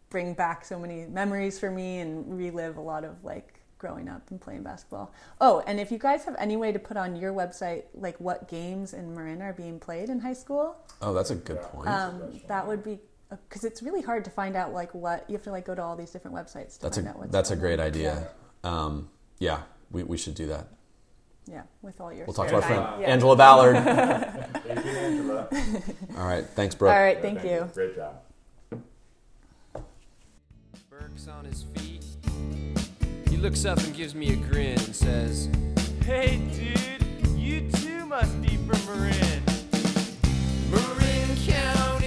bring 0.09 0.32
back 0.32 0.64
so 0.64 0.78
many 0.78 1.05
memories 1.05 1.59
for 1.59 1.70
me 1.70 1.98
and 2.01 2.34
relive 2.38 2.78
a 2.78 2.80
lot 2.80 3.05
of 3.05 3.22
like 3.22 3.61
growing 3.76 4.09
up 4.09 4.30
and 4.30 4.40
playing 4.40 4.62
basketball. 4.62 5.12
Oh, 5.38 5.62
and 5.66 5.78
if 5.78 5.92
you 5.92 5.98
guys 5.98 6.24
have 6.24 6.36
any 6.38 6.57
way 6.57 6.72
to 6.72 6.78
put 6.78 6.96
on 6.96 7.14
your 7.14 7.32
website 7.34 7.84
like 7.94 8.18
what 8.20 8.48
games 8.48 8.94
in 8.94 9.14
Marin 9.14 9.42
are 9.42 9.53
being 9.53 9.78
played 9.78 10.09
in 10.09 10.18
high 10.20 10.32
school, 10.44 10.76
Oh, 11.03 11.12
that's 11.12 11.30
a 11.30 11.34
good 11.34 11.61
point. 11.61 11.88
um, 11.88 12.40
that 12.48 12.66
would 12.66 12.82
be 12.82 13.01
because 13.46 13.64
it's 13.64 13.82
really 13.82 14.01
hard 14.03 14.24
to 14.24 14.30
find 14.30 14.57
out 14.57 14.72
like 14.72 14.92
what 14.94 15.24
you 15.28 15.34
have 15.34 15.42
to 15.44 15.51
like 15.51 15.66
go 15.66 15.74
to 15.74 15.82
all 15.82 15.94
these 15.96 16.11
different 16.11 16.34
websites 16.36 16.76
to 16.76 16.82
that's 16.82 16.96
find 16.96 17.07
a 17.07 17.11
out 17.11 17.18
what's 17.18 17.32
that's 17.32 17.51
a 17.51 17.57
great 17.57 17.78
on. 17.80 17.86
idea. 17.86 18.28
Um, 18.64 19.09
yeah, 19.38 19.61
we, 19.91 20.03
we 20.03 20.16
should 20.16 20.34
do 20.34 20.47
that. 20.49 20.68
Yeah, 21.47 21.62
with 21.82 22.01
all 22.01 22.12
your. 22.12 22.26
We'll 22.26 22.34
talk 22.34 22.49
to 22.49 22.57
our 22.57 22.62
friend 22.62 22.86
yeah. 23.01 23.09
Angela 23.09 23.34
Ballard. 23.34 23.76
thank 23.76 24.84
you, 24.84 24.91
Angela. 24.93 25.49
All 26.16 26.26
right, 26.26 26.47
thanks, 26.47 26.74
Brooke. 26.74 26.93
All 26.93 27.01
right, 27.01 27.16
yeah, 27.16 27.22
thank, 27.22 27.41
thank, 27.41 27.51
you. 27.51 27.70
Great 27.74 27.97
job. 27.97 28.20
Burke's 30.88 31.28
on 31.28 31.45
his 31.45 31.64
feet. 31.74 32.05
He 33.28 33.36
looks 33.36 33.64
up 33.64 33.78
and 33.78 33.95
gives 33.95 34.14
me 34.14 34.32
a 34.32 34.36
grin 34.36 34.78
and 34.78 34.95
says, 34.95 35.49
"Hey, 36.05 36.36
dude, 36.55 37.38
you 37.38 37.68
too 37.70 38.07
must 38.07 38.41
be 38.43 38.57
from 38.57 38.86
Marin, 38.86 39.43
Marin 40.70 41.36
County." 41.47 41.99